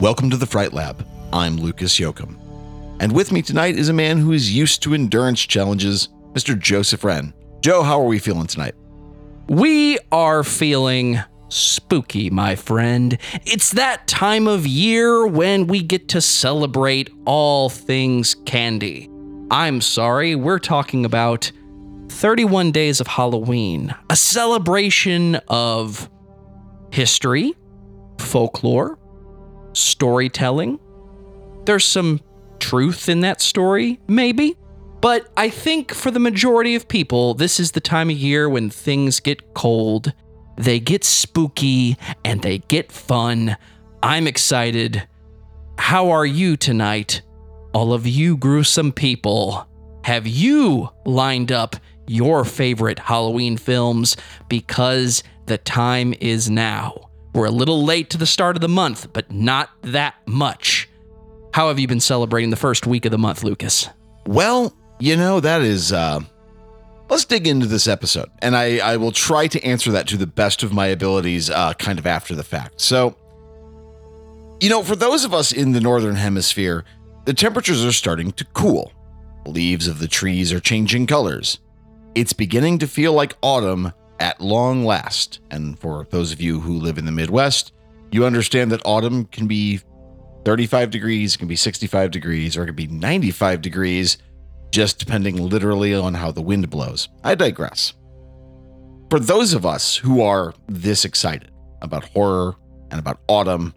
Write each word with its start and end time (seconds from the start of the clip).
Welcome 0.00 0.30
to 0.30 0.38
the 0.38 0.46
Fright 0.46 0.72
Lab. 0.72 1.06
I'm 1.30 1.58
Lucas 1.58 1.98
Yoakum. 1.98 2.38
And 3.00 3.12
with 3.12 3.30
me 3.30 3.42
tonight 3.42 3.76
is 3.76 3.90
a 3.90 3.92
man 3.92 4.16
who 4.16 4.32
is 4.32 4.50
used 4.50 4.82
to 4.84 4.94
endurance 4.94 5.42
challenges, 5.42 6.08
Mr. 6.32 6.58
Joseph 6.58 7.04
Wren. 7.04 7.34
Joe, 7.60 7.82
how 7.82 8.00
are 8.00 8.06
we 8.06 8.18
feeling 8.18 8.46
tonight? 8.46 8.74
We 9.46 9.98
are 10.10 10.42
feeling 10.42 11.20
spooky, 11.48 12.30
my 12.30 12.56
friend. 12.56 13.18
It's 13.44 13.72
that 13.72 14.06
time 14.06 14.48
of 14.48 14.66
year 14.66 15.26
when 15.26 15.66
we 15.66 15.82
get 15.82 16.08
to 16.08 16.22
celebrate 16.22 17.10
all 17.26 17.68
things 17.68 18.36
candy. 18.46 19.10
I'm 19.50 19.82
sorry, 19.82 20.34
we're 20.34 20.60
talking 20.60 21.04
about 21.04 21.52
31 22.08 22.72
Days 22.72 23.02
of 23.02 23.06
Halloween, 23.06 23.94
a 24.08 24.16
celebration 24.16 25.34
of 25.48 26.08
history, 26.90 27.52
folklore, 28.18 28.96
storytelling. 29.72 30.78
There's 31.64 31.84
some 31.84 32.20
truth 32.58 33.08
in 33.08 33.20
that 33.20 33.40
story, 33.40 34.00
maybe. 34.08 34.56
But 35.00 35.30
I 35.36 35.48
think 35.48 35.94
for 35.94 36.10
the 36.10 36.20
majority 36.20 36.74
of 36.74 36.88
people, 36.88 37.34
this 37.34 37.58
is 37.58 37.72
the 37.72 37.80
time 37.80 38.10
of 38.10 38.16
year 38.16 38.48
when 38.48 38.68
things 38.68 39.18
get 39.18 39.54
cold, 39.54 40.12
they 40.56 40.78
get 40.78 41.04
spooky, 41.04 41.96
and 42.24 42.42
they 42.42 42.58
get 42.58 42.92
fun. 42.92 43.56
I'm 44.02 44.26
excited. 44.26 45.08
How 45.78 46.10
are 46.10 46.26
you 46.26 46.56
tonight? 46.56 47.22
All 47.72 47.94
of 47.94 48.06
you 48.06 48.36
gruesome 48.36 48.92
people. 48.92 49.66
Have 50.04 50.26
you 50.26 50.90
lined 51.06 51.50
up 51.50 51.76
your 52.06 52.44
favorite 52.44 52.98
Halloween 52.98 53.56
films? 53.56 54.16
Because 54.48 55.22
the 55.46 55.58
time 55.58 56.14
is 56.20 56.50
now. 56.50 57.09
We're 57.32 57.46
a 57.46 57.50
little 57.50 57.84
late 57.84 58.10
to 58.10 58.18
the 58.18 58.26
start 58.26 58.56
of 58.56 58.60
the 58.60 58.68
month, 58.68 59.12
but 59.12 59.30
not 59.30 59.70
that 59.82 60.14
much. 60.26 60.88
How 61.54 61.68
have 61.68 61.78
you 61.78 61.86
been 61.86 62.00
celebrating 62.00 62.50
the 62.50 62.56
first 62.56 62.86
week 62.86 63.04
of 63.04 63.12
the 63.12 63.18
month, 63.18 63.44
Lucas? 63.44 63.88
Well, 64.26 64.76
you 64.98 65.16
know, 65.16 65.40
that 65.40 65.62
is, 65.62 65.92
uh, 65.92 66.20
let's 67.08 67.24
dig 67.24 67.46
into 67.46 67.66
this 67.66 67.86
episode. 67.86 68.28
And 68.40 68.56
I, 68.56 68.78
I 68.78 68.96
will 68.96 69.12
try 69.12 69.46
to 69.48 69.64
answer 69.64 69.92
that 69.92 70.08
to 70.08 70.16
the 70.16 70.26
best 70.26 70.62
of 70.62 70.72
my 70.72 70.86
abilities, 70.86 71.50
uh, 71.50 71.74
kind 71.74 71.98
of 71.98 72.06
after 72.06 72.34
the 72.34 72.44
fact. 72.44 72.80
So, 72.80 73.16
you 74.60 74.68
know, 74.68 74.82
for 74.82 74.96
those 74.96 75.24
of 75.24 75.32
us 75.32 75.52
in 75.52 75.72
the 75.72 75.80
Northern 75.80 76.16
Hemisphere, 76.16 76.84
the 77.24 77.34
temperatures 77.34 77.84
are 77.84 77.92
starting 77.92 78.32
to 78.32 78.44
cool. 78.46 78.92
Leaves 79.46 79.88
of 79.88 80.00
the 80.00 80.08
trees 80.08 80.52
are 80.52 80.60
changing 80.60 81.06
colors. 81.06 81.60
It's 82.14 82.32
beginning 82.32 82.78
to 82.80 82.86
feel 82.86 83.12
like 83.12 83.36
autumn 83.40 83.92
at 84.20 84.40
long 84.40 84.84
last. 84.84 85.40
And 85.50 85.78
for 85.78 86.06
those 86.10 86.32
of 86.32 86.40
you 86.40 86.60
who 86.60 86.78
live 86.78 86.98
in 86.98 87.06
the 87.06 87.12
Midwest, 87.12 87.72
you 88.12 88.24
understand 88.24 88.70
that 88.70 88.82
autumn 88.84 89.24
can 89.26 89.46
be 89.46 89.80
35 90.44 90.90
degrees, 90.90 91.36
can 91.36 91.48
be 91.48 91.56
65 91.56 92.10
degrees, 92.10 92.56
or 92.56 92.62
it 92.62 92.66
can 92.66 92.76
be 92.76 92.86
95 92.86 93.60
degrees, 93.62 94.18
just 94.70 94.98
depending 94.98 95.36
literally 95.36 95.94
on 95.94 96.14
how 96.14 96.30
the 96.30 96.42
wind 96.42 96.70
blows. 96.70 97.08
I 97.24 97.34
digress. 97.34 97.94
For 99.10 99.18
those 99.18 99.54
of 99.54 99.66
us 99.66 99.96
who 99.96 100.22
are 100.22 100.54
this 100.68 101.04
excited 101.04 101.50
about 101.82 102.04
horror 102.04 102.54
and 102.90 103.00
about 103.00 103.20
autumn, 103.28 103.74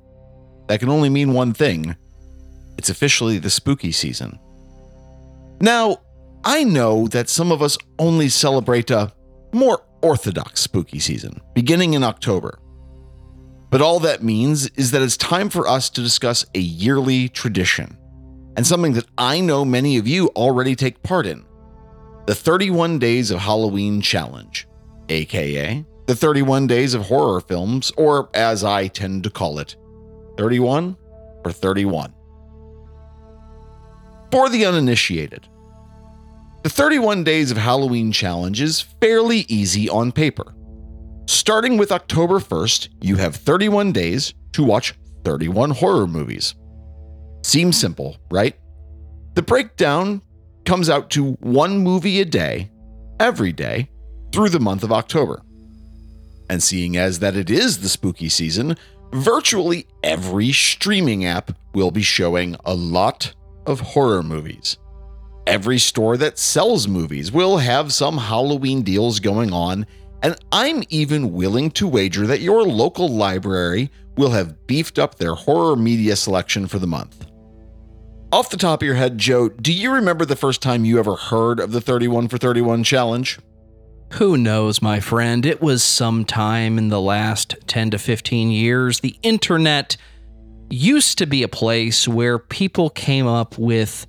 that 0.67 0.79
can 0.79 0.89
only 0.89 1.09
mean 1.09 1.33
one 1.33 1.53
thing 1.53 1.95
it's 2.77 2.89
officially 2.89 3.37
the 3.37 3.49
spooky 3.49 3.91
season. 3.91 4.39
Now, 5.61 5.97
I 6.43 6.63
know 6.63 7.07
that 7.07 7.29
some 7.29 7.51
of 7.51 7.61
us 7.61 7.77
only 7.99 8.29
celebrate 8.29 8.91
a 8.91 9.13
more 9.53 9.83
orthodox 10.03 10.61
spooky 10.61 10.99
season, 10.99 11.41
beginning 11.55 11.93
in 11.93 12.03
October. 12.03 12.59
But 13.69 13.81
all 13.81 13.99
that 14.01 14.21
means 14.21 14.67
is 14.75 14.91
that 14.91 15.01
it's 15.01 15.17
time 15.17 15.49
for 15.49 15.67
us 15.67 15.89
to 15.91 16.01
discuss 16.01 16.45
a 16.53 16.59
yearly 16.59 17.29
tradition, 17.29 17.97
and 18.55 18.67
something 18.67 18.93
that 18.93 19.07
I 19.17 19.39
know 19.39 19.65
many 19.65 19.97
of 19.97 20.07
you 20.07 20.27
already 20.35 20.75
take 20.75 21.01
part 21.01 21.25
in 21.25 21.45
the 22.27 22.35
31 22.35 22.99
Days 22.99 23.31
of 23.31 23.39
Halloween 23.39 24.01
Challenge, 24.01 24.67
aka 25.09 25.83
the 26.05 26.15
31 26.15 26.67
Days 26.67 26.93
of 26.93 27.07
Horror 27.07 27.41
Films, 27.41 27.91
or 27.97 28.29
as 28.33 28.63
I 28.63 28.87
tend 28.87 29.23
to 29.23 29.29
call 29.29 29.59
it, 29.59 29.75
31 30.37 30.97
or 31.45 31.51
31. 31.51 32.13
For 34.31 34.49
the 34.49 34.65
uninitiated, 34.65 35.47
the 36.63 36.69
31 36.69 37.25
Days 37.25 37.51
of 37.51 37.57
Halloween 37.57 38.13
challenge 38.13 38.61
is 38.61 38.79
fairly 38.79 39.39
easy 39.49 39.89
on 39.89 40.13
paper. 40.13 40.55
Starting 41.27 41.77
with 41.77 41.91
October 41.91 42.39
1st, 42.39 42.87
you 43.01 43.17
have 43.17 43.35
31 43.35 43.91
days 43.91 44.33
to 44.53 44.63
watch 44.63 44.93
31 45.25 45.71
horror 45.71 46.07
movies. 46.07 46.55
Seems 47.43 47.77
simple, 47.77 48.15
right? 48.31 48.55
The 49.33 49.41
breakdown 49.41 50.21
comes 50.65 50.89
out 50.89 51.09
to 51.11 51.33
one 51.41 51.79
movie 51.79 52.21
a 52.21 52.25
day, 52.25 52.71
every 53.19 53.51
day, 53.51 53.89
through 54.31 54.49
the 54.49 54.59
month 54.61 54.83
of 54.83 54.93
October. 54.93 55.41
And 56.49 56.63
seeing 56.63 56.95
as 56.95 57.19
that 57.19 57.35
it 57.35 57.49
is 57.49 57.79
the 57.79 57.89
spooky 57.89 58.29
season, 58.29 58.77
virtually 59.11 59.85
every 60.01 60.53
streaming 60.53 61.25
app 61.25 61.51
will 61.73 61.91
be 61.91 62.01
showing 62.01 62.55
a 62.63 62.73
lot 62.73 63.33
of 63.65 63.81
horror 63.81 64.23
movies. 64.23 64.77
Every 65.45 65.77
store 65.77 66.15
that 66.17 66.39
sells 66.39 66.87
movies 66.87 67.31
will 67.31 67.57
have 67.57 67.91
some 67.91 68.17
Halloween 68.17 68.81
deals 68.81 69.19
going 69.19 69.51
on, 69.51 69.85
and 70.21 70.37
I'm 70.53 70.83
even 70.89 71.33
willing 71.33 71.69
to 71.71 71.87
wager 71.87 72.25
that 72.27 72.39
your 72.39 72.63
local 72.63 73.09
library 73.09 73.91
will 74.15 74.29
have 74.31 74.65
beefed 74.67 74.97
up 74.97 75.15
their 75.15 75.35
horror 75.35 75.75
media 75.75 76.15
selection 76.15 76.67
for 76.67 76.79
the 76.79 76.87
month. 76.87 77.25
Off 78.31 78.49
the 78.49 78.57
top 78.57 78.81
of 78.81 78.85
your 78.85 78.95
head, 78.95 79.17
Joe, 79.17 79.49
do 79.49 79.73
you 79.73 79.91
remember 79.91 80.23
the 80.23 80.37
first 80.37 80.61
time 80.61 80.85
you 80.85 80.97
ever 80.97 81.15
heard 81.15 81.59
of 81.59 81.71
the 81.73 81.81
31 81.81 82.29
for 82.29 82.37
31 82.37 82.85
challenge? 82.85 83.37
Who 84.13 84.37
knows, 84.37 84.81
my 84.81 85.01
friend? 85.01 85.45
It 85.45 85.61
was 85.61 85.83
sometime 85.83 86.77
in 86.77 86.87
the 86.87 87.01
last 87.01 87.55
10 87.67 87.91
to 87.91 87.97
15 87.97 88.49
years. 88.49 89.01
The 89.01 89.17
internet 89.23 89.97
used 90.69 91.17
to 91.17 91.25
be 91.25 91.43
a 91.43 91.47
place 91.47 92.07
where 92.07 92.39
people 92.39 92.89
came 92.89 93.27
up 93.27 93.57
with 93.57 94.07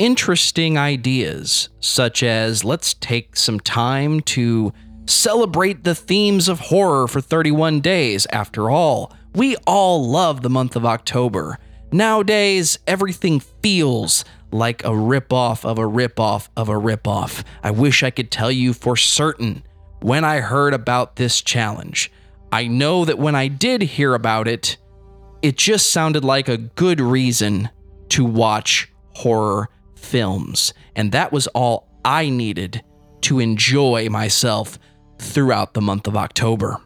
interesting 0.00 0.78
ideas, 0.78 1.68
such 1.78 2.22
as 2.22 2.64
let's 2.64 2.94
take 2.94 3.36
some 3.36 3.60
time 3.60 4.20
to 4.20 4.72
celebrate 5.04 5.84
the 5.84 5.94
themes 5.94 6.48
of 6.48 6.58
horror 6.58 7.06
for 7.06 7.20
31 7.20 7.82
days. 7.82 8.26
After 8.32 8.70
all, 8.70 9.12
we 9.34 9.56
all 9.66 10.08
love 10.08 10.40
the 10.40 10.48
month 10.48 10.74
of 10.74 10.86
October. 10.86 11.58
Nowadays, 11.92 12.78
everything 12.86 13.40
feels 13.40 14.24
like 14.50 14.82
a 14.84 14.88
ripoff 14.88 15.66
of 15.66 15.78
a 15.78 15.82
ripoff 15.82 16.48
of 16.56 16.70
a 16.70 16.80
ripoff. 16.80 17.44
I 17.62 17.70
wish 17.70 18.02
I 18.02 18.08
could 18.08 18.30
tell 18.30 18.50
you 18.50 18.72
for 18.72 18.96
certain 18.96 19.62
when 20.00 20.24
I 20.24 20.40
heard 20.40 20.72
about 20.72 21.16
this 21.16 21.42
challenge. 21.42 22.10
I 22.50 22.68
know 22.68 23.04
that 23.04 23.18
when 23.18 23.34
I 23.34 23.48
did 23.48 23.82
hear 23.82 24.14
about 24.14 24.48
it, 24.48 24.78
it 25.42 25.58
just 25.58 25.92
sounded 25.92 26.24
like 26.24 26.48
a 26.48 26.56
good 26.56 27.02
reason 27.02 27.68
to 28.08 28.24
watch 28.24 28.90
horror 29.14 29.68
films. 30.00 30.74
And 30.96 31.12
that 31.12 31.32
was 31.32 31.46
all 31.48 31.88
I 32.04 32.28
needed 32.30 32.82
to 33.22 33.38
enjoy 33.38 34.08
myself 34.08 34.78
throughout 35.18 35.74
the 35.74 35.80
month 35.80 36.06
of 36.06 36.16
October. 36.16 36.80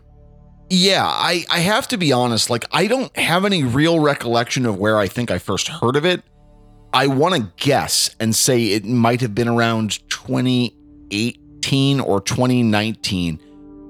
Yeah, 0.70 1.04
I, 1.06 1.44
I 1.50 1.60
have 1.60 1.86
to 1.88 1.96
be 1.96 2.12
honest. 2.12 2.50
Like, 2.50 2.64
I 2.72 2.86
don't 2.86 3.16
have 3.16 3.44
any 3.44 3.62
real 3.62 4.00
recollection 4.00 4.66
of 4.66 4.78
where 4.78 4.98
I 4.98 5.06
think 5.08 5.30
I 5.30 5.38
first 5.38 5.68
heard 5.68 5.94
of 5.96 6.04
it. 6.04 6.22
I 6.92 7.06
want 7.08 7.34
to 7.34 7.52
guess 7.56 8.14
and 8.18 8.34
say 8.34 8.66
it 8.66 8.84
might 8.84 9.20
have 9.20 9.34
been 9.34 9.48
around 9.48 10.08
2018 10.10 12.00
or 12.00 12.20
2019. 12.20 13.40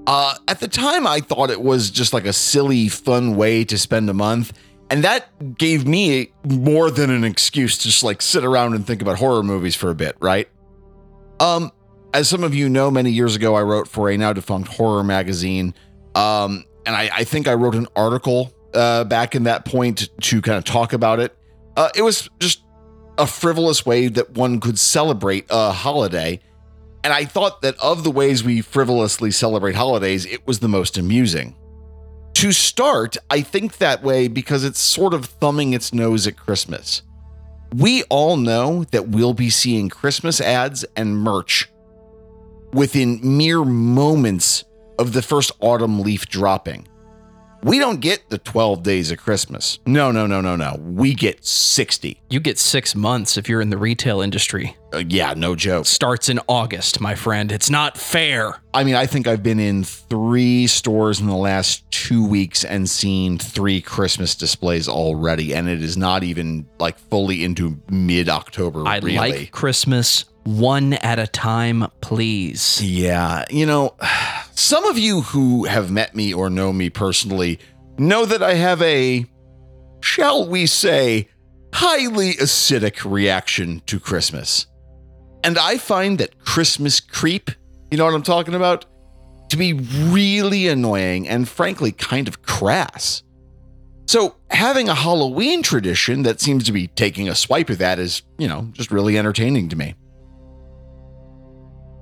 Uh, 0.07 0.35
at 0.49 0.61
the 0.61 0.69
time, 0.69 1.07
I 1.07 1.21
thought 1.21 1.51
it 1.51 1.63
was 1.63 1.91
just 1.91 2.13
like 2.13 2.27
a 2.27 2.33
silly, 2.33 2.89
fun 2.89 3.37
way 3.37 3.65
to 3.65 3.79
spend 3.79 4.11
a 4.11 4.15
month. 4.15 4.53
And 4.95 5.03
that 5.03 5.59
gave 5.59 5.89
me 5.89 6.31
more 6.45 6.89
than 6.89 7.11
an 7.11 7.25
excuse 7.25 7.79
to 7.79 7.89
just 7.89 8.05
like 8.05 8.23
sit 8.23 8.45
around 8.45 8.75
and 8.75 8.87
think 8.87 9.03
about 9.03 9.19
horror 9.19 9.43
movies 9.43 9.75
for 9.75 9.91
a 9.91 9.95
bit, 9.97 10.15
right? 10.21 10.49
Um, 11.41 11.73
as 12.13 12.29
some 12.29 12.45
of 12.45 12.55
you 12.55 12.69
know, 12.69 12.93
many 12.93 13.11
years 13.11 13.35
ago, 13.35 13.57
I 13.57 13.63
wrote 13.63 13.89
for 13.89 14.09
a 14.09 14.17
now 14.17 14.33
defunct 14.33 14.69
horror 14.69 15.03
magazine. 15.03 15.75
Um, 16.15 16.65
and 16.87 16.95
I, 16.95 17.11
I 17.13 17.25
think 17.25 17.49
I 17.49 17.55
wrote 17.55 17.75
an 17.75 17.89
article 17.97 18.55
uh, 18.73 19.03
back 19.03 19.35
in 19.35 19.43
that 19.43 19.65
point 19.65 20.09
to 20.21 20.41
kind 20.41 20.59
of 20.59 20.65
talk 20.65 20.93
about 20.93 21.19
it. 21.19 21.37
Uh, 21.77 21.89
it 21.97 22.03
was 22.03 22.29
just 22.39 22.63
a 23.19 23.27
frivolous 23.27 23.85
way 23.85 24.07
that 24.07 24.37
one 24.37 24.61
could 24.61 24.79
celebrate 24.79 25.45
a 25.51 25.73
holiday. 25.73 26.39
And 27.03 27.13
I 27.13 27.25
thought 27.25 27.63
that 27.63 27.75
of 27.83 28.05
the 28.05 28.13
ways 28.13 28.45
we 28.45 28.61
frivolously 28.61 29.33
celebrate 29.33 29.75
holidays, 29.75 30.25
it 30.25 30.47
was 30.47 30.61
the 30.61 30.69
most 30.69 30.97
amusing. 30.97 31.57
To 32.35 32.53
start, 32.53 33.17
I 33.31 33.41
think 33.41 33.79
that 33.79 34.03
way 34.03 34.29
because 34.29 34.65
it's 34.65 34.81
sort 34.81 35.15
of 35.15 35.25
thumbing 35.25 35.73
its 35.73 35.95
nose 35.95 36.27
at 36.27 36.37
Christmas. 36.37 37.03
We 37.75 38.03
all 38.05 38.37
know 38.37 38.85
that 38.85 39.09
we'll 39.09 39.35
be 39.35 39.51
seeing 39.51 39.89
Christmas 39.89 40.41
ads 40.41 40.85
and 40.97 41.17
merch 41.17 41.71
within 42.73 43.21
mere 43.23 43.65
moments 43.65 44.65
of 44.99 45.13
the 45.13 45.23
first 45.23 45.53
autumn 45.61 46.01
leaf 46.01 46.29
dropping. 46.29 46.87
We 47.65 47.79
don't 47.79 48.03
get 48.03 48.29
the 48.29 48.37
12 48.37 48.83
days 48.83 49.11
of 49.11 49.17
Christmas. 49.17 49.79
No, 49.87 50.13
no, 50.13 50.27
no, 50.27 50.43
no, 50.43 50.55
no. 50.55 50.77
We 50.79 51.15
get 51.15 51.47
60. 51.47 52.21
You 52.29 52.39
get 52.39 52.59
six 52.59 52.95
months 52.95 53.39
if 53.39 53.49
you're 53.49 53.63
in 53.63 53.71
the 53.71 53.79
retail 53.79 54.21
industry. 54.21 54.77
Uh, 54.93 55.03
yeah, 55.09 55.33
no 55.35 55.57
joke. 55.57 55.87
Starts 55.87 56.29
in 56.29 56.41
August, 56.47 57.01
my 57.01 57.15
friend. 57.15 57.51
It's 57.51 57.71
not 57.71 57.97
fair. 57.97 58.61
I 58.75 58.85
mean, 58.85 58.97
I 58.97 59.07
think 59.07 59.27
I've 59.27 59.43
been 59.43 59.59
in 59.59 59.83
three 59.83 60.67
stores 60.67 61.21
in 61.21 61.27
the 61.27 61.37
last 61.37 61.91
two 61.91 62.29
weeks 62.29 62.65
and 62.65 62.89
seen 62.89 63.39
three 63.39 63.81
Christmas 63.81 64.35
displays 64.35 64.87
already, 64.87 65.55
and 65.55 65.67
it 65.67 65.83
is 65.83 65.97
not 65.97 66.23
even 66.23 66.67
like 66.79 66.99
fully 66.99 67.45
into 67.45 67.81
mid 67.89 68.29
October. 68.29 68.87
I 68.87 68.99
really. 68.99 69.17
like 69.17 69.53
Christmas 69.53 70.27
one 70.45 70.95
at 70.95 71.19
a 71.19 71.27
time, 71.27 71.87
please. 72.01 72.81
Yeah, 72.83 73.45
you 73.51 73.67
know, 73.67 73.97
some 74.55 74.85
of 74.87 74.99
you 74.99 75.23
who 75.23 75.65
have 75.65 75.91
met 75.91 76.15
me 76.15 76.33
or 76.33 76.51
know 76.51 76.73
me 76.73 76.91
personally 76.91 77.59
know 77.99 78.25
that 78.25 78.43
I 78.43 78.55
have 78.55 78.81
a, 78.83 79.27
shall 80.01 80.49
we 80.49 80.67
say, 80.67 81.29
highly 81.73 82.35
acidic 82.35 83.11
reaction 83.11 83.83
to 83.87 83.99
Christmas. 83.99 84.67
And 85.43 85.59
I 85.59 85.77
find 85.77 86.19
that 86.19 86.39
Christmas 86.39 87.01
creep, 87.01 87.51
you 87.91 87.99
know 87.99 88.05
what 88.05 88.15
I'm 88.15 88.23
talking 88.23 88.55
about, 88.55 88.87
to 89.51 89.57
be 89.57 89.73
really 89.73 90.69
annoying 90.69 91.29
and 91.29 91.49
frankly 91.49 91.93
kind 91.93 92.29
of 92.29 92.43
crass. 92.43 93.23
So, 94.07 94.37
having 94.51 94.89
a 94.89 94.95
Halloween 94.95 95.63
tradition 95.63 96.23
that 96.23 96.41
seems 96.41 96.65
to 96.65 96.73
be 96.73 96.89
taking 96.89 97.29
a 97.29 97.35
swipe 97.35 97.71
at 97.71 97.79
that 97.79 97.99
is, 97.99 98.23
you 98.39 98.47
know, 98.47 98.69
just 98.73 98.91
really 98.91 99.19
entertaining 99.19 99.69
to 99.71 99.77
me. 99.77 99.95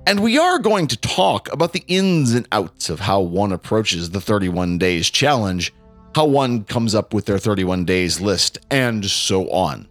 And 0.05 0.21
we 0.21 0.37
are 0.37 0.59
going 0.59 0.87
to 0.87 0.97
talk 0.97 1.51
about 1.53 1.71
the 1.71 1.83
ins 1.87 2.33
and 2.33 2.47
outs 2.51 2.89
of 2.89 2.99
how 2.99 3.21
one 3.21 3.53
approaches 3.53 4.09
the 4.09 4.19
31 4.19 4.77
days 4.77 5.09
challenge, 5.09 5.73
how 6.13 6.25
one 6.25 6.65
comes 6.65 6.93
up 6.93 7.13
with 7.13 7.25
their 7.25 7.37
31 7.37 7.85
days 7.85 8.19
list, 8.19 8.59
and 8.69 9.05
so 9.05 9.49
on. 9.49 9.87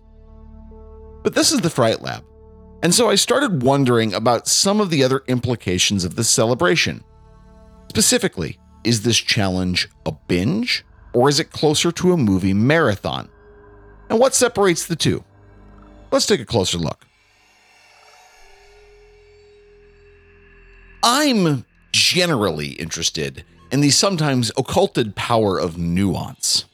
But 1.22 1.34
this 1.34 1.50
is 1.50 1.60
the 1.60 1.70
Fright 1.70 2.02
Lab. 2.02 2.24
And 2.82 2.94
so 2.94 3.08
I 3.08 3.14
started 3.14 3.62
wondering 3.62 4.12
about 4.12 4.48
some 4.48 4.80
of 4.80 4.90
the 4.90 5.02
other 5.02 5.22
implications 5.28 6.04
of 6.04 6.16
this 6.16 6.28
celebration. 6.28 7.04
Specifically, 7.88 8.58
is 8.84 9.02
this 9.02 9.16
challenge 9.16 9.88
a 10.04 10.12
binge, 10.12 10.84
or 11.14 11.28
is 11.28 11.40
it 11.40 11.52
closer 11.52 11.90
to 11.92 12.12
a 12.12 12.16
movie 12.18 12.52
marathon? 12.52 13.30
And 14.10 14.18
what 14.18 14.34
separates 14.34 14.86
the 14.86 14.96
two? 14.96 15.24
Let's 16.10 16.26
take 16.26 16.40
a 16.40 16.44
closer 16.44 16.76
look. 16.76 17.06
I'm 21.02 21.64
generally 21.90 22.68
interested 22.68 23.44
in 23.72 23.80
the 23.80 23.90
sometimes 23.90 24.52
occulted 24.56 25.16
power 25.16 25.58
of 25.58 25.76
nuance. 25.76 26.64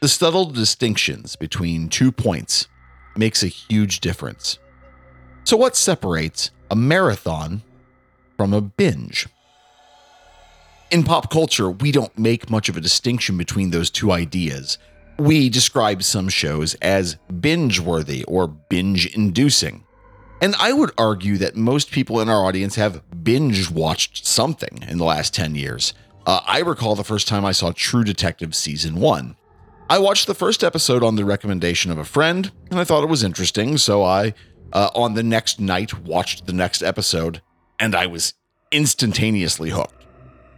The 0.00 0.08
subtle 0.08 0.46
distinctions 0.46 1.36
between 1.36 1.88
two 1.88 2.10
points 2.10 2.66
makes 3.16 3.44
a 3.44 3.48
huge 3.48 4.00
difference. 4.00 4.58
So, 5.44 5.56
what 5.56 5.76
separates 5.76 6.50
a 6.68 6.74
marathon 6.74 7.62
from 8.36 8.52
a 8.52 8.60
binge? 8.60 9.28
In 10.90 11.04
pop 11.04 11.30
culture, 11.30 11.70
we 11.70 11.92
don't 11.92 12.18
make 12.18 12.50
much 12.50 12.68
of 12.68 12.76
a 12.76 12.80
distinction 12.80 13.38
between 13.38 13.70
those 13.70 13.90
two 13.90 14.10
ideas. 14.10 14.78
We 15.16 15.48
describe 15.48 16.02
some 16.02 16.28
shows 16.28 16.74
as 16.82 17.16
binge 17.40 17.78
worthy 17.78 18.24
or 18.24 18.48
binge 18.48 19.06
inducing. 19.14 19.84
And 20.40 20.54
I 20.56 20.72
would 20.72 20.90
argue 20.98 21.36
that 21.38 21.56
most 21.56 21.90
people 21.90 22.20
in 22.20 22.28
our 22.28 22.44
audience 22.44 22.74
have 22.74 23.02
binge 23.24 23.70
watched 23.70 24.26
something 24.26 24.84
in 24.88 24.98
the 24.98 25.04
last 25.04 25.32
10 25.34 25.54
years. 25.54 25.94
Uh, 26.26 26.40
I 26.46 26.60
recall 26.60 26.94
the 26.94 27.04
first 27.04 27.28
time 27.28 27.44
I 27.44 27.52
saw 27.52 27.72
True 27.74 28.04
Detective 28.04 28.54
Season 28.54 28.96
1. 28.96 29.36
I 29.88 29.98
watched 29.98 30.26
the 30.26 30.34
first 30.34 30.64
episode 30.64 31.02
on 31.02 31.16
the 31.16 31.24
recommendation 31.24 31.90
of 31.90 31.98
a 31.98 32.04
friend, 32.04 32.50
and 32.70 32.80
I 32.80 32.84
thought 32.84 33.04
it 33.04 33.10
was 33.10 33.22
interesting, 33.22 33.76
so 33.76 34.02
I, 34.02 34.32
uh, 34.72 34.90
on 34.94 35.14
the 35.14 35.22
next 35.22 35.60
night, 35.60 36.00
watched 36.00 36.46
the 36.46 36.54
next 36.54 36.82
episode, 36.82 37.42
and 37.78 37.94
I 37.94 38.06
was 38.06 38.34
instantaneously 38.72 39.70
hooked. 39.70 40.06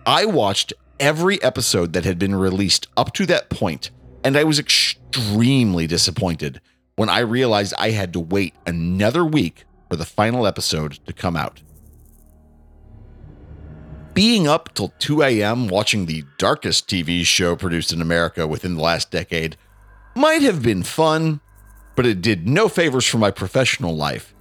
I 0.06 0.24
watched 0.26 0.72
every 1.00 1.42
episode 1.42 1.92
that 1.92 2.04
had 2.04 2.18
been 2.18 2.36
released 2.36 2.86
up 2.96 3.12
to 3.14 3.26
that 3.26 3.50
point, 3.50 3.90
and 4.22 4.36
I 4.36 4.44
was 4.44 4.60
extremely 4.60 5.88
disappointed 5.88 6.60
when 6.96 7.08
I 7.10 7.20
realized 7.20 7.74
I 7.78 7.90
had 7.90 8.12
to 8.14 8.20
wait 8.20 8.54
another 8.66 9.24
week 9.24 9.64
for 9.88 9.96
the 9.96 10.04
final 10.04 10.46
episode 10.46 10.98
to 11.06 11.12
come 11.12 11.36
out. 11.36 11.62
Being 14.14 14.48
up 14.48 14.72
till 14.72 14.94
2 14.98 15.22
a.m. 15.22 15.68
watching 15.68 16.06
the 16.06 16.24
darkest 16.38 16.88
TV 16.88 17.24
show 17.24 17.54
produced 17.54 17.92
in 17.92 18.00
America 18.00 18.46
within 18.46 18.74
the 18.74 18.82
last 18.82 19.10
decade 19.10 19.58
might 20.14 20.40
have 20.40 20.62
been 20.62 20.82
fun, 20.82 21.40
but 21.94 22.06
it 22.06 22.22
did 22.22 22.48
no 22.48 22.68
favors 22.68 23.04
for 23.04 23.18
my 23.18 23.30
professional 23.30 23.94
life. 23.94 24.34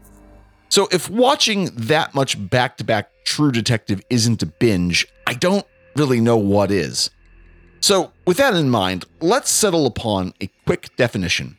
So, 0.69 0.87
if 0.91 1.09
watching 1.09 1.65
that 1.75 2.15
much 2.15 2.49
back 2.49 2.77
to 2.77 2.85
back 2.85 3.11
True 3.25 3.51
Detective 3.51 4.01
isn't 4.09 4.41
a 4.41 4.45
binge, 4.45 5.05
I 5.27 5.33
don't 5.33 5.65
really 5.95 6.21
know 6.21 6.37
what 6.37 6.71
is. 6.71 7.09
So, 7.81 8.13
with 8.25 8.37
that 8.37 8.53
in 8.53 8.69
mind, 8.69 9.03
let's 9.19 9.51
settle 9.51 9.85
upon 9.85 10.33
a 10.41 10.49
quick 10.65 10.95
definition. 10.95 11.57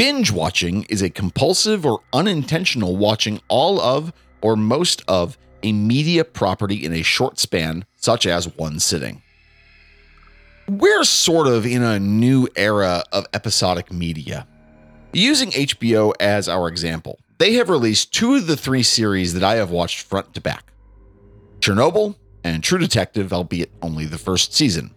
Binge 0.00 0.32
watching 0.32 0.84
is 0.84 1.02
a 1.02 1.10
compulsive 1.10 1.84
or 1.84 2.00
unintentional 2.14 2.96
watching 2.96 3.38
all 3.48 3.78
of 3.78 4.14
or 4.40 4.56
most 4.56 5.02
of 5.06 5.36
a 5.62 5.74
media 5.74 6.24
property 6.24 6.86
in 6.86 6.94
a 6.94 7.02
short 7.02 7.38
span, 7.38 7.84
such 7.96 8.24
as 8.24 8.56
one 8.56 8.80
sitting. 8.80 9.20
We're 10.70 11.04
sort 11.04 11.48
of 11.48 11.66
in 11.66 11.82
a 11.82 12.00
new 12.00 12.48
era 12.56 13.04
of 13.12 13.26
episodic 13.34 13.92
media. 13.92 14.46
Using 15.12 15.50
HBO 15.50 16.14
as 16.18 16.48
our 16.48 16.66
example, 16.66 17.18
they 17.36 17.52
have 17.56 17.68
released 17.68 18.14
two 18.14 18.36
of 18.36 18.46
the 18.46 18.56
three 18.56 18.82
series 18.82 19.34
that 19.34 19.44
I 19.44 19.56
have 19.56 19.70
watched 19.70 20.00
front 20.00 20.32
to 20.32 20.40
back 20.40 20.72
Chernobyl 21.58 22.16
and 22.42 22.64
True 22.64 22.78
Detective, 22.78 23.34
albeit 23.34 23.70
only 23.82 24.06
the 24.06 24.16
first 24.16 24.54
season. 24.54 24.94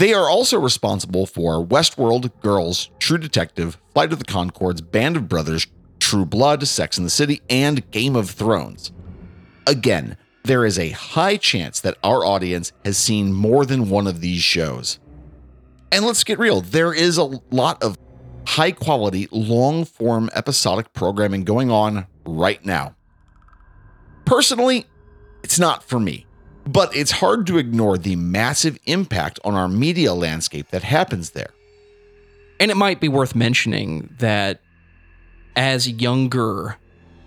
They 0.00 0.14
are 0.14 0.30
also 0.30 0.58
responsible 0.58 1.26
for 1.26 1.62
Westworld, 1.62 2.30
Girls, 2.40 2.88
True 2.98 3.18
Detective, 3.18 3.76
Flight 3.92 4.14
of 4.14 4.18
the 4.18 4.24
Conchords, 4.24 4.80
Band 4.80 5.14
of 5.14 5.28
Brothers, 5.28 5.66
True 5.98 6.24
Blood, 6.24 6.66
Sex 6.66 6.96
and 6.96 7.04
the 7.04 7.10
City, 7.10 7.42
and 7.50 7.90
Game 7.90 8.16
of 8.16 8.30
Thrones. 8.30 8.92
Again, 9.66 10.16
there 10.44 10.64
is 10.64 10.78
a 10.78 10.88
high 10.88 11.36
chance 11.36 11.80
that 11.80 11.98
our 12.02 12.24
audience 12.24 12.72
has 12.82 12.96
seen 12.96 13.34
more 13.34 13.66
than 13.66 13.90
one 13.90 14.06
of 14.06 14.22
these 14.22 14.42
shows. 14.42 14.98
And 15.92 16.06
let's 16.06 16.24
get 16.24 16.38
real, 16.38 16.62
there 16.62 16.94
is 16.94 17.18
a 17.18 17.38
lot 17.50 17.82
of 17.82 17.98
high 18.46 18.72
quality, 18.72 19.28
long 19.30 19.84
form 19.84 20.30
episodic 20.34 20.94
programming 20.94 21.44
going 21.44 21.70
on 21.70 22.06
right 22.24 22.64
now. 22.64 22.96
Personally, 24.24 24.86
it's 25.44 25.58
not 25.58 25.84
for 25.84 26.00
me, 26.00 26.24
but 26.66 26.94
it's 26.94 27.10
hard 27.10 27.46
to 27.48 27.58
ignore 27.58 27.98
the 27.98 28.16
massive 28.16 28.78
impact 28.86 29.38
on 29.44 29.54
our 29.54 29.68
media 29.68 30.14
landscape 30.14 30.68
that 30.70 30.82
happens 30.82 31.30
there. 31.30 31.50
And 32.58 32.70
it 32.70 32.76
might 32.76 33.00
be 33.00 33.08
worth 33.08 33.34
mentioning 33.34 34.14
that 34.18 34.60
as 35.56 35.88
younger 35.88 36.76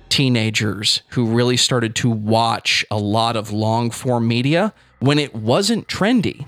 teenagers 0.10 1.02
who 1.10 1.26
really 1.26 1.58
started 1.58 1.96
to 1.96 2.10
watch 2.10 2.86
a 2.92 2.98
lot 2.98 3.36
of 3.36 3.52
long 3.52 3.90
form 3.90 4.28
media 4.28 4.74
when 5.00 5.18
it 5.18 5.34
wasn't 5.34 5.88
trendy, 5.88 6.46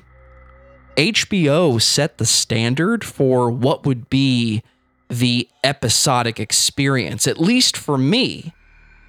HBO 0.96 1.82
set 1.82 2.20
the 2.20 2.26
standard 2.26 3.04
for 3.04 3.50
what 3.50 3.86
would 3.86 4.10
be 4.10 4.62
the 5.10 5.50
episodic 5.64 6.40
experience, 6.40 7.28
at 7.28 7.40
least 7.40 7.76
for 7.76 7.98
me. 7.98 8.54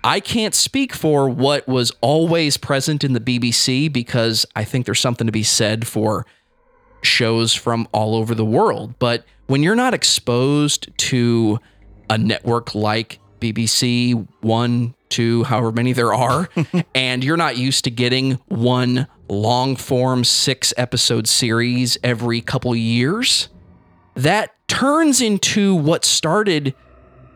I 0.06 0.20
can't 0.20 0.54
speak 0.54 0.94
for 0.94 1.28
what 1.28 1.66
was 1.66 1.90
always 2.00 2.56
present 2.56 3.02
in 3.02 3.12
the 3.12 3.18
BBC 3.18 3.92
because 3.92 4.46
I 4.54 4.62
think 4.62 4.86
there's 4.86 5.00
something 5.00 5.26
to 5.26 5.32
be 5.32 5.42
said 5.42 5.84
for 5.84 6.24
shows 7.02 7.54
from 7.54 7.88
all 7.90 8.14
over 8.14 8.32
the 8.32 8.44
world. 8.44 8.94
But 9.00 9.24
when 9.48 9.64
you're 9.64 9.74
not 9.74 9.94
exposed 9.94 10.96
to 10.96 11.58
a 12.08 12.18
network 12.18 12.72
like 12.72 13.18
BBC, 13.40 14.28
one, 14.42 14.94
two, 15.08 15.42
however 15.42 15.72
many 15.72 15.92
there 15.92 16.14
are, 16.14 16.48
and 16.94 17.24
you're 17.24 17.36
not 17.36 17.56
used 17.56 17.82
to 17.82 17.90
getting 17.90 18.38
one 18.46 19.08
long 19.28 19.74
form 19.74 20.22
six 20.22 20.72
episode 20.76 21.26
series 21.26 21.98
every 22.04 22.40
couple 22.40 22.76
years, 22.76 23.48
that 24.14 24.54
turns 24.68 25.20
into 25.20 25.74
what 25.74 26.04
started 26.04 26.76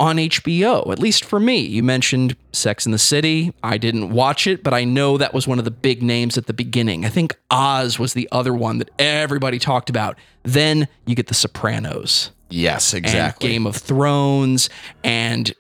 on 0.01 0.17
HBO, 0.17 0.91
at 0.91 0.99
least 0.99 1.25
for 1.25 1.39
me. 1.39 1.59
You 1.59 1.83
mentioned 1.83 2.35
Sex 2.53 2.87
in 2.87 2.93
the 2.93 2.99
City. 2.99 3.53
I 3.63 3.77
didn't 3.77 4.11
watch 4.11 4.47
it, 4.47 4.65
but 4.65 4.73
I 4.73 4.83
know 4.83 5.19
that 5.19 5.35
was 5.35 5.47
one 5.47 5.59
of 5.59 5.67
the 5.67 5.71
big 5.71 6.03
names 6.03 6.39
at 6.39 6.47
the 6.47 6.55
beginning. 6.55 7.05
I 7.05 7.11
think 7.11 7.37
Oz 7.51 7.99
was 7.99 8.15
the 8.15 8.27
other 8.33 8.55
one 8.55 8.79
that 8.79 8.91
everybody 8.99 9.59
talked 9.59 9.91
about. 9.91 10.17
Then 10.43 10.89
you 11.05 11.15
get 11.15 11.27
The 11.27 11.35
Sopranos. 11.35 12.31
Yes, 12.49 12.95
exactly. 12.95 13.49
And 13.49 13.53
Game 13.53 13.67
of 13.67 13.77
Thrones 13.77 14.71
and 15.05 15.55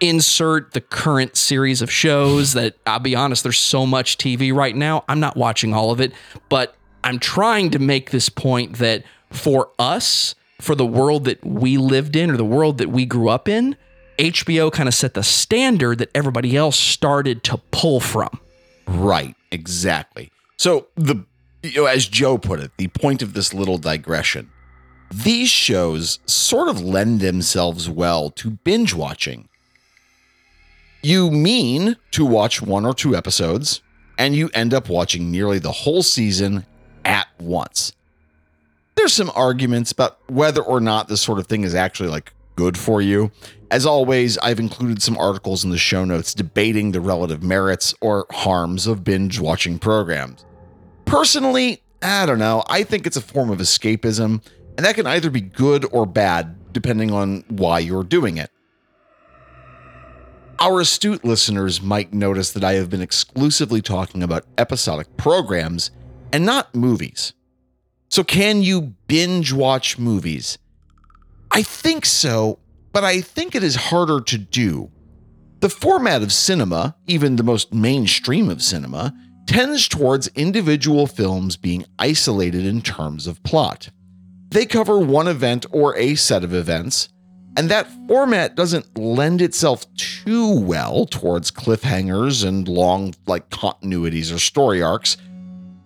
insert 0.00 0.72
the 0.72 0.80
current 0.80 1.36
series 1.36 1.80
of 1.80 1.90
shows 1.90 2.54
that 2.54 2.74
I'll 2.86 2.98
be 2.98 3.14
honest, 3.14 3.44
there's 3.44 3.58
so 3.58 3.86
much 3.86 4.18
TV 4.18 4.52
right 4.52 4.74
now. 4.74 5.04
I'm 5.08 5.20
not 5.20 5.36
watching 5.36 5.72
all 5.72 5.92
of 5.92 6.00
it, 6.00 6.12
but 6.48 6.74
I'm 7.04 7.20
trying 7.20 7.70
to 7.70 7.78
make 7.78 8.10
this 8.10 8.28
point 8.28 8.78
that 8.78 9.04
for 9.30 9.70
us, 9.78 10.34
for 10.60 10.74
the 10.74 10.86
world 10.86 11.24
that 11.24 11.44
we 11.44 11.76
lived 11.76 12.16
in 12.16 12.30
or 12.30 12.36
the 12.36 12.44
world 12.44 12.78
that 12.78 12.88
we 12.88 13.04
grew 13.04 13.28
up 13.28 13.48
in, 13.48 13.76
HBO 14.18 14.72
kind 14.72 14.88
of 14.88 14.94
set 14.94 15.14
the 15.14 15.22
standard 15.22 15.98
that 15.98 16.10
everybody 16.14 16.56
else 16.56 16.78
started 16.78 17.42
to 17.44 17.58
pull 17.70 18.00
from. 18.00 18.40
Right, 18.86 19.34
exactly. 19.50 20.30
So 20.56 20.86
the 20.96 21.24
you 21.62 21.82
know, 21.82 21.86
as 21.86 22.06
Joe 22.06 22.38
put 22.38 22.60
it, 22.60 22.70
the 22.76 22.88
point 22.88 23.22
of 23.22 23.32
this 23.32 23.52
little 23.52 23.78
digression. 23.78 24.50
These 25.12 25.50
shows 25.50 26.18
sort 26.26 26.68
of 26.68 26.80
lend 26.80 27.20
themselves 27.20 27.88
well 27.88 28.30
to 28.30 28.50
binge 28.50 28.94
watching. 28.94 29.48
You 31.02 31.30
mean 31.30 31.96
to 32.12 32.24
watch 32.24 32.60
one 32.60 32.84
or 32.84 32.94
two 32.94 33.14
episodes, 33.14 33.82
and 34.18 34.34
you 34.34 34.50
end 34.54 34.74
up 34.74 34.88
watching 34.88 35.30
nearly 35.30 35.58
the 35.58 35.72
whole 35.72 36.02
season 36.02 36.66
at 37.04 37.28
once. 37.38 37.92
There's 38.96 39.12
some 39.12 39.30
arguments 39.34 39.92
about 39.92 40.18
whether 40.28 40.62
or 40.62 40.80
not 40.80 41.08
this 41.08 41.20
sort 41.20 41.38
of 41.38 41.46
thing 41.46 41.64
is 41.64 41.74
actually 41.74 42.08
like 42.08 42.32
good 42.56 42.76
for 42.76 43.00
you. 43.00 43.30
As 43.70 43.84
always, 43.84 44.38
I've 44.38 44.58
included 44.58 45.02
some 45.02 45.18
articles 45.18 45.64
in 45.64 45.70
the 45.70 45.78
show 45.78 46.04
notes 46.04 46.34
debating 46.34 46.92
the 46.92 47.00
relative 47.00 47.42
merits 47.42 47.94
or 48.00 48.26
harms 48.30 48.86
of 48.86 49.04
binge 49.04 49.38
watching 49.38 49.78
programs. 49.78 50.44
Personally, 51.04 51.82
I 52.02 52.26
don't 52.26 52.38
know. 52.38 52.64
I 52.68 52.82
think 52.82 53.06
it's 53.06 53.16
a 53.16 53.20
form 53.20 53.50
of 53.50 53.58
escapism, 53.58 54.42
and 54.76 54.86
that 54.86 54.94
can 54.94 55.06
either 55.06 55.30
be 55.30 55.40
good 55.40 55.86
or 55.92 56.06
bad 56.06 56.72
depending 56.72 57.10
on 57.10 57.44
why 57.48 57.78
you're 57.80 58.04
doing 58.04 58.38
it. 58.38 58.50
Our 60.58 60.80
astute 60.80 61.24
listeners 61.24 61.82
might 61.82 62.14
notice 62.14 62.52
that 62.52 62.64
I 62.64 62.74
have 62.74 62.88
been 62.88 63.02
exclusively 63.02 63.82
talking 63.82 64.22
about 64.22 64.46
episodic 64.56 65.16
programs 65.16 65.90
and 66.32 66.46
not 66.46 66.74
movies. 66.74 67.34
So, 68.08 68.22
can 68.22 68.62
you 68.62 68.94
binge 69.08 69.52
watch 69.52 69.98
movies? 69.98 70.58
I 71.50 71.62
think 71.62 72.06
so, 72.06 72.58
but 72.92 73.04
I 73.04 73.20
think 73.20 73.54
it 73.54 73.62
is 73.62 73.76
harder 73.76 74.20
to 74.20 74.38
do. 74.38 74.90
The 75.60 75.68
format 75.68 76.22
of 76.22 76.32
cinema, 76.32 76.96
even 77.06 77.36
the 77.36 77.42
most 77.42 77.72
mainstream 77.72 78.48
of 78.50 78.62
cinema, 78.62 79.14
tends 79.46 79.88
towards 79.88 80.28
individual 80.28 81.06
films 81.06 81.56
being 81.56 81.84
isolated 81.98 82.66
in 82.66 82.82
terms 82.82 83.26
of 83.26 83.42
plot. 83.42 83.90
They 84.50 84.66
cover 84.66 84.98
one 84.98 85.28
event 85.28 85.66
or 85.72 85.96
a 85.96 86.14
set 86.14 86.44
of 86.44 86.54
events, 86.54 87.08
and 87.56 87.70
that 87.70 87.88
format 88.06 88.54
doesn't 88.54 88.98
lend 88.98 89.40
itself 89.40 89.86
too 89.94 90.60
well 90.60 91.06
towards 91.06 91.50
cliffhangers 91.50 92.46
and 92.46 92.68
long, 92.68 93.14
like, 93.26 93.48
continuities 93.50 94.34
or 94.34 94.38
story 94.38 94.82
arcs, 94.82 95.16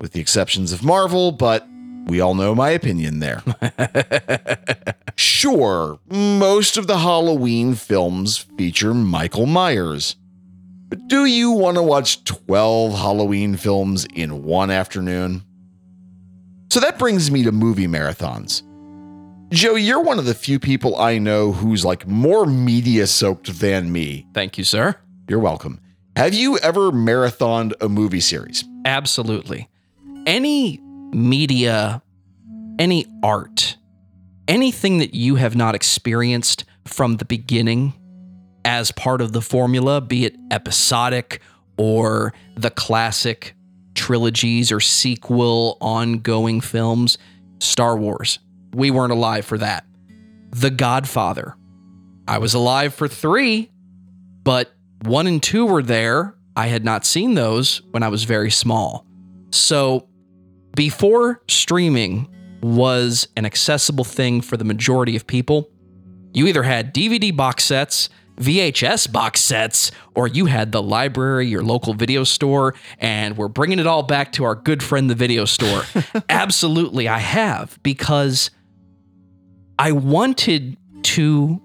with 0.00 0.12
the 0.12 0.20
exceptions 0.20 0.72
of 0.72 0.82
Marvel, 0.82 1.30
but 1.30 1.66
we 2.10 2.20
all 2.20 2.34
know 2.34 2.54
my 2.54 2.70
opinion 2.70 3.20
there. 3.20 3.40
sure, 5.16 6.00
most 6.10 6.76
of 6.76 6.88
the 6.88 6.98
Halloween 6.98 7.74
films 7.74 8.36
feature 8.36 8.92
Michael 8.92 9.46
Myers. 9.46 10.16
But 10.88 11.06
do 11.06 11.24
you 11.24 11.52
want 11.52 11.76
to 11.76 11.82
watch 11.82 12.24
12 12.24 12.92
Halloween 12.92 13.56
films 13.56 14.06
in 14.12 14.42
one 14.42 14.72
afternoon? 14.72 15.44
So 16.72 16.80
that 16.80 16.98
brings 16.98 17.30
me 17.30 17.44
to 17.44 17.52
movie 17.52 17.86
marathons. 17.86 18.62
Joe, 19.52 19.76
you're 19.76 20.00
one 20.02 20.18
of 20.18 20.24
the 20.24 20.34
few 20.34 20.58
people 20.58 20.96
I 20.96 21.18
know 21.18 21.52
who's 21.52 21.84
like 21.84 22.08
more 22.08 22.44
media 22.44 23.06
soaked 23.06 23.60
than 23.60 23.92
me. 23.92 24.26
Thank 24.34 24.58
you, 24.58 24.64
sir. 24.64 24.96
You're 25.28 25.38
welcome. 25.38 25.80
Have 26.16 26.34
you 26.34 26.58
ever 26.58 26.90
marathoned 26.90 27.72
a 27.80 27.88
movie 27.88 28.20
series? 28.20 28.64
Absolutely. 28.84 29.68
Any 30.26 30.80
media, 31.12 32.02
any 32.78 33.06
art, 33.22 33.76
anything 34.48 34.98
that 34.98 35.14
you 35.14 35.36
have 35.36 35.56
not 35.56 35.74
experienced 35.74 36.64
from 36.84 37.16
the 37.16 37.24
beginning 37.24 37.94
as 38.64 38.92
part 38.92 39.20
of 39.20 39.32
the 39.32 39.40
formula, 39.40 40.00
be 40.00 40.24
it 40.24 40.36
episodic 40.50 41.40
or 41.76 42.32
the 42.56 42.70
classic 42.70 43.54
trilogies 43.94 44.70
or 44.70 44.80
sequel 44.80 45.78
ongoing 45.80 46.60
films, 46.60 47.18
Star 47.58 47.96
Wars. 47.96 48.38
We 48.74 48.90
weren't 48.90 49.12
alive 49.12 49.44
for 49.44 49.58
that. 49.58 49.84
The 50.50 50.70
Godfather. 50.70 51.56
I 52.28 52.38
was 52.38 52.54
alive 52.54 52.94
for 52.94 53.08
three, 53.08 53.70
but 54.44 54.72
one 55.02 55.26
and 55.26 55.42
two 55.42 55.66
were 55.66 55.82
there. 55.82 56.34
I 56.54 56.66
had 56.66 56.84
not 56.84 57.04
seen 57.04 57.34
those 57.34 57.82
when 57.90 58.02
I 58.02 58.08
was 58.08 58.24
very 58.24 58.50
small. 58.50 59.06
So 59.52 60.08
before 60.74 61.42
streaming 61.48 62.28
was 62.62 63.28
an 63.36 63.44
accessible 63.44 64.04
thing 64.04 64.40
for 64.40 64.56
the 64.56 64.64
majority 64.64 65.16
of 65.16 65.26
people, 65.26 65.70
you 66.32 66.46
either 66.46 66.62
had 66.62 66.94
DVD 66.94 67.34
box 67.34 67.64
sets, 67.64 68.08
VHS 68.36 69.10
box 69.10 69.40
sets, 69.40 69.90
or 70.14 70.26
you 70.26 70.46
had 70.46 70.72
the 70.72 70.82
library, 70.82 71.46
your 71.46 71.62
local 71.62 71.94
video 71.94 72.24
store, 72.24 72.74
and 72.98 73.36
we're 73.36 73.48
bringing 73.48 73.78
it 73.78 73.86
all 73.86 74.02
back 74.02 74.32
to 74.32 74.44
our 74.44 74.54
good 74.54 74.82
friend, 74.82 75.10
the 75.10 75.14
video 75.14 75.44
store. 75.44 75.82
Absolutely, 76.28 77.08
I 77.08 77.18
have, 77.18 77.78
because 77.82 78.50
I 79.78 79.92
wanted 79.92 80.76
to 81.02 81.60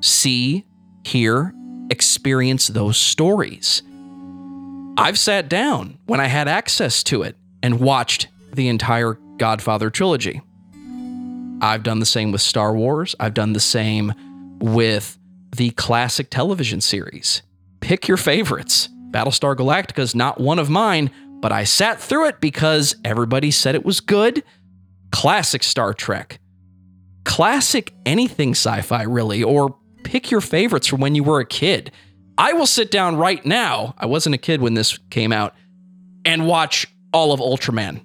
see, 0.00 0.64
hear, 1.04 1.54
experience 1.90 2.68
those 2.68 2.96
stories. 2.96 3.82
I've 4.96 5.18
sat 5.18 5.48
down 5.48 5.98
when 6.06 6.20
I 6.20 6.26
had 6.26 6.48
access 6.48 7.02
to 7.04 7.22
it 7.22 7.36
and 7.62 7.80
watched 7.80 8.28
the 8.56 8.68
entire 8.68 9.18
Godfather 9.36 9.90
trilogy. 9.90 10.42
I've 11.60 11.82
done 11.82 12.00
the 12.00 12.06
same 12.06 12.32
with 12.32 12.40
Star 12.40 12.74
Wars. 12.74 13.14
I've 13.20 13.34
done 13.34 13.52
the 13.52 13.60
same 13.60 14.12
with 14.58 15.18
the 15.54 15.70
classic 15.70 16.30
television 16.30 16.80
series. 16.80 17.42
Pick 17.80 18.08
your 18.08 18.16
favorites. 18.16 18.88
Battlestar 19.10 19.54
Galactica 19.56 20.00
is 20.00 20.14
not 20.14 20.40
one 20.40 20.58
of 20.58 20.68
mine, 20.68 21.10
but 21.40 21.52
I 21.52 21.64
sat 21.64 22.00
through 22.00 22.28
it 22.28 22.40
because 22.40 22.96
everybody 23.04 23.50
said 23.50 23.74
it 23.74 23.84
was 23.84 24.00
good. 24.00 24.42
Classic 25.12 25.62
Star 25.62 25.94
Trek. 25.94 26.40
Classic 27.24 27.92
anything 28.04 28.50
sci 28.50 28.80
fi, 28.82 29.02
really, 29.02 29.42
or 29.42 29.76
pick 30.02 30.30
your 30.30 30.40
favorites 30.40 30.86
from 30.86 31.00
when 31.00 31.14
you 31.14 31.24
were 31.24 31.40
a 31.40 31.46
kid. 31.46 31.90
I 32.38 32.52
will 32.52 32.66
sit 32.66 32.90
down 32.90 33.16
right 33.16 33.44
now. 33.44 33.94
I 33.96 34.06
wasn't 34.06 34.34
a 34.34 34.38
kid 34.38 34.60
when 34.60 34.74
this 34.74 34.98
came 35.10 35.32
out 35.32 35.54
and 36.24 36.46
watch 36.46 36.86
all 37.12 37.32
of 37.32 37.40
Ultraman. 37.40 38.04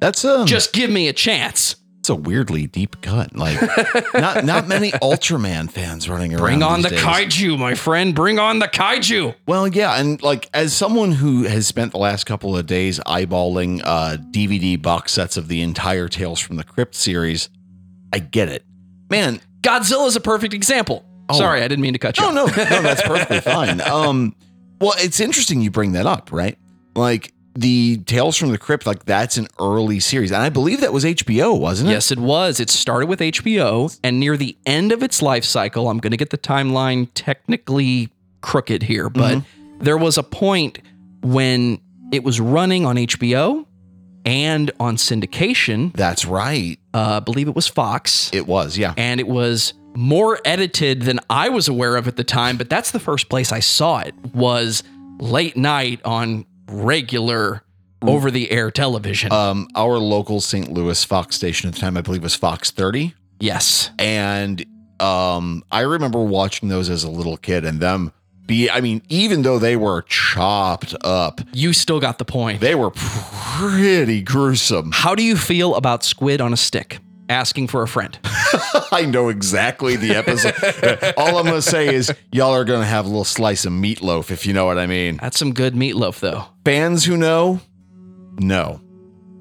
That's 0.00 0.24
um, 0.24 0.46
Just 0.46 0.72
give 0.72 0.90
me 0.90 1.08
a 1.08 1.12
chance. 1.12 1.76
it's 2.00 2.08
a 2.10 2.14
weirdly 2.14 2.66
deep 2.66 3.00
cut. 3.00 3.34
Like 3.36 3.58
not 4.14 4.44
not 4.44 4.68
many 4.68 4.90
Ultraman 4.92 5.70
fans 5.70 6.08
running 6.08 6.32
around. 6.32 6.42
Bring 6.42 6.62
on 6.62 6.82
the 6.82 6.90
days. 6.90 7.00
kaiju, 7.00 7.58
my 7.58 7.74
friend. 7.74 8.14
Bring 8.14 8.38
on 8.38 8.58
the 8.58 8.68
kaiju. 8.68 9.34
Well, 9.46 9.66
yeah, 9.68 9.98
and 9.98 10.22
like 10.22 10.48
as 10.54 10.74
someone 10.76 11.12
who 11.12 11.44
has 11.44 11.66
spent 11.66 11.92
the 11.92 11.98
last 11.98 12.24
couple 12.24 12.56
of 12.56 12.66
days 12.66 13.00
eyeballing 13.06 13.80
uh, 13.84 14.18
DVD 14.30 14.80
box 14.80 15.12
sets 15.12 15.36
of 15.36 15.48
the 15.48 15.62
entire 15.62 16.08
Tales 16.08 16.40
from 16.40 16.56
the 16.56 16.64
Crypt 16.64 16.94
series, 16.94 17.48
I 18.12 18.18
get 18.18 18.48
it, 18.48 18.64
man. 19.10 19.40
Godzilla 19.62 20.06
is 20.06 20.14
a 20.14 20.20
perfect 20.20 20.54
example. 20.54 21.04
Oh. 21.28 21.36
Sorry, 21.38 21.60
I 21.62 21.66
didn't 21.66 21.82
mean 21.82 21.94
to 21.94 21.98
cut 21.98 22.18
you. 22.18 22.24
No, 22.26 22.32
no, 22.32 22.44
no, 22.46 22.52
that's 22.54 23.02
perfectly 23.06 23.40
fine. 23.40 23.80
Um, 23.80 24.36
well, 24.80 24.92
it's 24.98 25.18
interesting 25.18 25.60
you 25.60 25.72
bring 25.72 25.92
that 25.92 26.06
up, 26.06 26.30
right? 26.30 26.56
Like 26.94 27.32
the 27.56 27.96
Tales 28.06 28.36
from 28.36 28.50
the 28.50 28.58
Crypt, 28.58 28.86
like 28.86 29.04
that's 29.06 29.36
an 29.38 29.48
early 29.58 29.98
series, 30.00 30.30
and 30.30 30.42
I 30.42 30.48
believe 30.50 30.80
that 30.82 30.92
was 30.92 31.04
HBO, 31.04 31.58
wasn't 31.58 31.88
it? 31.90 31.92
Yes, 31.94 32.10
it 32.12 32.18
was. 32.18 32.60
It 32.60 32.68
started 32.70 33.06
with 33.06 33.20
HBO, 33.20 33.98
and 34.04 34.20
near 34.20 34.36
the 34.36 34.56
end 34.66 34.92
of 34.92 35.02
its 35.02 35.22
life 35.22 35.44
cycle, 35.44 35.88
I'm 35.88 35.98
going 35.98 36.10
to 36.10 36.16
get 36.16 36.30
the 36.30 36.38
timeline 36.38 37.08
technically 37.14 38.10
crooked 38.42 38.82
here, 38.84 39.08
but 39.08 39.38
Mm-hmm. 39.38 39.84
there 39.84 39.96
was 39.98 40.18
a 40.18 40.22
point 40.22 40.78
when 41.22 41.80
it 42.12 42.22
was 42.22 42.40
running 42.40 42.84
on 42.86 42.96
HBO 42.96 43.66
and 44.24 44.70
on 44.78 44.96
syndication. 44.96 45.92
That's 45.94 46.24
right. 46.24 46.78
Uh, 46.94 47.16
I 47.16 47.20
believe 47.20 47.48
it 47.48 47.54
was 47.56 47.66
Fox. 47.66 48.30
It 48.32 48.46
was, 48.46 48.76
yeah. 48.78 48.94
and 48.96 49.18
it 49.20 49.26
was 49.28 49.72
more 49.94 50.38
edited 50.44 51.02
than 51.02 51.20
I 51.30 51.48
was 51.48 51.68
aware 51.68 51.96
of 51.96 52.06
at 52.06 52.16
the 52.16 52.24
time. 52.24 52.56
But 52.58 52.68
that's 52.68 52.90
the 52.90 53.00
first 53.00 53.28
place 53.30 53.50
I 53.50 53.60
saw 53.60 54.00
it 54.00 54.14
was 54.34 54.82
late 55.18 55.56
night 55.56 56.00
on 56.04 56.44
regular 56.68 57.62
over 58.02 58.30
the 58.30 58.50
air 58.50 58.70
television. 58.70 59.32
Um, 59.32 59.68
our 59.74 59.98
local 59.98 60.40
St. 60.40 60.70
Louis 60.70 61.02
Fox 61.04 61.34
station 61.36 61.68
at 61.68 61.74
the 61.74 61.80
time, 61.80 61.96
I 61.96 62.00
believe, 62.02 62.22
was 62.22 62.34
Fox 62.34 62.70
30. 62.70 63.14
yes, 63.40 63.90
and 63.98 64.64
um 64.98 65.62
i 65.70 65.80
remember 65.80 66.22
watching 66.22 66.70
those 66.70 66.88
as 66.88 67.04
a 67.04 67.10
little 67.10 67.36
kid 67.36 67.66
and 67.66 67.80
them 67.80 68.10
be 68.46 68.70
i 68.70 68.80
mean 68.80 69.02
even 69.10 69.42
though 69.42 69.58
they 69.58 69.76
were 69.76 70.00
chopped 70.08 70.94
up 71.02 71.42
you 71.52 71.74
still 71.74 72.00
got 72.00 72.16
the 72.16 72.24
point. 72.24 72.62
they 72.62 72.74
were 72.74 72.90
pretty 72.92 74.22
gruesome 74.22 74.90
How 74.94 75.14
do 75.14 75.22
you 75.22 75.36
feel 75.36 75.74
about 75.74 76.02
squid 76.02 76.40
on 76.40 76.54
a 76.54 76.56
stick? 76.56 76.98
Asking 77.28 77.66
for 77.66 77.82
a 77.82 77.88
friend. 77.88 78.18
i 78.92 79.04
know 79.04 79.28
exactly 79.28 79.96
the 79.96 80.12
episode 80.14 80.54
all 81.16 81.38
i'm 81.38 81.44
gonna 81.44 81.60
say 81.60 81.92
is 81.92 82.12
y'all 82.32 82.54
are 82.54 82.64
gonna 82.64 82.84
have 82.84 83.04
a 83.04 83.08
little 83.08 83.24
slice 83.24 83.64
of 83.64 83.72
meatloaf 83.72 84.30
if 84.30 84.46
you 84.46 84.52
know 84.52 84.64
what 84.64 84.78
i 84.78 84.86
mean 84.86 85.18
That's 85.20 85.36
some 85.38 85.52
good 85.52 85.74
meatloaf, 85.74 86.20
though. 86.20 86.44
fans 86.64 87.04
who 87.04 87.16
know 87.16 87.60
no 88.38 88.80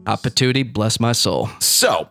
Hot 0.08 0.22
patootie, 0.22 0.72
bless 0.72 1.00
my 1.00 1.14
soul. 1.14 1.50
So 1.60 2.10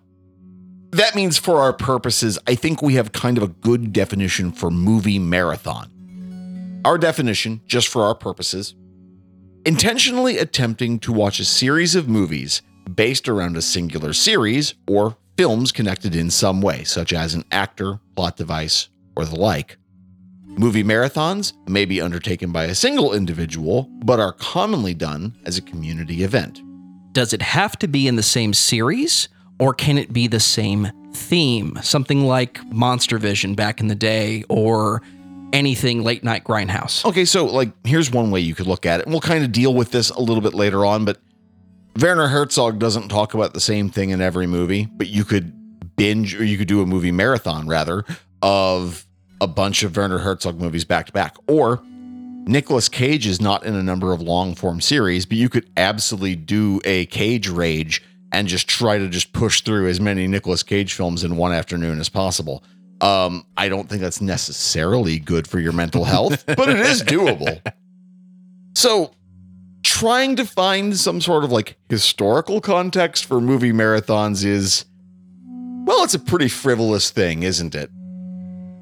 that 0.90 1.14
means 1.14 1.38
for 1.38 1.61
our 1.61 1.73
purposes, 1.73 2.40
I 2.47 2.57
think 2.57 2.83
we 2.83 2.95
have 2.95 3.12
kind 3.12 3.37
of 3.37 3.45
a 3.45 3.49
good 3.49 3.93
definition 3.93 4.50
for 4.50 4.69
movie 4.69 5.21
marathon. 5.21 6.81
Our 6.85 6.99
definition, 6.99 7.61
just 7.66 7.87
for 7.87 8.02
our 8.02 8.16
purposes, 8.16 8.75
intentionally 9.64 10.38
attempting 10.38 10.99
to 11.00 11.12
watch 11.12 11.38
a 11.38 11.45
series 11.45 11.95
of 11.95 12.09
movies 12.09 12.62
based 12.95 13.29
around 13.29 13.57
a 13.57 13.62
singular 13.62 14.12
series 14.12 14.75
or 14.87 15.17
films 15.37 15.73
connected 15.73 16.14
in 16.14 16.31
some 16.31 16.61
way, 16.61 16.85
such 16.85 17.12
as 17.12 17.35
an 17.35 17.45
actor, 17.50 17.99
plot 18.14 18.37
device, 18.37 18.88
or 19.17 19.25
the 19.25 19.37
like. 19.37 19.76
Movie 20.47 20.85
marathons 20.85 21.53
may 21.69 21.85
be 21.85 22.00
undertaken 22.00 22.53
by 22.53 22.64
a 22.64 22.75
single 22.75 23.12
individual, 23.12 23.88
but 24.05 24.21
are 24.21 24.33
commonly 24.33 24.95
done 24.95 25.35
as 25.45 25.59
a 25.59 25.62
community 25.62 26.23
event. 26.23 26.62
Does 27.12 27.33
it 27.33 27.43
have 27.43 27.76
to 27.81 27.88
be 27.88 28.07
in 28.07 28.17
the 28.17 28.23
same 28.23 28.55
series 28.55 29.29
or 29.59 29.75
can 29.75 29.99
it 29.99 30.12
be 30.12 30.29
the 30.29 30.41
same 30.41 30.91
theme? 31.12 31.79
Something 31.83 32.26
like 32.26 32.64
Monster 32.73 33.19
Vision 33.19 33.55
back 33.55 33.81
in 33.81 33.88
the 33.88 33.95
day 33.95 34.45
or 34.49 35.03
anything 35.53 36.03
late 36.03 36.25
night 36.25 36.45
grindhouse. 36.45 37.05
Okay, 37.05 37.25
so 37.25 37.47
like 37.47 37.73
here's 37.85 38.11
one 38.11 38.31
way 38.31 38.41
you 38.41 38.55
could 38.55 38.67
look 38.67 38.87
at 38.87 39.00
it. 39.00 39.07
And 39.07 39.12
we'll 39.12 39.21
kind 39.21 39.45
of 39.45 39.53
deal 39.53 39.75
with 39.75 39.91
this 39.93 40.11
a 40.11 40.21
little 40.21 40.41
bit 40.41 40.55
later 40.55 40.85
on, 40.85 41.05
but 41.05 41.19
Werner 42.00 42.26
Herzog 42.28 42.78
doesn't 42.78 43.08
talk 43.08 43.34
about 43.34 43.54
the 43.54 43.60
same 43.60 43.88
thing 43.88 44.10
in 44.10 44.20
every 44.20 44.46
movie, 44.46 44.86
but 44.86 45.06
you 45.08 45.24
could 45.24 45.52
binge 45.96 46.34
or 46.34 46.44
you 46.44 46.58
could 46.58 46.68
do 46.68 46.82
a 46.82 46.86
movie 46.86 47.12
marathon 47.12 47.68
rather 47.68 48.04
of 48.42 49.06
a 49.40 49.46
bunch 49.46 49.82
of 49.82 49.96
Werner 49.96 50.18
Herzog 50.18 50.60
movies 50.60 50.84
back 50.84 51.06
to 51.06 51.12
back. 51.12 51.36
Or 51.46 51.80
Nicolas 52.46 52.88
Cage 52.88 53.26
is 53.26 53.40
not 53.40 53.64
in 53.64 53.74
a 53.74 53.82
number 53.82 54.12
of 54.12 54.20
long 54.20 54.54
form 54.54 54.80
series, 54.80 55.24
but 55.24 55.36
you 55.36 55.48
could 55.48 55.70
absolutely 55.76 56.36
do 56.36 56.80
a 56.84 57.06
Cage 57.06 57.48
Rage 57.48 58.02
and 58.32 58.48
just 58.48 58.68
try 58.68 58.98
to 58.98 59.08
just 59.08 59.32
push 59.32 59.60
through 59.62 59.88
as 59.88 60.00
many 60.00 60.26
Nicolas 60.26 60.64
Cage 60.64 60.94
films 60.94 61.22
in 61.22 61.36
one 61.36 61.52
afternoon 61.52 62.00
as 62.00 62.08
possible. 62.08 62.64
Um, 63.00 63.46
I 63.56 63.68
don't 63.68 63.88
think 63.88 64.00
that's 64.00 64.20
necessarily 64.20 65.18
good 65.18 65.46
for 65.46 65.60
your 65.60 65.72
mental 65.72 66.04
health, 66.04 66.44
but 66.46 66.68
it 66.68 66.80
is 66.80 67.02
doable. 67.02 67.60
So, 68.76 69.12
trying 69.94 70.34
to 70.34 70.44
find 70.44 70.96
some 70.96 71.20
sort 71.20 71.44
of 71.44 71.52
like 71.52 71.76
historical 71.88 72.60
context 72.60 73.26
for 73.26 73.40
movie 73.40 73.70
marathons 73.70 74.44
is, 74.44 74.86
well, 75.86 76.02
it's 76.02 76.14
a 76.14 76.18
pretty 76.18 76.48
frivolous 76.48 77.12
thing, 77.12 77.44
isn't 77.44 77.76
it? 77.76 77.88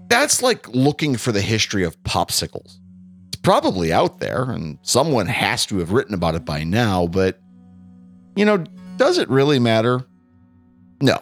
That's 0.08 0.40
like 0.40 0.66
looking 0.68 1.16
for 1.18 1.30
the 1.30 1.42
history 1.42 1.84
of 1.84 2.02
popsicles. 2.02 2.78
It's 3.28 3.42
probably 3.42 3.92
out 3.92 4.20
there, 4.20 4.50
and 4.50 4.78
someone 4.80 5.26
has 5.26 5.66
to 5.66 5.80
have 5.80 5.92
written 5.92 6.14
about 6.14 6.34
it 6.34 6.46
by 6.46 6.64
now, 6.64 7.06
but 7.06 7.38
you 8.34 8.46
know, 8.46 8.64
does 8.96 9.18
it 9.18 9.28
really 9.28 9.58
matter? 9.58 10.06
No, 11.02 11.18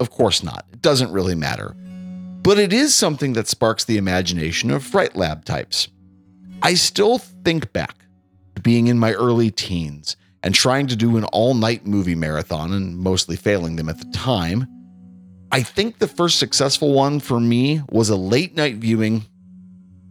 of 0.00 0.08
course 0.08 0.42
not. 0.42 0.64
It 0.72 0.80
doesn't 0.80 1.12
really 1.12 1.34
matter. 1.34 1.76
But 2.40 2.58
it 2.58 2.72
is 2.72 2.94
something 2.94 3.34
that 3.34 3.46
sparks 3.46 3.84
the 3.84 3.98
imagination 3.98 4.70
of 4.70 4.82
Fright 4.84 5.16
Lab 5.16 5.44
types. 5.44 5.88
I 6.62 6.72
still 6.72 7.18
think 7.18 7.74
back 7.74 8.07
being 8.58 8.86
in 8.86 8.98
my 8.98 9.12
early 9.12 9.50
teens 9.50 10.16
and 10.42 10.54
trying 10.54 10.86
to 10.86 10.96
do 10.96 11.16
an 11.16 11.24
all 11.24 11.54
night 11.54 11.86
movie 11.86 12.14
marathon 12.14 12.72
and 12.72 12.96
mostly 12.96 13.36
failing 13.36 13.76
them 13.76 13.88
at 13.88 13.98
the 13.98 14.10
time 14.12 14.66
I 15.50 15.62
think 15.62 15.98
the 15.98 16.08
first 16.08 16.38
successful 16.38 16.92
one 16.92 17.20
for 17.20 17.40
me 17.40 17.80
was 17.90 18.10
a 18.10 18.16
late 18.16 18.54
night 18.54 18.76
viewing 18.76 19.24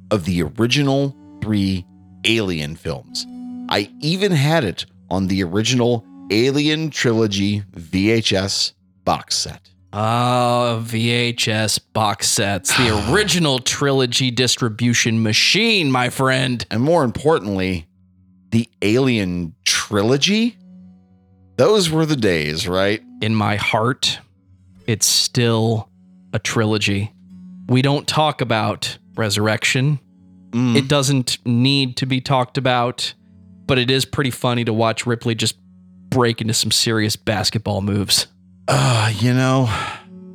of 0.09 0.25
the 0.25 0.41
original 0.41 1.15
three 1.43 1.85
Alien 2.25 2.75
films. 2.75 3.25
I 3.69 3.91
even 4.01 4.31
had 4.31 4.63
it 4.63 4.87
on 5.11 5.27
the 5.27 5.43
original 5.43 6.03
Alien 6.31 6.89
Trilogy 6.89 7.61
VHS 7.75 8.73
box 9.05 9.37
set. 9.37 9.69
Oh, 9.93 10.83
VHS 10.83 11.79
box 11.93 12.27
sets, 12.29 12.75
the 12.75 13.07
original 13.13 13.59
trilogy 13.59 14.31
distribution 14.31 15.21
machine, 15.21 15.91
my 15.91 16.09
friend. 16.09 16.65
And 16.71 16.81
more 16.81 17.03
importantly, 17.03 17.86
the 18.57 18.67
Alien 18.81 19.53
Trilogy. 19.65 20.57
Those 21.57 21.91
were 21.91 22.07
the 22.07 22.15
days, 22.15 22.67
right? 22.67 23.03
In 23.21 23.35
my 23.35 23.55
heart, 23.55 24.19
it's 24.87 25.05
still 25.05 25.89
a 26.33 26.39
trilogy. 26.39 27.13
We 27.67 27.83
don't 27.83 28.07
talk 28.07 28.41
about 28.41 28.97
resurrection. 29.13 29.99
Mm. 30.49 30.75
It 30.75 30.87
doesn't 30.87 31.37
need 31.45 31.97
to 31.97 32.07
be 32.07 32.19
talked 32.19 32.57
about, 32.57 33.13
but 33.67 33.77
it 33.77 33.91
is 33.91 34.05
pretty 34.05 34.31
funny 34.31 34.63
to 34.65 34.73
watch 34.73 35.05
Ripley 35.05 35.35
just 35.35 35.55
break 36.09 36.41
into 36.41 36.55
some 36.55 36.71
serious 36.71 37.15
basketball 37.15 37.81
moves. 37.81 38.25
Uh, 38.67 39.13
you 39.19 39.35
know, 39.35 39.71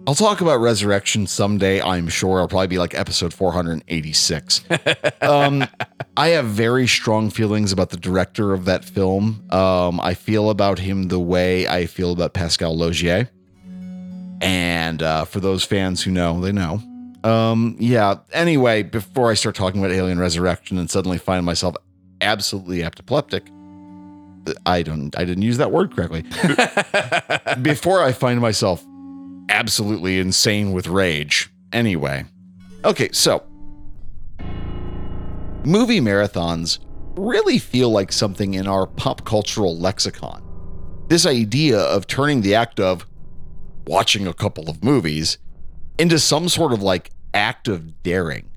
I'll 0.05 0.17
talk 0.17 0.41
about 0.41 0.57
Resurrection 0.57 1.29
someday. 1.29 1.81
I'm 1.81 2.09
sure 2.09 2.41
I'll 2.41 2.49
probably 2.49 2.67
be 2.67 2.79
like 2.79 2.93
episode 2.93 3.33
486. 3.33 4.65
um, 5.23 5.65
I 6.17 6.29
have 6.29 6.47
very 6.47 6.89
strong 6.89 7.31
feelings 7.31 7.71
about 7.71 7.91
the 7.91 7.97
director 7.97 8.53
of 8.53 8.65
that 8.65 8.85
film. 8.85 9.45
Um, 9.51 10.01
I 10.01 10.15
feel 10.15 10.51
about 10.51 10.81
him 10.81 11.05
the 11.05 11.21
way 11.21 11.69
I 11.69 11.87
feel 11.87 12.11
about 12.13 12.33
Pascal 12.35 12.77
Laugier. 12.77 13.29
And 14.41 15.03
uh, 15.05 15.25
for 15.25 15.39
those 15.39 15.63
fans 15.63 16.03
who 16.03 16.11
know, 16.11 16.41
they 16.41 16.51
know. 16.51 16.83
Um, 17.23 17.77
yeah. 17.79 18.17
Anyway, 18.33 18.83
before 18.83 19.31
I 19.31 19.35
start 19.35 19.55
talking 19.55 19.81
about 19.81 19.95
Alien 19.95 20.19
Resurrection 20.19 20.79
and 20.79 20.91
suddenly 20.91 21.19
find 21.19 21.47
myself 21.47 21.77
absolutely 22.21 22.83
apoplectic, 22.83 23.47
I 24.67 24.83
don't. 24.83 25.17
I 25.17 25.25
didn't 25.25 25.45
use 25.45 25.59
that 25.59 25.71
word 25.71 25.95
correctly. 25.95 26.23
before 27.63 28.03
I 28.03 28.11
find 28.11 28.41
myself 28.41 28.85
absolutely 29.53 30.19
insane 30.19 30.73
with 30.73 30.87
rage. 30.89 31.53
Anyway, 31.73 32.25
okay. 32.85 33.11
So, 33.13 33.45
movie 35.65 36.01
marathons 36.01 36.81
really 37.17 37.59
feel 37.59 37.91
like 37.91 38.11
something 38.11 38.55
in 38.55 38.67
our 38.67 38.87
pop 38.87 39.25
cultural 39.25 39.79
lexicon. 39.79 40.43
This 41.09 41.27
idea 41.27 41.79
of 41.79 42.07
turning 42.07 42.41
the 42.41 42.55
act 42.55 42.81
of 42.81 43.07
watching 43.87 44.27
a 44.27 44.33
couple 44.33 44.71
of 44.71 44.83
movies 44.83 45.39
into 45.99 46.19
some 46.19 46.49
sort 46.49 46.73
of 46.73 46.83
like 46.83 47.11
act 47.35 47.69
of 47.69 48.03
daring. 48.03 48.49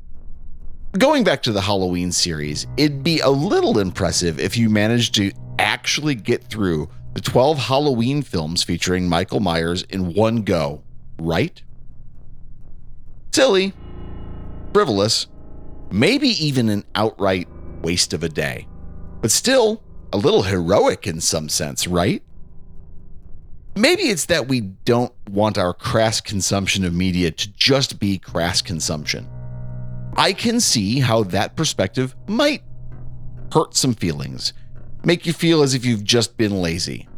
Going 0.98 1.26
back 1.26 1.44
to 1.44 1.52
the 1.52 1.62
Halloween 1.62 2.14
series, 2.14 2.66
it'd 2.78 3.04
be 3.04 3.20
a 3.20 3.30
little 3.30 3.80
impressive 3.80 4.40
if 4.40 4.56
you 4.56 4.70
managed 4.70 5.14
to 5.16 5.32
actually 5.60 6.16
get 6.16 6.46
through 6.46 6.90
the 7.14 7.22
12 7.22 7.58
Halloween 7.58 8.22
films 8.22 8.64
featuring 8.64 9.10
Michael 9.10 9.42
Myers 9.42 9.84
in 9.84 10.14
one 10.14 10.44
go, 10.44 10.84
right? 11.20 11.62
Silly, 13.34 13.74
frivolous, 14.74 15.28
maybe 15.92 16.30
even 16.30 16.70
an 16.70 16.84
outright 16.96 17.48
waste 17.82 18.14
of 18.14 18.24
a 18.24 18.30
day, 18.30 18.68
but 19.22 19.32
still 19.32 19.84
a 20.14 20.18
little 20.18 20.44
heroic 20.44 21.08
in 21.08 21.20
some 21.20 21.50
sense, 21.50 21.88
right? 21.88 22.24
Maybe 23.78 24.04
it's 24.04 24.26
that 24.26 24.48
we 24.48 24.62
don't 24.62 25.14
want 25.30 25.58
our 25.58 25.74
crass 25.74 26.22
consumption 26.22 26.86
of 26.86 26.94
media 26.94 27.32
to 27.32 27.52
just 27.54 28.00
be 28.00 28.18
crass 28.18 28.62
consumption. 28.62 29.30
I 30.16 30.32
can 30.32 30.62
see 30.62 31.00
how 31.02 31.24
that 31.24 31.58
perspective 31.58 32.16
might 32.28 32.64
hurt 33.52 33.76
some 33.76 33.94
feelings, 33.94 34.54
make 35.04 35.26
you 35.26 35.34
feel 35.34 35.62
as 35.62 35.74
if 35.74 35.84
you've 35.84 36.06
just 36.06 36.38
been 36.38 36.62
lazy. 36.62 37.10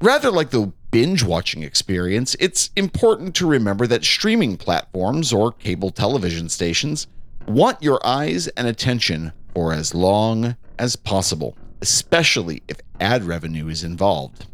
Rather 0.00 0.30
like 0.30 0.50
the 0.50 0.72
binge 0.90 1.22
watching 1.22 1.62
experience, 1.62 2.36
it's 2.40 2.70
important 2.76 3.34
to 3.36 3.46
remember 3.46 3.86
that 3.86 4.04
streaming 4.04 4.56
platforms 4.56 5.32
or 5.32 5.52
cable 5.52 5.90
television 5.90 6.48
stations 6.48 7.06
want 7.46 7.82
your 7.82 8.04
eyes 8.06 8.48
and 8.48 8.66
attention 8.66 9.32
for 9.54 9.72
as 9.72 9.94
long 9.94 10.56
as 10.78 10.96
possible, 10.96 11.56
especially 11.80 12.62
if 12.68 12.78
ad 13.00 13.24
revenue 13.24 13.68
is 13.68 13.84
involved 13.84 14.46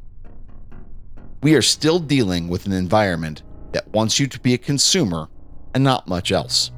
we 1.45 1.55
are 1.55 1.61
still 1.61 1.99
dealing 1.99 2.49
with 2.49 2.65
an 2.65 2.73
environment 2.73 3.43
that 3.73 3.87
wants 3.93 4.19
you 4.19 4.27
to 4.27 4.41
be 4.41 4.55
a 4.55 4.59
consumer 4.59 5.29
and 5.75 5.85
not 5.85 6.09
much 6.09 6.33
else. 6.33 6.71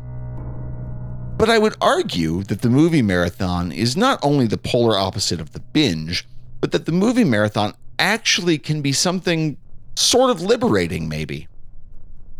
But 1.38 1.48
I 1.48 1.56
would 1.56 1.76
argue 1.80 2.42
that 2.42 2.62
the 2.62 2.68
movie 2.68 3.00
marathon 3.00 3.70
is 3.70 3.96
not 3.96 4.18
only 4.24 4.48
the 4.48 4.58
polar 4.58 4.98
opposite 4.98 5.40
of 5.40 5.52
the 5.52 5.60
binge, 5.60 6.26
but 6.60 6.72
that 6.72 6.84
the 6.84 6.90
movie 6.90 7.22
marathon 7.22 7.74
actually 7.98 8.58
can 8.58 8.82
be 8.82 8.92
something 8.92 9.56
sort 9.94 10.30
of 10.30 10.42
liberating, 10.42 11.08
maybe. 11.08 11.48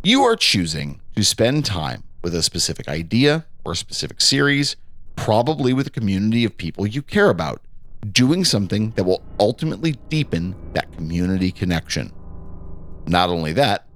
You 0.02 0.22
are 0.22 0.36
choosing 0.36 1.00
to 1.16 1.24
spend 1.24 1.64
time 1.64 2.04
with 2.22 2.34
a 2.34 2.42
specific 2.42 2.88
idea 2.88 3.46
or 3.64 3.72
a 3.72 3.76
specific 3.76 4.20
series, 4.20 4.76
probably 5.16 5.72
with 5.72 5.86
a 5.86 5.90
community 5.90 6.44
of 6.44 6.56
people 6.56 6.86
you 6.86 7.02
care 7.02 7.30
about, 7.30 7.62
doing 8.12 8.44
something 8.44 8.90
that 8.92 9.04
will 9.04 9.22
ultimately 9.40 9.92
deepen 10.08 10.54
that 10.74 10.92
community 10.92 11.50
connection. 11.50 12.12
Not 13.06 13.30
only 13.30 13.52
that, 13.54 13.86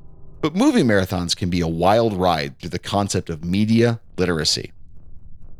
but 0.41 0.55
movie 0.55 0.83
marathons 0.83 1.37
can 1.37 1.51
be 1.51 1.61
a 1.61 1.69
wild 1.69 2.15
ride 2.15 2.59
through 2.59 2.71
the 2.71 2.79
concept 2.79 3.29
of 3.29 3.45
media 3.45 4.01
literacy. 4.17 4.73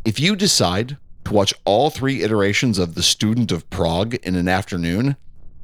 If 0.05 0.19
you 0.19 0.35
decide 0.35 0.97
to 1.25 1.33
watch 1.33 1.53
all 1.65 1.91
three 1.91 2.23
iterations 2.23 2.79
of 2.79 2.95
The 2.95 3.03
Student 3.03 3.53
of 3.53 3.69
Prague 3.69 4.15
in 4.23 4.37
an 4.37 4.49
afternoon, 4.49 5.17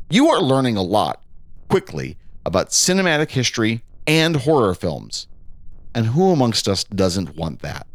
you 0.08 0.28
are 0.28 0.40
learning 0.40 0.76
a 0.76 0.82
lot 0.82 1.22
quickly 1.68 2.16
about 2.44 2.70
cinematic 2.70 3.30
history 3.30 3.82
and 4.06 4.36
horror 4.36 4.74
films. 4.74 5.26
And 5.94 6.06
who 6.06 6.30
amongst 6.30 6.68
us 6.68 6.84
doesn't 6.84 7.36
want 7.36 7.60
that? 7.62 7.86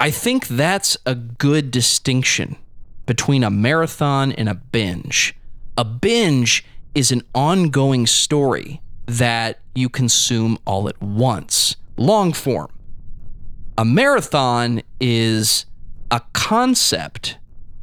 I 0.00 0.10
think 0.10 0.48
that's 0.48 0.96
a 1.06 1.14
good 1.14 1.70
distinction 1.70 2.56
between 3.06 3.44
a 3.44 3.50
marathon 3.50 4.32
and 4.32 4.48
a 4.48 4.54
binge. 4.54 5.34
A 5.78 5.84
binge 5.84 6.64
is 6.94 7.10
an 7.10 7.22
ongoing 7.34 8.06
story 8.06 8.82
that 9.06 9.60
you 9.74 9.88
consume 9.88 10.58
all 10.66 10.88
at 10.88 11.00
once, 11.00 11.76
long 11.96 12.32
form. 12.32 12.70
A 13.78 13.84
marathon 13.84 14.82
is 15.00 15.66
a 16.10 16.20
concept 16.32 17.38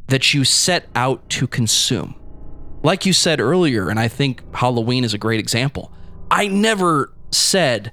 that 0.07 0.33
you 0.33 0.43
set 0.43 0.87
out 0.93 1.27
to 1.29 1.47
consume. 1.47 2.18
Like 2.81 3.05
you 3.05 3.13
said 3.13 3.39
earlier, 3.41 3.89
and 3.89 3.99
I 3.99 4.07
think 4.07 4.41
Halloween 4.55 5.03
is 5.03 5.13
a 5.13 5.17
great 5.17 5.39
example. 5.39 5.91
I 6.31 6.47
never 6.47 7.13
said, 7.31 7.91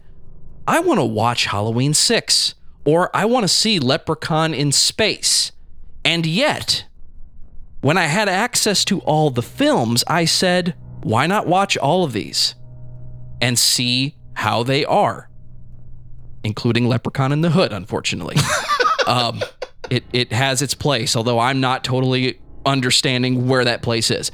I 0.66 0.80
want 0.80 1.00
to 1.00 1.04
watch 1.04 1.46
Halloween 1.46 1.94
6 1.94 2.54
or 2.84 3.14
I 3.14 3.24
want 3.24 3.44
to 3.44 3.48
see 3.48 3.78
Leprechaun 3.78 4.54
in 4.54 4.70
space. 4.72 5.52
And 6.04 6.24
yet, 6.24 6.86
when 7.80 7.98
I 7.98 8.04
had 8.04 8.28
access 8.28 8.84
to 8.86 9.00
all 9.00 9.30
the 9.30 9.42
films, 9.42 10.04
I 10.06 10.24
said, 10.24 10.76
why 11.02 11.26
not 11.26 11.46
watch 11.46 11.76
all 11.76 12.04
of 12.04 12.12
these 12.12 12.54
and 13.40 13.58
see 13.58 14.16
how 14.34 14.62
they 14.62 14.84
are, 14.84 15.28
including 16.44 16.86
Leprechaun 16.86 17.32
in 17.32 17.40
the 17.40 17.50
Hood, 17.50 17.72
unfortunately. 17.72 18.36
um, 19.06 19.42
it, 19.90 20.04
it 20.12 20.32
has 20.32 20.62
its 20.62 20.74
place, 20.74 21.16
although 21.16 21.38
I'm 21.38 21.60
not 21.60 21.84
totally 21.84 22.40
understanding 22.64 23.46
where 23.48 23.64
that 23.64 23.82
place 23.82 24.10
is. 24.10 24.30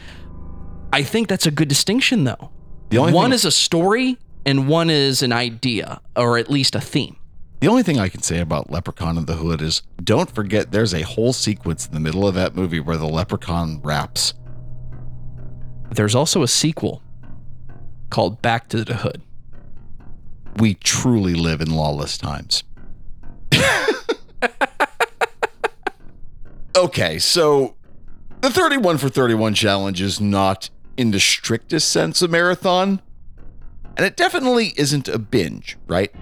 I 0.93 1.03
think 1.03 1.29
that's 1.29 1.47
a 1.47 1.51
good 1.51 1.69
distinction, 1.69 2.25
though. 2.25 2.51
The 2.91 2.99
only 2.99 3.13
one 3.13 3.31
thing- 3.31 3.35
is 3.35 3.45
a 3.45 3.51
story 3.51 4.19
and 4.45 4.69
one 4.69 4.91
is 4.91 5.23
an 5.23 5.33
idea, 5.33 6.01
or 6.17 6.37
at 6.37 6.51
least 6.51 6.75
a 6.75 6.81
theme. 6.81 7.17
The 7.61 7.69
only 7.69 7.85
thing 7.85 7.99
I 7.99 8.09
can 8.09 8.23
say 8.23 8.41
about 8.41 8.71
Leprechaun 8.71 9.17
in 9.17 9.27
the 9.27 9.37
Hood 9.37 9.63
is 9.63 9.83
don't 10.03 10.29
forget 10.35 10.73
there's 10.73 10.93
a 10.93 11.03
whole 11.03 11.33
sequence 11.33 11.87
in 11.87 11.93
the 11.95 12.01
middle 12.01 12.27
of 12.27 12.35
that 12.35 12.57
movie 12.57 12.81
where 12.81 12.97
the 12.97 13.07
leprechaun 13.07 13.81
raps. 13.83 14.35
There's 15.93 16.15
also 16.15 16.43
a 16.43 16.49
sequel 16.49 17.03
called 18.11 18.43
Back 18.43 18.69
to 18.71 18.85
the 18.85 18.97
Hood. 18.97 19.23
We 20.57 20.75
truly 20.75 21.35
live 21.35 21.61
in 21.61 21.71
lawless 21.71 22.19
times. 22.19 22.65
okay, 26.77 27.19
so 27.19 27.77
the 28.41 28.51
31 28.51 28.99
for 28.99 29.09
31 29.09 29.55
challenge 29.55 30.03
is 30.03 30.21
not, 30.21 30.69
in 30.97 31.11
the 31.11 31.21
strictest 31.21 31.91
sense, 31.91 32.23
a 32.23 32.29
marathon. 32.29 33.01
And 33.97 34.07
it 34.07 34.17
definitely 34.17 34.73
isn't 34.77 35.09
a 35.09 35.19
binge, 35.19 35.77
right? 35.87 36.13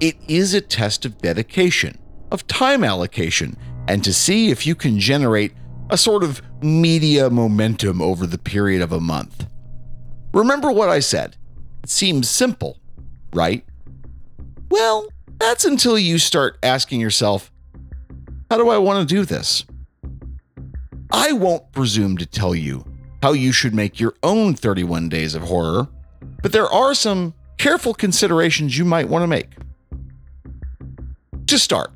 It 0.00 0.16
is 0.28 0.54
a 0.54 0.60
test 0.60 1.04
of 1.04 1.18
dedication, 1.18 1.98
of 2.32 2.46
time 2.46 2.82
allocation, 2.82 3.56
and 3.86 4.02
to 4.04 4.12
see 4.12 4.50
if 4.50 4.66
you 4.66 4.74
can 4.74 4.98
generate 4.98 5.52
a 5.90 5.96
sort 5.96 6.24
of 6.24 6.42
media 6.62 7.30
momentum 7.30 8.00
over 8.00 8.26
the 8.26 8.38
period 8.38 8.82
of 8.82 8.92
a 8.92 9.00
month. 9.00 9.46
Remember 10.32 10.70
what 10.72 10.88
I 10.88 11.00
said. 11.00 11.36
It 11.82 11.90
seems 11.90 12.28
simple, 12.28 12.78
right? 13.32 13.64
Well, 14.70 15.06
that's 15.38 15.64
until 15.64 15.98
you 15.98 16.18
start 16.18 16.58
asking 16.62 17.00
yourself, 17.00 17.52
how 18.50 18.56
do 18.56 18.68
I 18.68 18.78
want 18.78 19.06
to 19.06 19.14
do 19.14 19.24
this? 19.24 19.64
I 21.12 21.32
won't 21.32 21.70
presume 21.72 22.16
to 22.18 22.26
tell 22.26 22.54
you 22.54 22.84
how 23.24 23.32
you 23.32 23.52
should 23.52 23.74
make 23.74 23.98
your 23.98 24.12
own 24.22 24.52
31 24.52 25.08
days 25.08 25.34
of 25.34 25.40
horror, 25.40 25.88
but 26.42 26.52
there 26.52 26.66
are 26.66 26.92
some 26.92 27.32
careful 27.56 27.94
considerations 27.94 28.76
you 28.76 28.84
might 28.84 29.08
want 29.08 29.22
to 29.22 29.26
make. 29.26 29.48
To 31.46 31.58
start, 31.58 31.90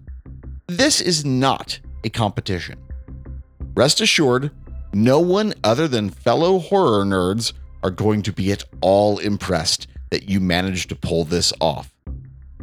this 0.69 1.03
is 1.03 1.27
not 1.27 1.81
a 2.03 2.09
competition. 2.09 2.79
Rest 3.75 4.01
assured, 4.01 4.53
no 4.95 5.21
one 5.21 5.53
other 5.63 5.87
than 5.87 6.09
fellow 6.09 6.61
horror 6.61 7.05
nerds 7.05 7.53
are 7.83 7.91
going 7.91 8.23
to 8.23 8.33
be 8.33 8.51
at 8.51 8.65
all 8.81 9.19
impressed 9.19 9.87
that 10.09 10.31
you 10.31 10.41
managed 10.41 10.89
to 10.89 10.97
pull 10.97 11.27
this 11.27 11.53
off. 11.61 11.95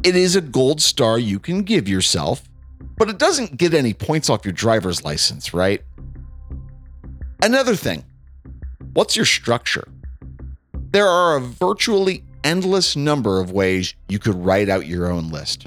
It 0.02 0.16
is 0.16 0.34
a 0.34 0.40
gold 0.40 0.82
star 0.82 1.20
you 1.20 1.38
can 1.38 1.62
give 1.62 1.88
yourself, 1.88 2.48
but 2.98 3.08
it 3.08 3.18
doesn't 3.18 3.58
get 3.58 3.74
any 3.74 3.94
points 3.94 4.28
off 4.28 4.44
your 4.44 4.50
driver's 4.50 5.04
license, 5.04 5.54
right? 5.54 5.84
Another 7.40 7.76
thing 7.76 8.02
what's 8.96 9.14
your 9.14 9.26
structure? 9.26 9.86
There 10.90 11.06
are 11.06 11.36
a 11.36 11.40
virtually 11.40 12.24
endless 12.44 12.96
number 12.96 13.40
of 13.40 13.52
ways 13.52 13.94
you 14.08 14.18
could 14.18 14.34
write 14.34 14.70
out 14.70 14.86
your 14.86 15.12
own 15.12 15.28
list. 15.28 15.66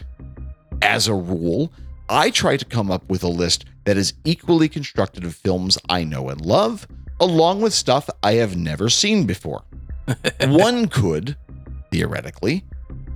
As 0.82 1.08
a 1.08 1.14
rule, 1.14 1.72
I 2.10 2.32
try 2.32 2.58
to 2.58 2.66
come 2.66 2.90
up 2.90 3.08
with 3.08 3.22
a 3.22 3.28
list 3.28 3.66
that 3.84 3.98
is 3.98 4.14
equally 4.26 4.68
constructed 4.68 5.24
of 5.26 5.36
films 5.36 5.78
I 5.90 6.04
know 6.06 6.30
and 6.30 6.44
love, 6.44 6.88
along 7.20 7.62
with 7.62 7.72
stuff 7.72 8.10
I 8.24 8.34
have 8.34 8.58
never 8.58 8.90
seen 8.90 9.28
before. 9.28 9.64
One 10.48 10.88
could, 10.88 11.38
theoretically, 11.92 12.66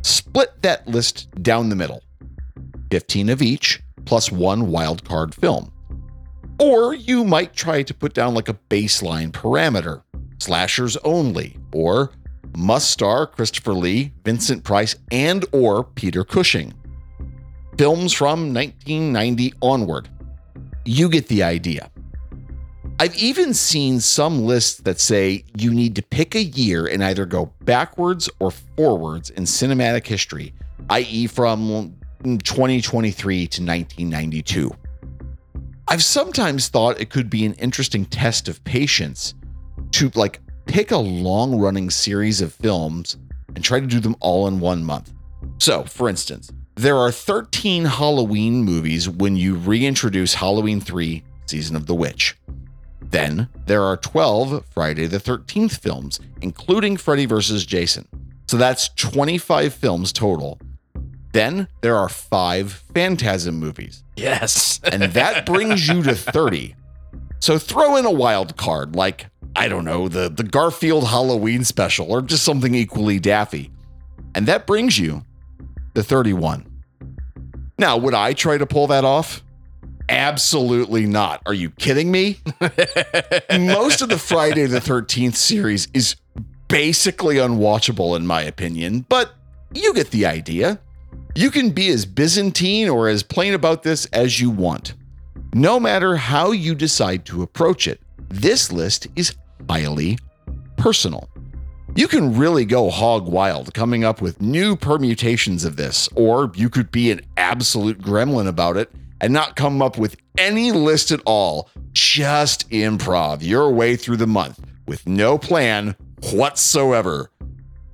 split 0.04 0.62
that 0.62 0.88
list 0.88 1.32
down 1.41 1.69
the 1.69 1.76
middle 1.76 2.04
15 2.91 3.30
of 3.30 3.41
each, 3.41 3.82
plus 4.06 4.32
one 4.32 4.67
wildcard 4.67 5.34
film. 5.34 5.71
Or 6.60 6.93
you 6.93 7.23
might 7.23 7.54
try 7.54 7.82
to 7.82 7.93
put 7.93 8.13
down 8.13 8.36
like 8.36 8.49
a 8.49 8.58
baseline 8.69 9.32
parameter 9.32 10.02
slashers 10.43 10.97
only, 10.97 11.58
or 11.73 12.12
must 12.56 12.91
star 12.91 13.25
Christopher 13.25 13.73
Lee, 13.73 14.13
Vincent 14.23 14.63
Price, 14.63 14.95
and 15.12 15.45
or 15.51 15.84
Peter 15.84 16.23
Cushing. 16.23 16.73
Films 17.77 18.13
from 18.13 18.53
1990 18.53 19.53
onward. 19.62 20.10
You 20.86 21.10
get 21.10 21.27
the 21.27 21.43
idea. 21.43 21.89
I've 22.99 23.15
even 23.15 23.53
seen 23.53 23.99
some 23.99 24.45
lists 24.45 24.82
that 24.82 24.99
say 24.99 25.45
you 25.58 25.73
need 25.73 25.95
to 25.95 26.03
pick 26.03 26.36
a 26.36 26.43
year 26.43 26.86
and 26.86 27.03
either 27.03 27.25
go 27.25 27.51
backwards 27.62 28.29
or 28.39 28.51
forwards 28.51 29.32
in 29.32 29.45
cinematic 29.45 30.06
history, 30.06 30.53
i.e., 30.89 31.25
from 31.25 31.95
2023 32.23 33.36
to 33.36 33.62
1992. 33.62 34.71
I've 35.88 36.03
sometimes 36.03 36.69
thought 36.69 37.01
it 37.01 37.10
could 37.10 37.29
be 37.29 37.45
an 37.45 37.53
interesting 37.53 38.06
test 38.06 38.47
of 38.47 38.63
patience 38.63 39.34
to 39.91 40.12
like 40.15 40.39
pick 40.65 40.91
a 40.91 40.97
long 40.97 41.59
running 41.59 41.89
series 41.89 42.41
of 42.41 42.53
films 42.53 43.17
and 43.55 43.63
try 43.63 43.79
to 43.79 43.86
do 43.88 43.99
them 43.99 44.15
all 44.19 44.47
in 44.47 44.59
one 44.59 44.83
month. 44.83 45.13
So, 45.59 45.83
for 45.83 46.09
instance, 46.09 46.51
there 46.75 46.97
are 46.97 47.12
13 47.12 47.86
Halloween 47.86 48.63
movies 48.63 49.07
when 49.07 49.36
you 49.36 49.55
reintroduce 49.55 50.33
Halloween 50.33 50.81
3 50.81 51.23
Season 51.45 51.75
of 51.75 51.86
the 51.86 51.93
Witch. 51.95 52.36
Then 53.01 53.47
there 53.67 53.83
are 53.83 53.97
12 53.97 54.65
Friday 54.71 55.05
the 55.05 55.19
13th 55.19 55.77
films, 55.79 56.19
including 56.41 56.97
Freddy 56.97 57.25
vs. 57.25 57.65
Jason. 57.65 58.07
So 58.47 58.57
that's 58.57 58.89
25 58.95 59.73
films 59.73 60.12
total. 60.12 60.59
Then 61.31 61.67
there 61.81 61.95
are 61.95 62.09
five 62.09 62.83
Phantasm 62.93 63.55
movies, 63.59 64.03
Yes. 64.15 64.79
and 64.83 65.03
that 65.03 65.45
brings 65.45 65.88
you 65.88 66.01
to 66.03 66.15
30. 66.15 66.75
So 67.39 67.57
throw 67.57 67.97
in 67.97 68.05
a 68.05 68.12
wild 68.12 68.55
card 68.57 68.95
like, 68.95 69.27
I 69.55 69.67
don't 69.67 69.85
know, 69.85 70.07
the, 70.07 70.29
the 70.29 70.43
Garfield 70.43 71.07
Halloween 71.07 71.63
special 71.63 72.11
or 72.11 72.21
just 72.21 72.43
something 72.43 72.73
equally 72.73 73.19
daffy. 73.19 73.71
And 74.35 74.47
that 74.47 74.65
brings 74.65 74.97
you 74.97 75.23
to 75.95 76.03
31. 76.03 76.65
Now, 77.77 77.97
would 77.97 78.13
I 78.13 78.33
try 78.33 78.57
to 78.57 78.65
pull 78.65 78.87
that 78.87 79.05
off? 79.05 79.43
Absolutely 80.09 81.05
not. 81.05 81.41
Are 81.45 81.53
you 81.53 81.69
kidding 81.71 82.11
me? 82.11 82.37
Most 83.51 84.01
of 84.01 84.09
the 84.09 84.17
Friday 84.19 84.65
the 84.65 84.79
13th 84.79 85.35
series 85.35 85.87
is 85.93 86.15
basically 86.67 87.35
unwatchable, 87.35 88.17
in 88.17 88.25
my 88.25 88.41
opinion, 88.41 89.05
but 89.07 89.33
you 89.73 89.93
get 89.93 90.11
the 90.11 90.25
idea. 90.25 90.79
You 91.35 91.51
can 91.51 91.71
be 91.71 91.89
as 91.89 92.05
Byzantine 92.05 92.89
or 92.89 93.07
as 93.07 93.23
plain 93.23 93.53
about 93.53 93.83
this 93.83 94.05
as 94.07 94.39
you 94.39 94.49
want. 94.49 94.93
No 95.53 95.79
matter 95.79 96.15
how 96.15 96.51
you 96.51 96.75
decide 96.75 97.25
to 97.25 97.43
approach 97.43 97.87
it, 97.87 98.01
this 98.29 98.71
list 98.71 99.07
is 99.15 99.35
highly 99.69 100.17
personal. 100.78 101.30
You 101.95 102.08
can 102.08 102.36
really 102.36 102.65
go 102.65 102.89
hog 102.89 103.28
wild 103.28 103.73
coming 103.73 104.04
up 104.04 104.21
with 104.21 104.41
new 104.41 104.76
permutations 104.76 105.63
of 105.63 105.76
this, 105.76 106.10
or 106.15 106.52
you 106.56 106.69
could 106.69 106.91
be 106.91 107.12
an 107.12 107.21
absolute 107.38 107.99
gremlin 107.99 108.47
about 108.47 108.78
it 108.78 108.91
and 109.21 109.32
not 109.32 109.56
come 109.56 109.82
up 109.82 109.97
with 109.97 110.17
any 110.38 110.71
list 110.71 111.12
at 111.12 111.21
all. 111.26 111.69
Just 111.91 112.67
improv 112.71 113.43
your 113.43 113.69
way 113.69 113.95
through 113.95 114.17
the 114.17 114.28
month 114.28 114.60
with 114.88 115.08
no 115.08 115.38
plan 115.38 115.95
whatsoever. 116.32 117.30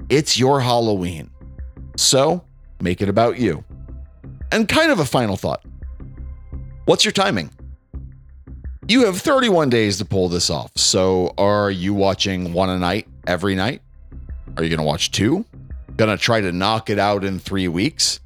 It's 0.09 0.39
your 0.39 0.61
Halloween. 0.61 1.29
So 1.97 2.43
make 2.81 3.01
it 3.01 3.09
about 3.09 3.37
you. 3.37 3.63
And 4.51 4.67
kind 4.67 4.91
of 4.91 4.99
a 4.99 5.05
final 5.05 5.37
thought 5.37 5.63
what's 6.85 7.05
your 7.05 7.11
timing? 7.11 7.51
You 8.89 9.05
have 9.05 9.21
31 9.21 9.69
days 9.69 9.99
to 9.99 10.05
pull 10.05 10.29
this 10.29 10.49
off. 10.49 10.71
So, 10.75 11.35
are 11.37 11.69
you 11.69 11.93
watching 11.93 12.53
one 12.53 12.71
a 12.71 12.79
night 12.79 13.07
every 13.27 13.53
night? 13.53 13.83
Are 14.57 14.63
you 14.63 14.69
going 14.69 14.79
to 14.79 14.83
watch 14.83 15.11
two? 15.11 15.45
Going 15.95 16.09
to 16.09 16.17
try 16.17 16.41
to 16.41 16.51
knock 16.51 16.89
it 16.89 16.97
out 16.97 17.23
in 17.23 17.37
three 17.37 17.67
weeks? 17.67 18.19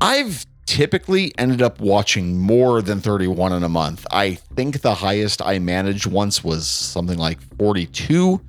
I've 0.00 0.46
typically 0.66 1.32
ended 1.38 1.62
up 1.62 1.78
watching 1.78 2.36
more 2.36 2.82
than 2.82 3.00
31 3.00 3.52
in 3.52 3.62
a 3.62 3.68
month. 3.68 4.04
I 4.10 4.34
think 4.34 4.80
the 4.80 4.96
highest 4.96 5.40
I 5.40 5.60
managed 5.60 6.06
once 6.06 6.42
was 6.42 6.66
something 6.66 7.16
like 7.16 7.38
42, 7.58 8.40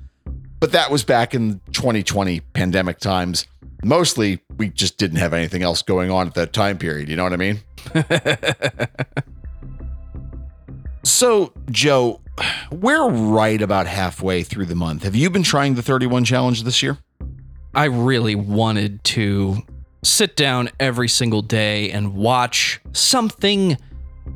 but 0.58 0.72
that 0.72 0.90
was 0.90 1.04
back 1.04 1.32
in 1.32 1.60
2020 1.70 2.40
pandemic 2.54 2.98
times. 2.98 3.46
Mostly, 3.84 4.40
we 4.56 4.70
just 4.70 4.98
didn't 4.98 5.18
have 5.18 5.32
anything 5.32 5.62
else 5.62 5.80
going 5.82 6.10
on 6.10 6.26
at 6.26 6.34
that 6.34 6.52
time 6.52 6.76
period. 6.76 7.08
You 7.08 7.14
know 7.14 7.22
what 7.22 7.32
I 7.32 7.36
mean? 7.36 7.60
so, 11.06 11.52
Joe, 11.70 12.20
we're 12.70 13.08
right 13.08 13.62
about 13.62 13.86
halfway 13.86 14.42
through 14.42 14.66
the 14.66 14.74
month. 14.74 15.04
Have 15.04 15.14
you 15.14 15.30
been 15.30 15.42
trying 15.42 15.74
the 15.74 15.82
31 15.82 16.24
challenge 16.24 16.64
this 16.64 16.82
year? 16.82 16.98
I 17.74 17.84
really 17.84 18.34
wanted 18.34 19.04
to 19.04 19.62
sit 20.02 20.36
down 20.36 20.70
every 20.80 21.08
single 21.08 21.42
day 21.42 21.90
and 21.90 22.14
watch 22.14 22.80
something 22.92 23.76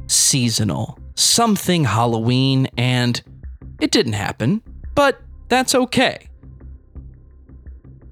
seasonal, 0.06 0.98
something 1.16 1.84
Halloween, 1.84 2.68
and 2.76 3.20
it 3.80 3.90
didn't 3.90 4.12
happen, 4.12 4.62
but 4.94 5.20
that's 5.48 5.74
okay. 5.74 6.28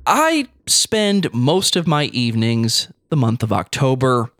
I 0.07 0.49
spend 0.67 1.33
most 1.35 1.77
of 1.77 1.87
my 1.87 2.05
evenings 2.07 2.91
the 3.09 3.17
month 3.17 3.43
of 3.43 3.53
October 3.53 4.31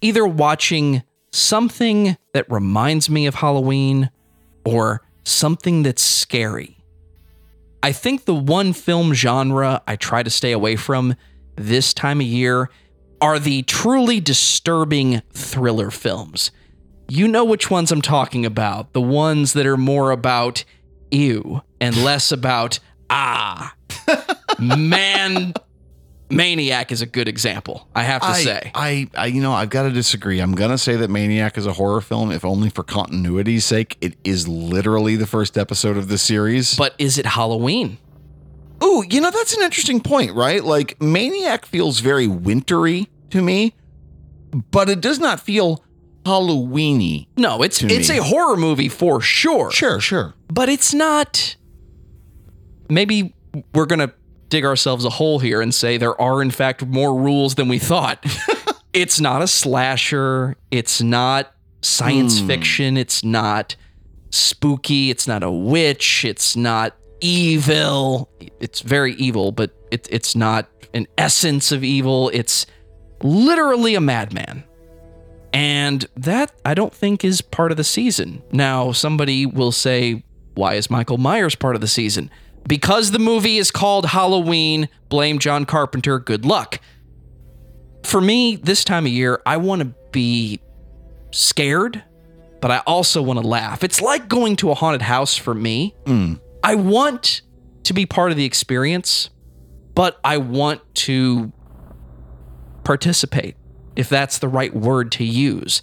either 0.00 0.26
watching 0.26 1.02
something 1.34 2.16
that 2.32 2.50
reminds 2.50 3.10
me 3.10 3.26
of 3.26 3.34
Halloween 3.34 4.10
or 4.64 5.02
something 5.24 5.82
that's 5.82 6.02
scary. 6.02 6.78
I 7.82 7.92
think 7.92 8.24
the 8.24 8.34
one 8.34 8.72
film 8.72 9.12
genre 9.12 9.82
I 9.86 9.96
try 9.96 10.22
to 10.22 10.30
stay 10.30 10.52
away 10.52 10.76
from 10.76 11.16
this 11.56 11.92
time 11.92 12.20
of 12.20 12.26
year 12.26 12.70
are 13.20 13.38
the 13.38 13.62
truly 13.62 14.20
disturbing 14.20 15.22
thriller 15.32 15.90
films. 15.90 16.50
You 17.08 17.28
know 17.28 17.44
which 17.44 17.70
ones 17.70 17.90
I'm 17.92 18.00
talking 18.00 18.46
about. 18.46 18.92
The 18.92 19.02
ones 19.02 19.52
that 19.54 19.66
are 19.66 19.76
more 19.76 20.12
about 20.12 20.64
ew 21.10 21.62
and 21.80 21.96
less 22.02 22.32
about 22.32 22.78
ah. 23.10 23.74
Man, 24.58 25.52
Maniac 26.34 26.92
is 26.92 27.02
a 27.02 27.06
good 27.06 27.28
example. 27.28 27.88
I 27.94 28.02
have 28.02 28.22
to 28.22 28.28
I, 28.28 28.42
say. 28.42 28.70
I, 28.74 29.08
I, 29.14 29.26
you 29.26 29.40
know, 29.40 29.52
I've 29.52 29.70
got 29.70 29.84
to 29.84 29.90
disagree. 29.90 30.40
I'm 30.40 30.54
gonna 30.54 30.78
say 30.78 30.96
that 30.96 31.10
Maniac 31.10 31.56
is 31.56 31.66
a 31.66 31.72
horror 31.72 32.00
film, 32.00 32.30
if 32.30 32.44
only 32.44 32.70
for 32.70 32.82
continuity's 32.82 33.64
sake. 33.64 33.96
It 34.00 34.16
is 34.24 34.48
literally 34.48 35.16
the 35.16 35.26
first 35.26 35.56
episode 35.56 35.96
of 35.96 36.08
the 36.08 36.18
series. 36.18 36.76
But 36.76 36.94
is 36.98 37.18
it 37.18 37.26
Halloween? 37.26 37.98
Ooh, 38.82 39.04
you 39.08 39.20
know, 39.20 39.30
that's 39.30 39.56
an 39.56 39.62
interesting 39.62 40.00
point, 40.00 40.34
right? 40.34 40.62
Like 40.62 41.00
Maniac 41.00 41.64
feels 41.66 42.00
very 42.00 42.26
wintry 42.26 43.08
to 43.30 43.40
me, 43.40 43.74
but 44.70 44.88
it 44.88 45.00
does 45.00 45.18
not 45.18 45.40
feel 45.40 45.84
Halloweeny. 46.24 47.28
No, 47.36 47.62
it's 47.62 47.82
it's 47.82 48.08
me. 48.08 48.18
a 48.18 48.22
horror 48.22 48.56
movie 48.56 48.88
for 48.88 49.20
sure. 49.20 49.70
Sure, 49.70 50.00
sure. 50.00 50.34
But 50.48 50.68
it's 50.68 50.92
not 50.92 51.56
maybe 52.88 53.34
we're 53.74 53.86
going 53.86 54.00
to 54.00 54.12
dig 54.54 54.64
ourselves 54.64 55.04
a 55.04 55.10
hole 55.10 55.40
here 55.40 55.60
and 55.60 55.74
say 55.74 55.96
there 55.96 56.18
are 56.20 56.40
in 56.40 56.52
fact 56.52 56.86
more 56.86 57.12
rules 57.20 57.56
than 57.56 57.66
we 57.66 57.80
thought. 57.80 58.24
it's 58.92 59.18
not 59.20 59.42
a 59.42 59.48
slasher, 59.48 60.56
it's 60.70 61.02
not 61.02 61.52
science 61.82 62.38
Hmm. 62.38 62.46
fiction, 62.46 62.96
it's 62.96 63.24
not 63.24 63.74
spooky, 64.30 65.10
it's 65.10 65.26
not 65.26 65.42
a 65.42 65.50
witch, 65.50 66.24
it's 66.24 66.54
not 66.54 66.96
evil. 67.20 68.30
It's 68.60 68.80
very 68.80 69.14
evil, 69.14 69.50
but 69.50 69.72
it, 69.90 70.06
it's 70.08 70.36
not 70.36 70.68
an 70.92 71.08
essence 71.18 71.72
of 71.72 71.82
evil. 71.82 72.30
It's 72.32 72.64
literally 73.22 73.96
a 73.96 74.00
madman. 74.00 74.62
And 75.52 76.06
that 76.16 76.52
I 76.64 76.74
don't 76.74 76.94
think 76.94 77.24
is 77.24 77.40
part 77.40 77.72
of 77.72 77.76
the 77.76 77.84
season. 77.84 78.42
Now, 78.52 78.92
somebody 78.92 79.46
will 79.46 79.72
say, 79.72 80.22
why 80.54 80.74
is 80.74 80.90
Michael 80.90 81.18
Myers 81.18 81.56
part 81.56 81.74
of 81.74 81.80
the 81.80 81.88
season? 81.88 82.30
Because 82.66 83.10
the 83.10 83.18
movie 83.18 83.58
is 83.58 83.70
called 83.70 84.06
Halloween, 84.06 84.88
blame 85.08 85.38
John 85.38 85.66
Carpenter, 85.66 86.18
good 86.18 86.44
luck. 86.44 86.80
For 88.04 88.20
me, 88.20 88.56
this 88.56 88.84
time 88.84 89.06
of 89.06 89.12
year, 89.12 89.42
I 89.44 89.58
want 89.58 89.82
to 89.82 89.94
be 90.12 90.60
scared, 91.30 92.02
but 92.60 92.70
I 92.70 92.78
also 92.86 93.20
want 93.20 93.40
to 93.40 93.46
laugh. 93.46 93.84
It's 93.84 94.00
like 94.00 94.28
going 94.28 94.56
to 94.56 94.70
a 94.70 94.74
haunted 94.74 95.02
house 95.02 95.36
for 95.36 95.54
me. 95.54 95.94
Mm. 96.04 96.40
I 96.62 96.76
want 96.76 97.42
to 97.84 97.92
be 97.92 98.06
part 98.06 98.30
of 98.30 98.36
the 98.36 98.44
experience, 98.44 99.28
but 99.94 100.18
I 100.24 100.38
want 100.38 100.80
to 100.94 101.52
participate, 102.84 103.56
if 103.96 104.08
that's 104.08 104.38
the 104.38 104.48
right 104.48 104.74
word 104.74 105.12
to 105.12 105.24
use. 105.24 105.82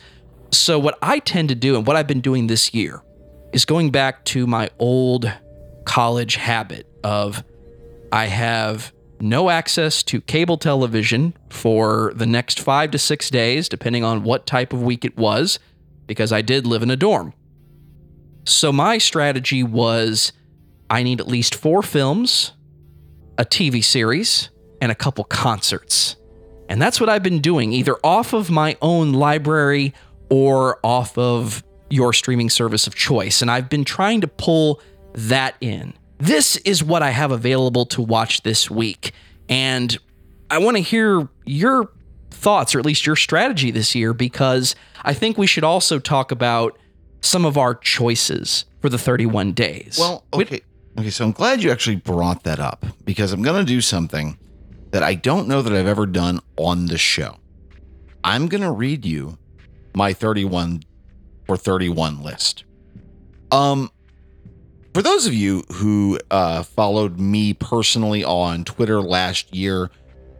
So, 0.51 0.79
what 0.79 0.97
I 1.01 1.19
tend 1.19 1.49
to 1.49 1.55
do 1.55 1.77
and 1.77 1.85
what 1.85 1.95
I've 1.95 2.07
been 2.07 2.21
doing 2.21 2.47
this 2.47 2.73
year 2.73 3.03
is 3.53 3.65
going 3.65 3.91
back 3.91 4.25
to 4.25 4.47
my 4.47 4.69
old 4.79 5.31
college 5.85 6.35
habit 6.35 6.87
of 7.03 7.43
I 8.11 8.25
have 8.25 8.93
no 9.19 9.49
access 9.49 10.03
to 10.03 10.19
cable 10.21 10.57
television 10.57 11.33
for 11.49 12.11
the 12.15 12.25
next 12.25 12.59
five 12.59 12.91
to 12.91 12.97
six 12.97 13.29
days, 13.29 13.69
depending 13.69 14.03
on 14.03 14.23
what 14.23 14.45
type 14.45 14.73
of 14.73 14.81
week 14.81 15.05
it 15.05 15.17
was, 15.17 15.59
because 16.07 16.31
I 16.31 16.41
did 16.41 16.65
live 16.65 16.83
in 16.83 16.91
a 16.91 16.95
dorm. 16.95 17.33
So, 18.45 18.71
my 18.71 18.97
strategy 18.97 19.61
was 19.63 20.33
I 20.89 21.03
need 21.03 21.21
at 21.21 21.27
least 21.27 21.53
four 21.53 21.83
films, 21.83 22.53
a 23.37 23.45
TV 23.45 23.83
series, 23.83 24.49
and 24.81 24.91
a 24.91 24.95
couple 24.95 25.23
concerts. 25.23 26.15
And 26.67 26.81
that's 26.81 26.99
what 26.99 27.09
I've 27.09 27.23
been 27.23 27.39
doing, 27.39 27.71
either 27.71 27.97
off 28.03 28.33
of 28.33 28.49
my 28.49 28.77
own 28.81 29.13
library 29.13 29.93
or 30.29 30.79
off 30.83 31.17
of 31.17 31.63
your 31.89 32.13
streaming 32.13 32.49
service 32.49 32.87
of 32.87 32.95
choice. 32.95 33.41
And 33.41 33.51
I've 33.51 33.69
been 33.69 33.83
trying 33.83 34.21
to 34.21 34.27
pull 34.27 34.81
that 35.13 35.55
in. 35.61 35.93
This 36.17 36.57
is 36.57 36.83
what 36.83 37.01
I 37.01 37.09
have 37.09 37.31
available 37.31 37.85
to 37.87 38.01
watch 38.01 38.43
this 38.43 38.69
week. 38.69 39.11
And 39.49 39.97
I 40.49 40.59
want 40.59 40.77
to 40.77 40.83
hear 40.83 41.27
your 41.45 41.89
thoughts, 42.29 42.75
or 42.75 42.79
at 42.79 42.85
least 42.85 43.05
your 43.05 43.15
strategy 43.15 43.71
this 43.71 43.95
year, 43.95 44.13
because 44.13 44.75
I 45.03 45.13
think 45.13 45.37
we 45.37 45.47
should 45.47 45.63
also 45.63 45.99
talk 45.99 46.31
about 46.31 46.77
some 47.21 47.45
of 47.45 47.57
our 47.57 47.75
choices 47.75 48.65
for 48.81 48.89
the 48.89 48.97
31 48.97 49.53
days. 49.53 49.97
Well, 49.99 50.23
okay. 50.33 50.61
Okay, 50.97 51.09
so 51.09 51.23
I'm 51.23 51.31
glad 51.31 51.63
you 51.63 51.71
actually 51.71 51.95
brought 51.95 52.43
that 52.43 52.59
up 52.59 52.85
because 53.05 53.31
I'm 53.31 53.41
going 53.41 53.65
to 53.65 53.65
do 53.65 53.79
something 53.79 54.37
that 54.91 55.03
I 55.03 55.15
don't 55.15 55.47
know 55.47 55.61
that 55.61 55.71
I've 55.71 55.87
ever 55.87 56.05
done 56.05 56.41
on 56.57 56.87
the 56.87 56.97
show. 56.97 57.37
I'm 58.23 58.47
going 58.47 58.61
to 58.61 58.71
read 58.71 59.05
you 59.05 59.37
my 59.95 60.13
31 60.13 60.83
for 61.45 61.57
31 61.57 62.21
list. 62.21 62.63
Um 63.51 63.89
for 64.93 65.01
those 65.01 65.25
of 65.27 65.33
you 65.33 65.63
who 65.73 66.19
uh 66.29 66.63
followed 66.63 67.19
me 67.19 67.53
personally 67.53 68.23
on 68.23 68.63
Twitter 68.63 69.01
last 69.01 69.55
year, 69.55 69.89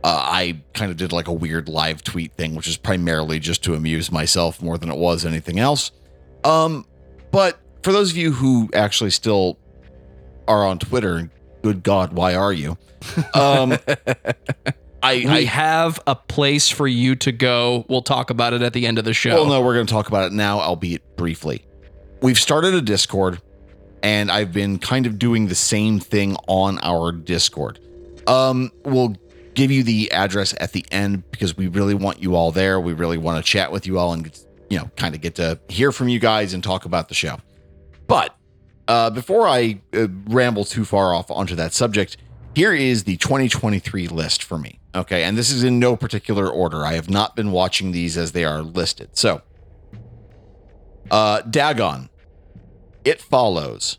uh, 0.03 0.23
I 0.23 0.61
kind 0.73 0.91
of 0.91 0.97
did 0.97 1.11
like 1.11 1.27
a 1.27 1.33
weird 1.33 1.69
live 1.69 2.03
tweet 2.03 2.33
thing, 2.33 2.55
which 2.55 2.67
is 2.67 2.77
primarily 2.77 3.39
just 3.39 3.63
to 3.65 3.75
amuse 3.75 4.11
myself 4.11 4.61
more 4.61 4.77
than 4.77 4.89
it 4.89 4.97
was 4.97 5.25
anything 5.25 5.59
else. 5.59 5.91
Um, 6.43 6.85
but 7.31 7.59
for 7.83 7.91
those 7.91 8.11
of 8.11 8.17
you 8.17 8.31
who 8.31 8.69
actually 8.73 9.11
still 9.11 9.57
are 10.47 10.65
on 10.65 10.79
Twitter, 10.79 11.29
good 11.61 11.83
God, 11.83 12.13
why 12.13 12.35
are 12.35 12.53
you? 12.53 12.77
Um, 13.33 13.77
I, 15.03 15.15
we 15.17 15.27
I 15.27 15.43
have 15.43 15.99
a 16.05 16.15
place 16.15 16.69
for 16.69 16.87
you 16.87 17.15
to 17.17 17.31
go. 17.31 17.85
We'll 17.89 18.03
talk 18.03 18.29
about 18.29 18.53
it 18.53 18.61
at 18.61 18.73
the 18.73 18.85
end 18.85 18.99
of 18.99 19.05
the 19.05 19.13
show. 19.13 19.35
Well, 19.35 19.47
no, 19.47 19.61
we're 19.61 19.73
going 19.73 19.87
to 19.87 19.93
talk 19.93 20.07
about 20.07 20.25
it 20.25 20.33
now, 20.33 20.59
albeit 20.59 21.15
briefly. 21.17 21.65
We've 22.21 22.37
started 22.37 22.75
a 22.75 22.81
Discord, 22.81 23.41
and 24.03 24.31
I've 24.31 24.51
been 24.51 24.79
kind 24.79 25.05
of 25.05 25.19
doing 25.19 25.47
the 25.47 25.55
same 25.55 25.99
thing 25.99 26.35
on 26.47 26.79
our 26.81 27.11
Discord. 27.11 27.79
Um, 28.27 28.71
we'll 28.83 29.15
give 29.53 29.71
you 29.71 29.83
the 29.83 30.11
address 30.11 30.53
at 30.59 30.71
the 30.71 30.85
end 30.91 31.29
because 31.31 31.57
we 31.57 31.67
really 31.67 31.93
want 31.93 32.21
you 32.21 32.35
all 32.35 32.51
there. 32.51 32.79
We 32.79 32.93
really 32.93 33.17
want 33.17 33.43
to 33.43 33.49
chat 33.49 33.71
with 33.71 33.85
you 33.85 33.99
all 33.99 34.13
and 34.13 34.37
you 34.69 34.77
know, 34.77 34.89
kind 34.95 35.13
of 35.13 35.21
get 35.21 35.35
to 35.35 35.59
hear 35.67 35.91
from 35.91 36.07
you 36.07 36.17
guys 36.17 36.53
and 36.53 36.63
talk 36.63 36.85
about 36.85 37.09
the 37.09 37.13
show. 37.13 37.37
But 38.07 38.35
uh, 38.87 39.09
before 39.09 39.47
I 39.47 39.81
uh, 39.93 40.07
ramble 40.27 40.63
too 40.63 40.85
far 40.85 41.13
off 41.13 41.29
onto 41.29 41.55
that 41.55 41.73
subject, 41.73 42.15
here 42.55 42.73
is 42.73 43.03
the 43.03 43.17
2023 43.17 44.07
list 44.07 44.43
for 44.43 44.57
me. 44.57 44.79
Okay. 44.95 45.23
And 45.23 45.37
this 45.37 45.51
is 45.51 45.63
in 45.63 45.77
no 45.79 45.97
particular 45.97 46.49
order. 46.49 46.85
I 46.85 46.93
have 46.93 47.09
not 47.09 47.35
been 47.35 47.51
watching 47.51 47.91
these 47.91 48.17
as 48.17 48.31
they 48.31 48.45
are 48.45 48.61
listed. 48.61 49.17
So, 49.17 49.41
uh, 51.09 51.41
Dagon, 51.41 52.09
It 53.03 53.19
Follows, 53.19 53.97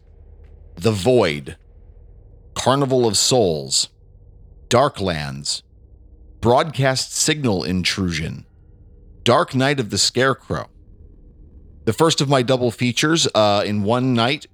The 0.76 0.92
Void, 0.92 1.56
Carnival 2.54 3.06
of 3.06 3.16
Souls, 3.16 3.88
Darklands, 4.68 5.62
Broadcast 6.40 7.12
Signal 7.12 7.64
Intrusion, 7.64 8.46
Dark 9.24 9.54
Night 9.54 9.80
of 9.80 9.90
the 9.90 9.98
Scarecrow, 9.98 10.70
The 11.84 11.92
first 11.92 12.20
of 12.20 12.28
my 12.28 12.42
double 12.42 12.70
features 12.70 13.26
uh, 13.34 13.64
in 13.66 13.82
one 13.82 14.14
night 14.14 14.46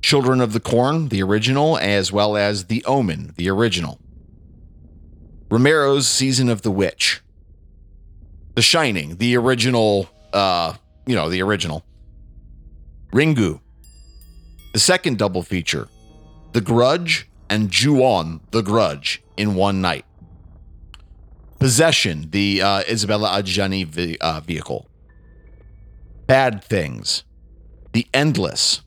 Children 0.00 0.40
of 0.40 0.52
the 0.52 0.60
Corn, 0.60 1.08
the 1.08 1.22
original, 1.22 1.78
as 1.78 2.10
well 2.10 2.36
as 2.36 2.66
The 2.66 2.84
Omen, 2.86 3.34
the 3.36 3.48
original. 3.50 4.00
Romero's 5.50 6.08
Season 6.08 6.48
of 6.48 6.62
the 6.62 6.70
Witch. 6.70 7.22
The 8.54 8.62
Shining, 8.62 9.16
the 9.16 9.36
original, 9.36 10.08
uh, 10.32 10.74
you 11.06 11.14
know, 11.14 11.28
the 11.28 11.42
original. 11.42 11.84
Ringu. 13.12 13.60
The 14.72 14.78
second 14.78 15.18
double 15.18 15.42
feature. 15.42 15.88
The 16.52 16.60
Grudge 16.60 17.28
and 17.48 17.70
Ju-on, 17.70 18.40
The 18.50 18.62
Grudge, 18.62 19.22
in 19.36 19.54
one 19.54 19.80
night. 19.80 20.04
Possession, 21.58 22.28
the 22.30 22.60
uh, 22.62 22.80
Isabella 22.88 23.28
Adjani 23.30 23.86
ve- 23.86 24.18
uh, 24.20 24.40
vehicle. 24.40 24.88
Bad 26.26 26.64
Things. 26.64 27.24
The 27.92 28.06
Endless. 28.14 28.82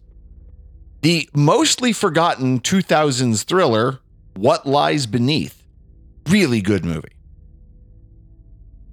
The 1.01 1.29
mostly 1.35 1.93
forgotten 1.93 2.59
2000s 2.59 3.43
thriller, 3.45 3.99
What 4.33 4.65
Lies 4.65 5.05
Beneath. 5.05 5.63
Really 6.27 6.61
good 6.61 6.83
movie. 6.83 7.13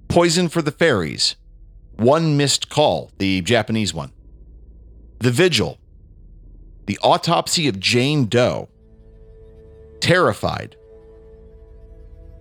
Poison 0.07 0.47
for 0.47 0.61
the 0.61 0.71
Fairies. 0.71 1.35
One 1.95 2.37
Missed 2.37 2.69
Call, 2.69 3.11
the 3.17 3.41
Japanese 3.41 3.93
one. 3.93 4.11
The 5.19 5.31
Vigil. 5.31 5.79
The 6.85 6.99
Autopsy 7.01 7.67
of 7.67 7.79
Jane 7.79 8.25
Doe. 8.25 8.69
Terrified. 9.99 10.75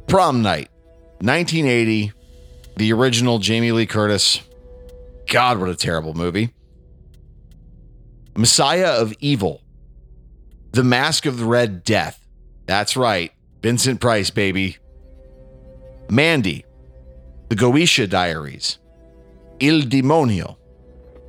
Prom 0.09 0.42
Night. 0.42 0.68
1980. 1.20 2.12
The 2.76 2.92
original 2.92 3.38
Jamie 3.38 3.72
Lee 3.72 3.87
Curtis. 3.87 4.40
God, 5.28 5.59
what 5.59 5.68
a 5.68 5.76
terrible 5.76 6.14
movie. 6.14 6.52
Messiah 8.37 9.00
of 9.00 9.14
Evil. 9.20 9.62
The 10.72 10.83
Mask 10.83 11.26
of 11.26 11.38
the 11.38 11.44
Red 11.44 11.85
Death. 11.85 12.26
That's 12.66 12.96
right. 12.96 13.33
Vincent 13.62 14.00
Price, 14.00 14.31
baby. 14.31 14.78
Mandy. 16.11 16.64
The 17.48 17.57
Goetia 17.57 18.09
Diaries. 18.09 18.78
Il 19.61 19.83
Demonio. 19.83 20.57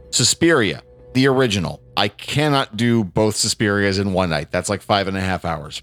Suspiria, 0.09 0.81
the 1.13 1.27
original. 1.27 1.81
I 1.95 2.07
cannot 2.07 2.75
do 2.77 3.03
both 3.03 3.35
Suspirias 3.35 3.99
in 3.99 4.13
one 4.13 4.29
night. 4.29 4.51
That's 4.51 4.69
like 4.69 4.81
five 4.81 5.07
and 5.07 5.17
a 5.17 5.21
half 5.21 5.45
hours. 5.45 5.81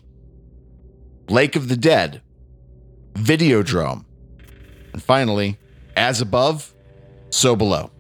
Lake 1.29 1.57
of 1.57 1.69
the 1.69 1.77
Dead. 1.77 2.23
Videodrome. 3.15 4.05
And 4.93 5.03
finally, 5.03 5.59
As 5.97 6.21
Above, 6.21 6.75
So 7.31 7.55
Below. 7.55 7.91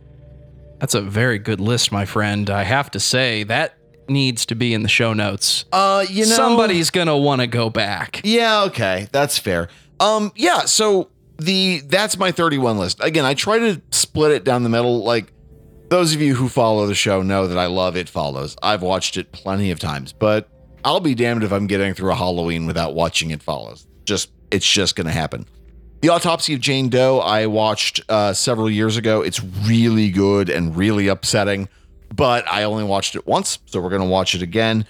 That's 0.79 0.95
a 0.95 1.01
very 1.03 1.38
good 1.38 1.61
list, 1.61 1.93
my 1.93 2.05
friend. 2.05 2.49
I 2.49 2.62
have 2.64 2.90
to 2.93 3.01
say, 3.01 3.45
that 3.45 3.77
needs 4.09 4.47
to 4.47 4.55
be 4.55 4.75
in 4.75 4.83
the 4.83 4.88
show 4.88 5.12
notes. 5.12 5.66
Uh, 5.73 6.05
you 6.09 6.25
know, 6.25 6.35
Somebody's 6.35 6.90
going 6.90 7.07
to 7.07 7.16
want 7.16 7.43
to 7.43 7.47
go 7.47 7.71
back. 7.71 8.21
Yeah, 8.25 8.62
okay, 8.64 9.07
that's 9.12 9.38
fair. 9.38 9.69
Um, 10.01 10.33
yeah, 10.35 10.61
so 10.61 11.11
the 11.38 11.81
that's 11.87 12.19
my 12.19 12.33
31 12.33 12.79
list. 12.79 12.99
Again, 13.03 13.25
I 13.25 13.35
try 13.35 13.59
to 13.59 13.81
split 13.90 14.33
it 14.33 14.45
down 14.45 14.62
the 14.62 14.69
middle. 14.69 15.05
Like 15.05 15.33
those 15.90 16.14
of 16.14 16.22
you 16.22 16.37
who 16.37 16.48
follow 16.48 16.87
the 16.87 16.94
show 16.94 17.20
know 17.20 17.48
that 17.48 17.59
I 17.59 17.66
love 17.66 17.96
It 17.96 18.09
Follows. 18.09 18.57
I've 18.62 18.81
watched 18.81 19.16
it 19.16 19.33
plenty 19.33 19.72
of 19.72 19.81
times, 19.81 20.12
but 20.12 20.48
I'll 20.85 21.00
be 21.00 21.14
damned 21.16 21.42
if 21.42 21.53
I'm 21.53 21.66
getting 21.66 21.94
through 21.94 22.12
a 22.12 22.14
Halloween 22.14 22.66
without 22.66 22.94
watching 22.94 23.31
It 23.31 23.42
Follows. 23.42 23.87
Just 24.05 24.31
it's 24.50 24.68
just 24.68 24.96
gonna 24.96 25.11
happen. 25.11 25.46
The 26.00 26.09
Autopsy 26.09 26.55
of 26.55 26.61
Jane 26.61 26.88
Doe 26.88 27.18
I 27.18 27.46
watched 27.46 28.00
uh, 28.09 28.33
several 28.33 28.70
years 28.70 28.96
ago. 28.96 29.20
It's 29.20 29.42
really 29.42 30.11
good 30.11 30.48
and 30.48 30.74
really 30.76 31.09
upsetting, 31.09 31.68
but 32.14 32.48
I 32.50 32.62
only 32.62 32.85
watched 32.85 33.16
it 33.16 33.26
once, 33.26 33.59
so 33.66 33.81
we're 33.81 33.90
gonna 33.90 34.07
watch 34.07 34.35
it 34.35 34.42
again. 34.42 34.87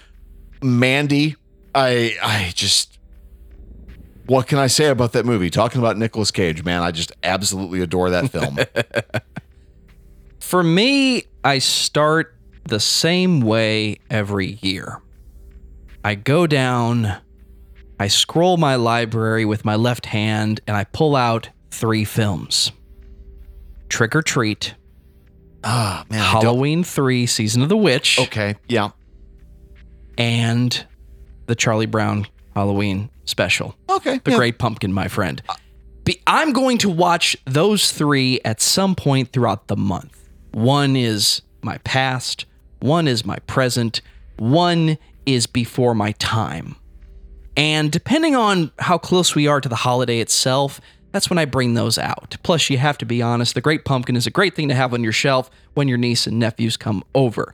Mandy, 0.61 1.35
I 1.73 2.15
I 2.21 2.51
just 2.53 2.99
what 4.27 4.47
can 4.47 4.59
I 4.59 4.67
say 4.67 4.87
about 4.89 5.13
that 5.13 5.25
movie? 5.25 5.49
Talking 5.49 5.81
about 5.81 5.97
Nicolas 5.97 6.29
Cage, 6.29 6.63
man, 6.63 6.83
I 6.83 6.91
just 6.91 7.11
absolutely 7.23 7.81
adore 7.81 8.11
that 8.11 8.29
film. 8.29 8.59
For 10.51 10.63
me, 10.63 11.23
I 11.45 11.59
start 11.59 12.35
the 12.65 12.81
same 12.81 13.39
way 13.39 13.99
every 14.09 14.59
year. 14.61 15.01
I 16.03 16.15
go 16.15 16.45
down, 16.45 17.15
I 17.97 18.09
scroll 18.09 18.57
my 18.57 18.75
library 18.75 19.45
with 19.45 19.63
my 19.63 19.77
left 19.77 20.07
hand, 20.07 20.59
and 20.67 20.75
I 20.75 20.83
pull 20.83 21.15
out 21.15 21.47
three 21.69 22.03
films 22.03 22.73
Trick 23.87 24.13
or 24.13 24.21
Treat, 24.21 24.75
Ah, 25.63 26.03
man. 26.09 26.19
Halloween 26.19 26.83
3, 26.83 27.25
Season 27.27 27.61
of 27.61 27.69
the 27.69 27.77
Witch, 27.77 28.19
Okay, 28.19 28.55
yeah. 28.67 28.89
and 30.17 30.85
the 31.45 31.55
Charlie 31.55 31.85
Brown 31.85 32.27
Halloween 32.57 33.09
special. 33.23 33.77
Okay. 33.89 34.19
The 34.25 34.31
yeah. 34.31 34.37
Great 34.37 34.57
Pumpkin, 34.59 34.91
my 34.91 35.07
friend. 35.07 35.41
Be- 36.03 36.21
I'm 36.27 36.51
going 36.51 36.77
to 36.79 36.89
watch 36.89 37.37
those 37.45 37.93
three 37.93 38.41
at 38.43 38.59
some 38.59 38.95
point 38.95 39.31
throughout 39.31 39.69
the 39.69 39.77
month. 39.77 40.17
One 40.51 40.95
is 40.95 41.41
my 41.61 41.77
past, 41.79 42.45
one 42.79 43.07
is 43.07 43.25
my 43.25 43.37
present, 43.47 44.01
one 44.37 44.97
is 45.25 45.47
before 45.47 45.93
my 45.95 46.11
time. 46.13 46.75
And 47.55 47.91
depending 47.91 48.35
on 48.35 48.71
how 48.79 48.97
close 48.97 49.35
we 49.35 49.47
are 49.47 49.61
to 49.61 49.69
the 49.69 49.75
holiday 49.75 50.19
itself, 50.19 50.81
that's 51.11 51.29
when 51.29 51.37
I 51.37 51.45
bring 51.45 51.73
those 51.73 51.97
out. 51.97 52.37
Plus, 52.43 52.69
you 52.69 52.77
have 52.77 52.97
to 52.99 53.05
be 53.05 53.21
honest, 53.21 53.53
the 53.53 53.61
Great 53.61 53.85
Pumpkin 53.85 54.15
is 54.15 54.25
a 54.25 54.31
great 54.31 54.55
thing 54.55 54.69
to 54.69 54.75
have 54.75 54.93
on 54.93 55.03
your 55.03 55.11
shelf 55.11 55.49
when 55.73 55.87
your 55.87 55.97
niece 55.97 56.25
and 56.25 56.39
nephews 56.39 56.77
come 56.77 57.03
over. 57.13 57.53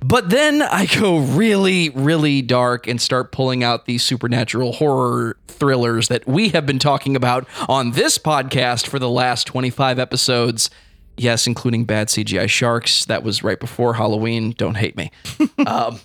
But 0.00 0.28
then 0.28 0.60
I 0.60 0.84
go 0.84 1.18
really, 1.18 1.88
really 1.88 2.42
dark 2.42 2.86
and 2.86 3.00
start 3.00 3.32
pulling 3.32 3.64
out 3.64 3.86
these 3.86 4.02
supernatural 4.02 4.72
horror 4.74 5.38
thrillers 5.48 6.08
that 6.08 6.26
we 6.26 6.50
have 6.50 6.66
been 6.66 6.78
talking 6.78 7.16
about 7.16 7.48
on 7.70 7.92
this 7.92 8.18
podcast 8.18 8.86
for 8.86 8.98
the 8.98 9.08
last 9.08 9.46
25 9.46 9.98
episodes. 9.98 10.68
Yes, 11.16 11.46
including 11.46 11.84
Bad 11.84 12.08
CGI 12.08 12.48
Sharks. 12.48 13.04
That 13.04 13.22
was 13.22 13.42
right 13.42 13.58
before 13.60 13.94
Halloween. 13.94 14.52
Don't 14.52 14.76
hate 14.76 14.96
me. 14.96 15.10
um, 15.66 16.00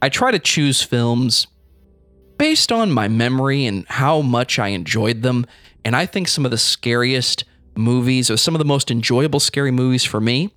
I 0.00 0.08
try 0.08 0.30
to 0.30 0.38
choose 0.38 0.80
films 0.82 1.46
based 2.38 2.70
on 2.70 2.92
my 2.92 3.08
memory 3.08 3.64
and 3.66 3.84
how 3.88 4.20
much 4.20 4.58
I 4.58 4.68
enjoyed 4.68 5.22
them. 5.22 5.44
And 5.84 5.96
I 5.96 6.06
think 6.06 6.28
some 6.28 6.44
of 6.44 6.50
the 6.52 6.58
scariest 6.58 7.44
movies 7.76 8.30
or 8.30 8.36
some 8.36 8.54
of 8.54 8.60
the 8.60 8.64
most 8.64 8.90
enjoyable 8.90 9.40
scary 9.40 9.70
movies 9.72 10.04
for 10.04 10.20
me 10.20 10.52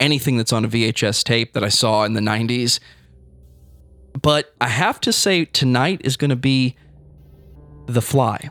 anything 0.00 0.36
that's 0.36 0.52
on 0.52 0.64
a 0.64 0.68
VHS 0.68 1.24
tape 1.24 1.52
that 1.54 1.64
I 1.64 1.68
saw 1.68 2.04
in 2.04 2.14
the 2.14 2.20
90s. 2.20 2.80
But 4.20 4.54
I 4.60 4.68
have 4.68 5.00
to 5.00 5.12
say, 5.12 5.44
tonight 5.44 6.00
is 6.04 6.16
going 6.16 6.30
to 6.30 6.36
be 6.36 6.76
The 7.86 8.02
Fly. 8.02 8.50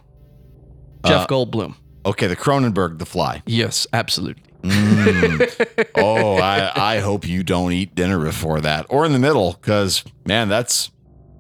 Jeff 1.06 1.24
Uh, 1.24 1.28
Goldblum. 1.28 1.76
Okay, 2.06 2.28
the 2.28 2.36
Cronenberg, 2.36 3.00
The 3.00 3.06
Fly. 3.06 3.42
Yes, 3.46 3.88
absolutely. 3.94 4.44
Mm. 4.64 5.90
oh, 5.96 6.38
I 6.38 6.96
I 6.96 7.00
hope 7.00 7.28
you 7.28 7.44
don't 7.44 7.72
eat 7.74 7.96
dinner 7.96 8.20
before 8.20 8.62
that 8.62 8.86
or 8.90 9.06
in 9.06 9.12
the 9.14 9.20
middle, 9.20 9.54
because 9.54 10.04
man, 10.26 10.48
that's 10.50 10.92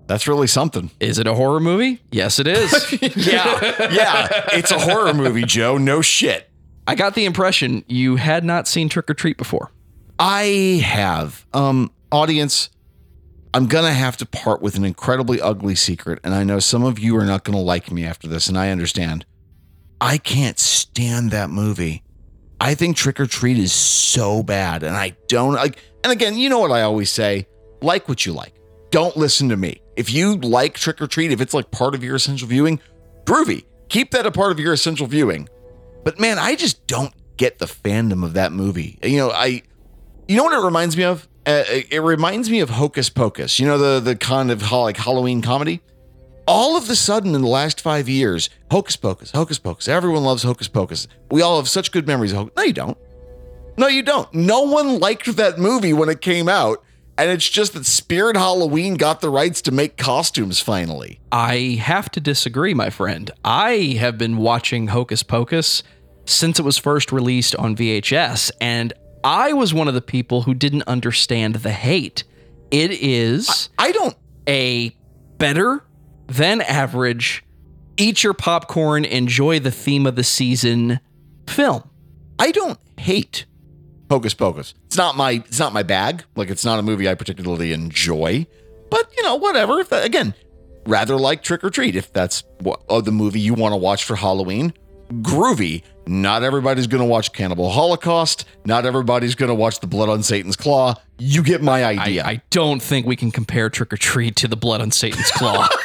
that's 0.08 0.28
really 0.28 0.47
something. 0.47 0.91
Is 0.99 1.19
it 1.19 1.28
a 1.28 1.34
horror 1.34 1.60
movie? 1.60 2.02
Yes, 2.12 2.39
it 2.39 2.47
is. 2.47 2.71
Yeah, 3.15 3.91
yeah, 3.91 4.28
it's 4.52 4.71
a 4.71 4.80
horror 4.80 5.13
movie, 5.13 5.43
Joe. 5.43 5.78
No 5.78 6.02
shit. 6.02 6.49
I 6.86 6.95
got 6.95 7.15
the 7.15 7.26
impression 7.26 7.86
you 7.88 8.17
had 8.17 8.43
not 8.43 8.67
seen 8.67 8.89
Trick 8.89 9.10
or 9.10 9.13
Treat 9.13 9.38
before. 9.38 9.71
I 10.19 10.82
have. 10.86 11.45
Um, 11.54 11.91
audience, 12.12 12.69
I'm 13.54 13.67
gonna 13.67 13.93
have 13.93 14.17
to 14.17 14.26
part 14.26 14.62
with 14.62 14.76
an 14.76 14.84
incredibly 14.84 15.39
ugly 15.39 15.76
secret, 15.76 16.19
and 16.23 16.34
I 16.34 16.43
know 16.43 16.60
some 16.60 16.84
of 16.84 16.99
you 16.99 17.15
are 17.17 17.26
not 17.26 17.43
gonna 17.45 17.62
like 17.62 17.91
me 17.91 18.06
after 18.06 18.28
this, 18.28 18.47
and 18.47 18.58
I 18.58 18.69
understand. 18.69 19.26
I 20.04 20.18
can't 20.18 20.60
stand 20.60 21.32
that 21.32 21.50
movie. 21.50 22.04
I 22.60 22.76
think 22.76 22.97
Trick 22.97 23.22
or 23.22 23.26
Treat 23.26 23.58
is 23.58 23.72
so 23.72 24.43
bad, 24.43 24.84
and 24.84 24.97
I 24.97 25.16
don't 25.30 25.54
like. 25.54 25.80
And 26.04 26.12
again, 26.12 26.38
you 26.38 26.49
know 26.49 26.60
what 26.60 26.72
I 26.72 26.82
always 26.82 27.10
say: 27.10 27.47
like 27.82 28.10
what 28.10 28.26
you 28.26 28.34
like. 28.34 28.54
Don't 28.91 29.16
listen 29.16 29.47
to 29.47 29.56
me. 29.56 29.82
If 29.95 30.12
you 30.12 30.36
like 30.36 30.74
Trick 30.74 31.01
or 31.01 31.08
Treat, 31.08 31.32
if 31.32 31.39
it's 31.39 31.54
like 31.54 31.72
part 31.72 31.95
of 31.95 32.04
your 32.04 32.16
essential 32.16 32.49
viewing, 32.49 32.82
groovy. 33.24 33.64
Keep 33.88 34.12
that 34.12 34.26
a 34.26 34.32
part 34.32 34.51
of 34.51 34.60
your 34.60 34.74
essential 34.74 35.08
viewing. 35.08 35.47
But 36.04 36.20
man, 36.20 36.38
I 36.38 36.56
just 36.56 36.86
don't 36.86 37.14
get 37.38 37.60
the 37.60 37.66
fandom 37.66 38.26
of 38.26 38.34
that 38.34 38.51
movie. 38.51 38.99
You 39.01 39.18
know, 39.20 39.32
I 39.32 39.64
you 40.28 40.36
know 40.36 40.43
what 40.43 40.54
it 40.54 40.66
reminds 40.66 40.97
me 40.97 41.06
of? 41.06 41.30
Uh, 41.45 41.64
it 41.68 42.01
reminds 42.01 42.49
me 42.49 42.60
of 42.60 42.72
Hocus 42.72 43.10
Pocus. 43.10 43.58
You 43.58 43.68
know 43.68 43.78
the 43.78 44.01
the 44.01 44.18
kind 44.18 44.51
of 44.51 44.70
like 44.70 44.97
Halloween 44.97 45.41
comedy. 45.41 45.80
All 46.46 46.76
of 46.76 46.88
the 46.88 46.96
sudden, 46.96 47.36
in 47.36 47.41
the 47.41 47.48
last 47.48 47.80
five 47.80 48.10
years, 48.10 48.50
Hocus 48.70 48.98
Pocus, 48.98 49.32
Hocus 49.32 49.60
Pocus. 49.60 49.88
Everyone 49.88 50.24
loves 50.24 50.44
Hocus 50.44 50.68
Pocus. 50.68 51.08
We 51.32 51.41
all 51.41 51.58
have 51.58 51.70
such 51.70 51.91
good 51.91 52.06
memories 52.06 52.34
of 52.34 52.39
Hocus. 52.39 52.54
No, 52.58 52.64
you 52.64 52.74
don't. 52.74 52.98
No, 53.78 53.88
you 53.88 54.04
don't. 54.04 54.32
No 54.34 54.62
one 54.64 55.00
liked 55.00 55.34
that 55.38 55.58
movie 55.58 55.94
when 55.94 56.10
it 56.10 56.20
came 56.20 56.50
out, 56.50 56.84
and 57.18 57.32
it's 57.32 57.50
just 57.50 57.74
that 57.74 57.86
Spirit 57.86 58.36
Halloween 58.36 58.96
got 58.96 59.22
the 59.22 59.30
rights 59.30 59.62
to 59.64 59.72
make 59.72 59.96
costumes 59.96 60.60
finally. 60.60 61.22
I 61.32 61.80
have 61.82 62.12
to 62.12 62.20
disagree, 62.20 62.74
my 62.74 62.89
friend. 62.89 63.32
I 63.46 63.98
have 64.00 64.18
been 64.18 64.38
watching 64.38 64.88
Hocus 64.88 65.24
Pocus 65.24 65.82
since 66.26 66.60
it 66.60 66.64
was 66.64 66.78
first 66.78 67.12
released 67.12 67.56
on 67.56 67.76
VHS, 67.76 68.52
and 68.60 68.94
I 69.24 69.54
was 69.54 69.74
one 69.74 69.88
of 69.88 69.94
the 69.94 70.02
people 70.02 70.41
who 70.41 70.54
didn't 70.54 70.84
understand 70.84 71.56
the 71.56 71.72
hate. 71.72 72.26
It 72.70 72.91
is 72.91 73.70
I 73.78 73.91
don't 73.91 74.16
a 74.48 74.89
better 75.38 75.84
than 76.28 76.61
average, 76.61 77.43
eat 77.97 78.24
your 78.24 78.34
popcorn, 78.34 79.05
enjoy 79.05 79.59
the 79.59 79.71
theme 79.71 80.05
of 80.05 80.15
the 80.15 80.24
season 80.24 80.99
film. 81.47 81.89
I 82.39 82.51
don't 82.51 82.80
hate 82.97 83.45
Hocus 84.09 84.34
Pocus. 84.34 84.74
It's 84.86 84.97
not 84.97 85.15
my 85.15 85.32
it's 85.32 85.59
not 85.59 85.74
my 85.74 85.84
bag. 85.84 86.24
Like 86.36 86.49
it's 86.49 86.65
not 86.65 86.80
a 86.80 86.84
movie 86.84 87.07
I 87.07 87.15
particularly 87.15 87.71
enjoy. 87.71 88.45
But 88.89 89.11
you 89.17 89.24
know, 89.24 89.36
whatever. 89.36 89.80
If 89.80 89.89
that, 89.89 90.05
again, 90.05 90.36
rather 90.86 91.15
like 91.15 91.43
Trick 91.43 91.63
or 91.63 91.69
Treat. 91.69 91.95
If 91.95 92.13
that's 92.13 92.43
what 92.59 92.84
uh, 92.89 93.01
the 93.01 93.11
movie 93.11 93.39
you 93.39 93.53
want 93.53 93.74
to 93.74 93.78
watch 93.78 94.03
for 94.03 94.15
Halloween, 94.15 94.74
groovy. 95.09 95.84
Not 96.05 96.43
everybody's 96.43 96.88
going 96.88 97.01
to 97.01 97.07
watch 97.07 97.32
Cannibal 97.34 97.69
Holocaust. 97.69 98.45
Not 98.65 98.86
everybody's 98.86 99.36
going 99.36 99.49
to 99.49 99.55
watch 99.55 99.80
The 99.80 99.88
Blood 99.88 100.09
on 100.09 100.21
Satan's 100.21 100.57
Claw. 100.57 100.95
You 101.17 101.43
get 101.43 101.61
my 101.61 101.84
I, 101.84 101.91
idea. 101.93 102.26
I 102.26 102.41
don't 102.49 102.82
think 102.82 103.05
we 103.05 103.15
can 103.15 103.32
compare 103.32 103.69
Trick 103.69 103.93
or 103.93 103.97
Treat 103.97 104.36
to 104.38 104.47
the 104.47 104.57
Blood 104.57 104.82
on 104.82 104.91
Satan's 104.91 105.32
Claw. 105.32 105.67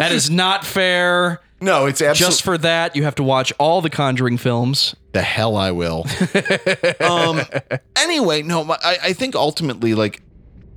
that 0.00 0.12
is 0.12 0.28
not 0.30 0.64
fair. 0.66 1.40
no, 1.60 1.86
it's 1.86 2.00
absolutely 2.02 2.30
Just 2.32 2.42
for 2.42 2.58
that, 2.58 2.96
you 2.96 3.04
have 3.04 3.14
to 3.16 3.22
watch 3.22 3.52
all 3.58 3.80
the 3.80 3.90
Conjuring 3.90 4.36
films. 4.38 4.94
the 5.12 5.22
hell 5.22 5.56
I 5.56 5.70
will. 5.70 6.06
um. 7.00 7.40
Anyway, 7.96 8.42
no, 8.42 8.64
my- 8.64 8.78
I, 8.82 8.96
I 9.04 9.12
think 9.12 9.34
ultimately, 9.34 9.94
like, 9.94 10.22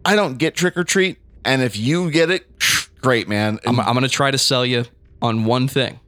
I 0.06 0.16
don't 0.16 0.38
get 0.38 0.56
Trick 0.56 0.78
or 0.78 0.84
Treat, 0.84 1.18
and 1.46 1.62
if 1.62 1.78
you 1.78 2.12
get 2.12 2.30
it, 2.30 2.46
great, 3.02 3.28
man. 3.28 3.60
I'm, 3.66 3.80
I'm 3.80 3.94
going 3.94 4.04
to 4.04 4.10
try 4.10 4.32
to 4.32 4.38
sell 4.38 4.66
you 4.66 4.86
on 5.22 5.46
one 5.46 5.68
thing. 5.68 6.00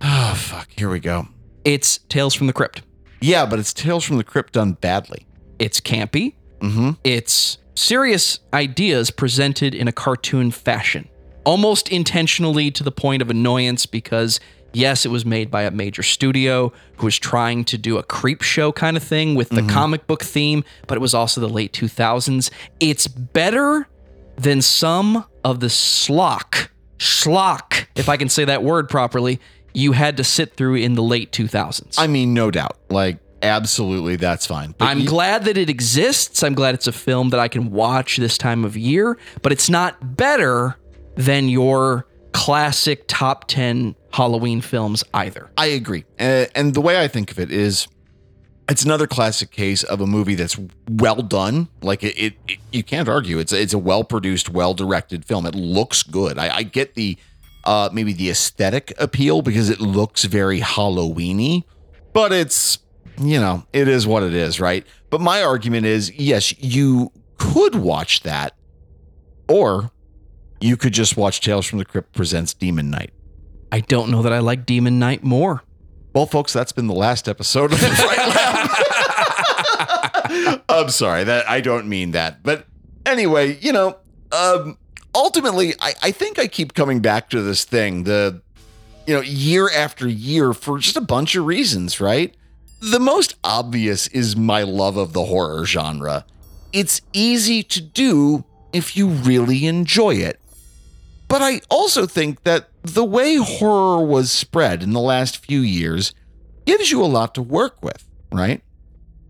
oh 0.00 0.34
fuck, 0.36 0.68
here 0.76 0.90
we 0.90 1.00
go. 1.00 1.28
It's 1.64 1.98
Tales 2.08 2.34
from 2.34 2.46
the 2.48 2.52
Crypt. 2.52 2.82
Yeah, 3.20 3.46
but 3.46 3.58
it's 3.58 3.72
Tales 3.72 4.04
from 4.04 4.18
the 4.18 4.24
Crypt 4.24 4.52
done 4.52 4.72
badly. 4.72 5.26
It's 5.58 5.80
campy. 5.80 6.34
Mm-hmm. 6.60 6.90
It's 7.04 7.58
serious 7.74 8.40
ideas 8.52 9.10
presented 9.10 9.74
in 9.74 9.88
a 9.88 9.92
cartoon 9.92 10.50
fashion, 10.50 11.08
almost 11.44 11.88
intentionally 11.88 12.70
to 12.72 12.82
the 12.82 12.92
point 12.92 13.22
of 13.22 13.30
annoyance 13.30 13.86
because, 13.86 14.40
yes, 14.72 15.04
it 15.06 15.10
was 15.10 15.24
made 15.24 15.50
by 15.50 15.62
a 15.62 15.70
major 15.70 16.02
studio 16.02 16.72
who 16.96 17.06
was 17.06 17.18
trying 17.18 17.64
to 17.64 17.78
do 17.78 17.98
a 17.98 18.02
Creepshow 18.02 18.74
kind 18.74 18.96
of 18.96 19.02
thing 19.02 19.34
with 19.34 19.50
the 19.50 19.56
mm-hmm. 19.56 19.70
comic 19.70 20.06
book 20.06 20.22
theme, 20.22 20.64
but 20.86 20.96
it 20.96 21.00
was 21.00 21.14
also 21.14 21.40
the 21.40 21.48
late 21.48 21.72
2000s. 21.72 22.50
It's 22.80 23.06
better 23.06 23.88
than 24.36 24.62
some 24.62 25.24
of 25.44 25.60
the 25.60 25.68
schlock, 25.68 26.68
schlock, 26.98 27.86
if 27.94 28.08
I 28.08 28.16
can 28.16 28.28
say 28.28 28.44
that 28.44 28.62
word 28.62 28.88
properly, 28.88 29.40
you 29.72 29.92
had 29.92 30.16
to 30.16 30.24
sit 30.24 30.54
through 30.54 30.76
in 30.76 30.94
the 30.94 31.02
late 31.02 31.32
2000s. 31.32 31.96
I 31.98 32.06
mean, 32.06 32.34
no 32.34 32.50
doubt. 32.50 32.78
Like, 32.90 33.18
absolutely, 33.42 34.16
that's 34.16 34.46
fine. 34.46 34.74
But 34.76 34.86
I'm 34.86 35.00
you- 35.00 35.08
glad 35.08 35.44
that 35.44 35.56
it 35.56 35.68
exists. 35.68 36.42
I'm 36.42 36.54
glad 36.54 36.74
it's 36.74 36.86
a 36.86 36.92
film 36.92 37.30
that 37.30 37.40
I 37.40 37.48
can 37.48 37.70
watch 37.70 38.16
this 38.16 38.38
time 38.38 38.64
of 38.64 38.76
year, 38.76 39.18
but 39.42 39.52
it's 39.52 39.68
not 39.68 40.16
better 40.16 40.76
than 41.16 41.48
your 41.48 42.06
classic 42.32 43.04
top 43.06 43.46
10 43.46 43.94
Halloween 44.12 44.60
films 44.60 45.04
either. 45.14 45.50
I 45.56 45.66
agree. 45.66 46.04
Uh, 46.18 46.46
and 46.54 46.74
the 46.74 46.80
way 46.80 47.00
I 47.00 47.08
think 47.08 47.30
of 47.30 47.38
it 47.38 47.50
is 47.50 47.86
it's 48.68 48.82
another 48.84 49.06
classic 49.06 49.50
case 49.50 49.82
of 49.84 50.00
a 50.00 50.06
movie 50.06 50.34
that's 50.34 50.58
well 50.88 51.16
done. 51.22 51.68
Like 51.82 52.02
it, 52.02 52.16
it, 52.18 52.34
it- 52.48 52.58
you 52.72 52.82
can't 52.82 53.08
argue. 53.08 53.38
It's 53.38 53.52
it's 53.52 53.72
a 53.74 53.78
well 53.78 54.02
produced, 54.04 54.48
well 54.50 54.74
directed 54.74 55.24
film. 55.24 55.46
It 55.46 55.54
looks 55.54 56.02
good. 56.02 56.38
I, 56.38 56.56
I 56.56 56.62
get 56.64 56.94
the 56.94 57.16
uh, 57.64 57.88
maybe 57.92 58.12
the 58.12 58.30
aesthetic 58.30 58.92
appeal 58.98 59.40
because 59.42 59.70
it 59.70 59.80
looks 59.80 60.24
very 60.24 60.60
Halloweeny, 60.60 61.62
but 62.12 62.32
it's 62.32 62.78
you 63.18 63.38
know 63.38 63.64
it 63.72 63.86
is 63.86 64.06
what 64.06 64.22
it 64.22 64.34
is, 64.34 64.58
right? 64.60 64.84
But 65.10 65.20
my 65.20 65.42
argument 65.42 65.86
is 65.86 66.12
yes, 66.18 66.58
you 66.58 67.12
could 67.38 67.74
watch 67.76 68.22
that, 68.22 68.54
or 69.48 69.90
you 70.60 70.76
could 70.76 70.92
just 70.92 71.16
watch 71.16 71.40
Tales 71.40 71.66
from 71.66 71.78
the 71.78 71.84
Crypt 71.84 72.12
presents 72.12 72.54
Demon 72.54 72.90
Knight. 72.90 73.12
I 73.72 73.80
don't 73.80 74.10
know 74.10 74.22
that 74.22 74.32
I 74.32 74.38
like 74.38 74.66
Demon 74.66 74.98
Knight 74.98 75.24
more. 75.24 75.62
Well, 76.14 76.26
folks, 76.26 76.52
that's 76.52 76.72
been 76.72 76.86
the 76.86 76.94
last 76.94 77.28
episode 77.28 77.72
of 77.72 77.80
the 77.80 77.88
Fright 77.88 78.18
Lab. 80.30 80.60
I'm 80.68 80.88
sorry 80.88 81.24
that 81.24 81.48
I 81.48 81.60
don't 81.60 81.88
mean 81.88 82.12
that, 82.12 82.42
but 82.42 82.66
anyway, 83.04 83.58
you 83.60 83.72
know, 83.72 83.96
um, 84.32 84.78
ultimately, 85.14 85.74
I, 85.80 85.94
I 86.02 86.10
think 86.10 86.38
I 86.38 86.46
keep 86.46 86.74
coming 86.74 87.00
back 87.00 87.30
to 87.30 87.42
this 87.42 87.64
thing, 87.64 88.04
the 88.04 88.40
you 89.06 89.14
know, 89.14 89.20
year 89.20 89.70
after 89.70 90.08
year 90.08 90.52
for 90.52 90.78
just 90.78 90.96
a 90.96 91.00
bunch 91.00 91.34
of 91.34 91.44
reasons, 91.44 92.00
right? 92.00 92.34
The 92.80 93.00
most 93.00 93.34
obvious 93.44 94.06
is 94.08 94.36
my 94.36 94.62
love 94.62 94.96
of 94.96 95.12
the 95.12 95.24
horror 95.24 95.64
genre. 95.66 96.24
It's 96.72 97.00
easy 97.12 97.62
to 97.64 97.80
do 97.80 98.44
if 98.72 98.96
you 98.96 99.08
really 99.08 99.66
enjoy 99.66 100.16
it. 100.16 100.40
But 101.34 101.42
I 101.42 101.62
also 101.68 102.06
think 102.06 102.44
that 102.44 102.68
the 102.84 103.04
way 103.04 103.34
horror 103.34 104.06
was 104.06 104.30
spread 104.30 104.84
in 104.84 104.92
the 104.92 105.00
last 105.00 105.44
few 105.44 105.62
years 105.62 106.14
gives 106.64 106.92
you 106.92 107.02
a 107.02 107.10
lot 107.10 107.34
to 107.34 107.42
work 107.42 107.82
with, 107.82 108.08
right? 108.30 108.62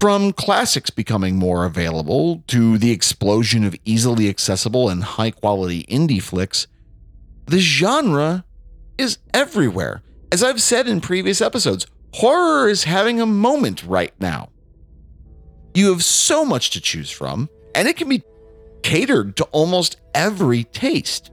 From 0.03 0.35
classics 0.35 0.91
becoming 0.91 1.37
more 1.37 1.65
available 1.65 2.45
to 2.49 2.77
the 2.77 2.91
explosion 2.91 3.65
of 3.65 3.75
easily 3.87 4.29
accessible 4.29 4.91
and 4.91 5.03
high 5.03 5.31
quality 5.31 5.85
indie 5.85 6.21
flicks, 6.21 6.67
the 7.47 7.59
genre 7.59 8.45
is 8.99 9.17
everywhere. 9.33 10.03
As 10.31 10.43
I've 10.45 10.61
said 10.61 10.87
in 10.87 11.01
previous 11.01 11.41
episodes, 11.41 11.87
horror 12.13 12.69
is 12.69 12.85
having 12.85 13.19
a 13.19 13.25
moment 13.25 13.83
right 13.83 14.13
now. 14.21 14.51
You 15.73 15.91
have 15.91 16.05
so 16.05 16.45
much 16.45 16.69
to 16.73 16.83
choose 16.83 17.11
from, 17.11 17.49
and 17.75 17.89
it 17.89 17.97
can 17.97 18.11
be 18.11 18.23
catered 18.83 19.37
to 19.37 19.45
almost 19.45 19.97
every 20.15 20.65
taste 20.65 21.31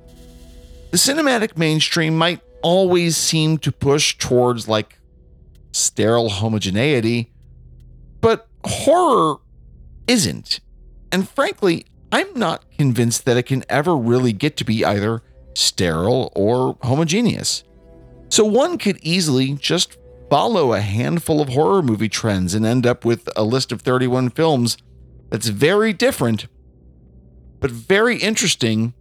the 0.92 0.98
cinematic 0.98 1.58
mainstream 1.58 2.18
might 2.18 2.42
always 2.62 3.18
seem 3.18 3.58
to 3.60 3.72
push 3.72 4.18
towards 4.18 4.68
like 4.68 5.00
sterile 5.72 6.30
homogeneity, 6.30 7.32
but 8.20 8.48
horror 8.64 9.38
isn't. 10.08 10.60
And 11.12 11.28
frankly, 11.28 11.86
I'm 12.12 12.34
not 12.36 12.70
convinced 12.78 13.26
that 13.26 13.38
it 13.38 13.44
can 13.44 13.64
ever 13.70 13.96
really 13.96 14.34
get 14.34 14.58
to 14.58 14.66
be 14.66 14.86
either 14.86 15.24
sterile 15.56 16.32
or 16.36 16.78
homogeneous. 16.84 17.64
So 18.30 18.46
one 18.46 18.78
could 18.78 19.00
easily 19.02 19.54
just 19.54 19.98
follow 20.30 20.74
a 20.74 20.82
handful 20.82 21.42
of 21.42 21.50
horror 21.50 21.82
movie 21.82 22.10
trends 22.10 22.54
and 22.54 22.66
end 22.66 22.86
up 22.86 23.04
with 23.04 23.28
a 23.36 23.44
list 23.44 23.72
of 23.72 23.82
31 23.82 24.30
films 24.30 24.78
that's 25.30 25.48
very 25.48 25.94
different, 25.94 26.48
but 27.60 27.72
very 27.72 28.18
interesting 28.18 28.94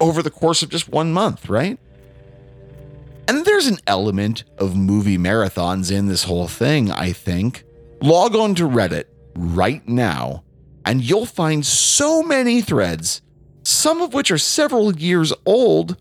over 0.00 0.22
the 0.22 0.30
course 0.30 0.62
of 0.62 0.70
just 0.70 0.88
one 0.88 1.12
month, 1.12 1.48
right? 1.48 1.78
And 3.26 3.44
there's 3.44 3.66
an 3.66 3.78
element 3.86 4.44
of 4.56 4.76
movie 4.76 5.18
marathons 5.18 5.92
in 5.92 6.06
this 6.06 6.24
whole 6.24 6.48
thing, 6.48 6.90
I 6.90 7.12
think. 7.12 7.64
Log 8.00 8.34
on 8.34 8.54
to 8.54 8.68
Reddit 8.68 9.04
right 9.36 9.86
now, 9.86 10.44
and 10.84 11.02
you'll 11.02 11.26
find 11.26 11.64
so 11.66 12.22
many 12.22 12.62
threads, 12.62 13.20
some 13.62 14.00
of 14.00 14.14
which 14.14 14.30
are 14.30 14.38
several 14.38 14.96
years 14.96 15.32
old, 15.44 15.96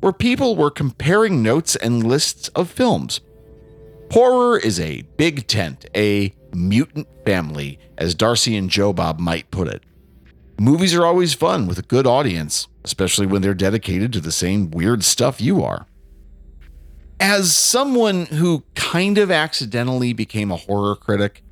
where 0.00 0.12
people 0.12 0.56
were 0.56 0.70
comparing 0.70 1.42
notes 1.42 1.76
and 1.76 2.04
lists 2.04 2.48
of 2.48 2.68
films. 2.68 3.20
Horror 4.10 4.58
is 4.58 4.80
a 4.80 5.02
big 5.16 5.46
tent, 5.46 5.86
a 5.94 6.34
mutant 6.52 7.06
family, 7.24 7.78
as 7.96 8.14
Darcy 8.14 8.56
and 8.56 8.68
Joe 8.68 8.92
Bob 8.92 9.20
might 9.20 9.50
put 9.50 9.68
it. 9.68 9.84
Movies 10.62 10.94
are 10.94 11.04
always 11.04 11.34
fun 11.34 11.66
with 11.66 11.76
a 11.80 11.82
good 11.82 12.06
audience, 12.06 12.68
especially 12.84 13.26
when 13.26 13.42
they're 13.42 13.52
dedicated 13.52 14.12
to 14.12 14.20
the 14.20 14.30
same 14.30 14.70
weird 14.70 15.02
stuff 15.02 15.40
you 15.40 15.60
are. 15.60 15.88
As 17.18 17.52
someone 17.52 18.26
who 18.26 18.62
kind 18.76 19.18
of 19.18 19.28
accidentally 19.28 20.12
became 20.12 20.52
a 20.52 20.56
horror 20.56 20.94
critic, 20.94 21.42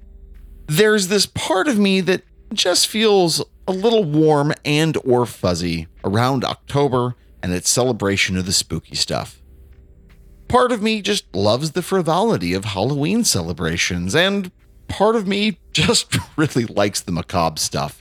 there's 0.68 1.08
this 1.08 1.26
part 1.26 1.66
of 1.66 1.76
me 1.76 2.00
that 2.02 2.22
just 2.52 2.86
feels 2.86 3.44
a 3.66 3.72
little 3.72 4.04
warm 4.04 4.52
and 4.64 4.96
or 5.04 5.26
fuzzy 5.26 5.88
around 6.04 6.44
October 6.44 7.16
and 7.42 7.52
its 7.52 7.68
celebration 7.68 8.36
of 8.36 8.46
the 8.46 8.52
spooky 8.52 8.94
stuff. 8.94 9.42
Part 10.46 10.70
of 10.70 10.82
me 10.82 11.02
just 11.02 11.34
loves 11.34 11.72
the 11.72 11.82
frivolity 11.82 12.54
of 12.54 12.64
Halloween 12.64 13.24
celebrations 13.24 14.14
and 14.14 14.52
part 14.86 15.16
of 15.16 15.26
me 15.26 15.58
just 15.72 16.16
really 16.36 16.64
likes 16.64 17.00
the 17.00 17.10
macabre 17.10 17.58
stuff. 17.58 17.99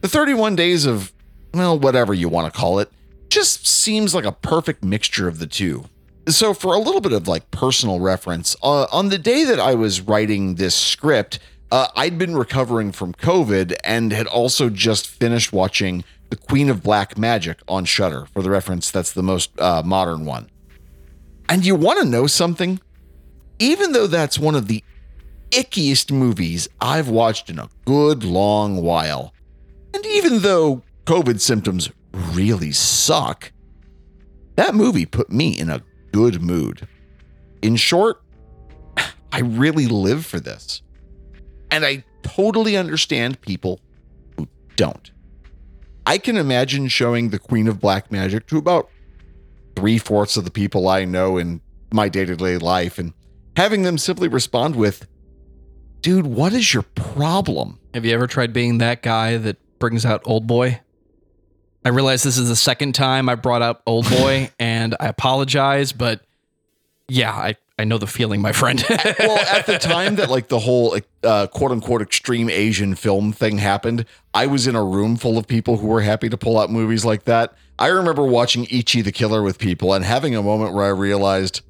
The 0.00 0.08
31 0.08 0.56
days 0.56 0.86
of, 0.86 1.12
well, 1.52 1.78
whatever 1.78 2.14
you 2.14 2.28
want 2.28 2.52
to 2.52 2.58
call 2.58 2.78
it, 2.78 2.90
just 3.28 3.66
seems 3.66 4.14
like 4.14 4.24
a 4.24 4.32
perfect 4.32 4.82
mixture 4.82 5.28
of 5.28 5.38
the 5.38 5.46
two. 5.46 5.84
So, 6.26 6.54
for 6.54 6.74
a 6.74 6.78
little 6.78 7.00
bit 7.00 7.12
of 7.12 7.28
like 7.28 7.50
personal 7.50 8.00
reference, 8.00 8.56
uh, 8.62 8.86
on 8.92 9.08
the 9.08 9.18
day 9.18 9.44
that 9.44 9.60
I 9.60 9.74
was 9.74 10.00
writing 10.00 10.54
this 10.54 10.74
script, 10.74 11.38
uh, 11.70 11.88
I'd 11.96 12.18
been 12.18 12.36
recovering 12.36 12.92
from 12.92 13.12
COVID 13.14 13.76
and 13.84 14.12
had 14.12 14.26
also 14.26 14.70
just 14.70 15.06
finished 15.06 15.52
watching 15.52 16.04
The 16.30 16.36
Queen 16.36 16.70
of 16.70 16.82
Black 16.82 17.18
Magic 17.18 17.60
on 17.68 17.84
Shudder. 17.84 18.26
For 18.32 18.42
the 18.42 18.50
reference, 18.50 18.90
that's 18.90 19.12
the 19.12 19.22
most 19.22 19.58
uh, 19.60 19.82
modern 19.84 20.24
one. 20.24 20.50
And 21.48 21.64
you 21.64 21.74
want 21.74 22.00
to 22.00 22.06
know 22.06 22.26
something? 22.26 22.80
Even 23.58 23.92
though 23.92 24.06
that's 24.06 24.38
one 24.38 24.54
of 24.54 24.66
the 24.66 24.82
ickiest 25.50 26.10
movies 26.10 26.68
I've 26.80 27.08
watched 27.08 27.50
in 27.50 27.58
a 27.58 27.68
good 27.84 28.24
long 28.24 28.82
while. 28.82 29.34
And 29.94 30.04
even 30.06 30.40
though 30.40 30.82
COVID 31.06 31.40
symptoms 31.40 31.90
really 32.12 32.72
suck, 32.72 33.52
that 34.56 34.74
movie 34.74 35.06
put 35.06 35.30
me 35.30 35.58
in 35.58 35.70
a 35.70 35.82
good 36.12 36.42
mood. 36.42 36.86
In 37.62 37.76
short, 37.76 38.22
I 39.32 39.40
really 39.40 39.86
live 39.86 40.26
for 40.26 40.40
this. 40.40 40.82
And 41.70 41.84
I 41.84 42.04
totally 42.22 42.76
understand 42.76 43.40
people 43.40 43.80
who 44.36 44.48
don't. 44.76 45.10
I 46.06 46.18
can 46.18 46.36
imagine 46.36 46.88
showing 46.88 47.30
the 47.30 47.38
Queen 47.38 47.68
of 47.68 47.80
Black 47.80 48.10
Magic 48.10 48.46
to 48.48 48.58
about 48.58 48.90
three 49.76 49.98
fourths 49.98 50.36
of 50.36 50.44
the 50.44 50.50
people 50.50 50.88
I 50.88 51.04
know 51.04 51.36
in 51.36 51.60
my 51.92 52.08
day 52.08 52.24
to 52.24 52.36
day 52.36 52.58
life 52.58 52.98
and 52.98 53.12
having 53.56 53.82
them 53.82 53.98
simply 53.98 54.28
respond 54.28 54.76
with, 54.76 55.06
Dude, 56.00 56.26
what 56.26 56.52
is 56.54 56.72
your 56.72 56.82
problem? 56.82 57.78
Have 57.92 58.06
you 58.06 58.14
ever 58.14 58.26
tried 58.26 58.52
being 58.52 58.78
that 58.78 59.02
guy 59.02 59.36
that 59.36 59.58
brings 59.80 60.06
out 60.06 60.22
Old 60.24 60.46
Boy? 60.46 60.80
I 61.84 61.88
realize 61.88 62.22
this 62.22 62.38
is 62.38 62.48
the 62.48 62.56
second 62.56 62.94
time 62.94 63.28
I 63.28 63.34
brought 63.34 63.62
up 63.62 63.82
Old 63.86 64.08
Boy, 64.08 64.50
and 64.60 64.94
I 65.00 65.08
apologize, 65.08 65.92
but 65.92 66.20
yeah, 67.08 67.32
I, 67.32 67.56
I 67.76 67.84
know 67.84 67.98
the 67.98 68.06
feeling, 68.06 68.40
my 68.40 68.52
friend. 68.52 68.84
well, 68.88 69.38
at 69.38 69.66
the 69.66 69.78
time 69.78 70.16
that 70.16 70.30
like 70.30 70.48
the 70.48 70.60
whole 70.60 70.96
uh, 71.24 71.46
quote 71.48 71.72
unquote 71.72 72.02
extreme 72.02 72.48
Asian 72.48 72.94
film 72.94 73.32
thing 73.32 73.58
happened, 73.58 74.04
I 74.32 74.46
was 74.46 74.68
in 74.68 74.76
a 74.76 74.84
room 74.84 75.16
full 75.16 75.38
of 75.38 75.48
people 75.48 75.78
who 75.78 75.88
were 75.88 76.02
happy 76.02 76.28
to 76.28 76.36
pull 76.36 76.58
out 76.58 76.70
movies 76.70 77.04
like 77.04 77.24
that. 77.24 77.54
I 77.78 77.88
remember 77.88 78.24
watching 78.24 78.66
Ichi 78.70 79.00
the 79.00 79.10
Killer 79.10 79.42
with 79.42 79.58
people 79.58 79.94
and 79.94 80.04
having 80.04 80.36
a 80.36 80.42
moment 80.42 80.74
where 80.74 80.84
I 80.84 80.90
realized 80.90 81.62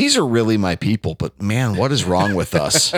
these 0.00 0.16
are 0.16 0.26
really 0.26 0.56
my 0.56 0.76
people, 0.76 1.14
but 1.14 1.42
man, 1.42 1.76
what 1.76 1.92
is 1.92 2.04
wrong 2.04 2.34
with 2.34 2.54
us? 2.54 2.94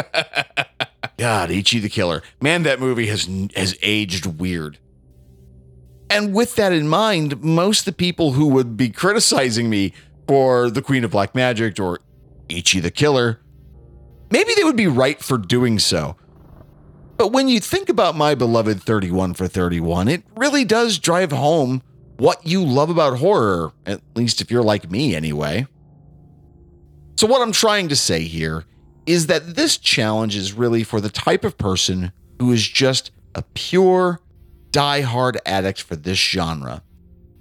God, 1.18 1.50
Ichi 1.50 1.80
the 1.80 1.88
Killer. 1.88 2.22
Man, 2.40 2.62
that 2.62 2.78
movie 2.78 3.08
has 3.08 3.28
has 3.56 3.76
aged 3.82 4.24
weird. 4.40 4.78
And 6.08 6.32
with 6.32 6.54
that 6.54 6.72
in 6.72 6.86
mind, 6.86 7.42
most 7.42 7.80
of 7.80 7.84
the 7.86 7.92
people 7.92 8.34
who 8.34 8.46
would 8.46 8.76
be 8.76 8.88
criticizing 8.88 9.68
me 9.68 9.94
for 10.28 10.70
the 10.70 10.80
Queen 10.80 11.02
of 11.02 11.10
Black 11.10 11.34
Magic 11.34 11.80
or 11.80 11.98
Ichi 12.48 12.78
the 12.78 12.92
Killer, 12.92 13.40
maybe 14.30 14.54
they 14.54 14.62
would 14.62 14.76
be 14.76 14.86
right 14.86 15.20
for 15.20 15.38
doing 15.38 15.80
so. 15.80 16.14
But 17.16 17.32
when 17.32 17.48
you 17.48 17.58
think 17.58 17.88
about 17.88 18.14
my 18.14 18.36
beloved 18.36 18.80
31 18.80 19.34
for 19.34 19.48
31, 19.48 20.06
it 20.06 20.22
really 20.36 20.64
does 20.64 21.00
drive 21.00 21.32
home 21.32 21.82
what 22.18 22.46
you 22.46 22.64
love 22.64 22.90
about 22.90 23.18
horror, 23.18 23.72
at 23.86 24.00
least 24.14 24.40
if 24.40 24.52
you're 24.52 24.62
like 24.62 24.88
me 24.88 25.16
anyway. 25.16 25.66
So, 27.16 27.26
what 27.26 27.42
I'm 27.42 27.52
trying 27.52 27.88
to 27.88 27.96
say 27.96 28.22
here 28.22 28.64
is 29.06 29.26
that 29.26 29.54
this 29.56 29.76
challenge 29.78 30.36
is 30.36 30.52
really 30.52 30.84
for 30.84 31.00
the 31.00 31.10
type 31.10 31.44
of 31.44 31.58
person 31.58 32.12
who 32.38 32.52
is 32.52 32.66
just 32.66 33.10
a 33.34 33.42
pure, 33.54 34.20
die-hard 34.70 35.38
addict 35.44 35.82
for 35.82 35.96
this 35.96 36.18
genre, 36.18 36.82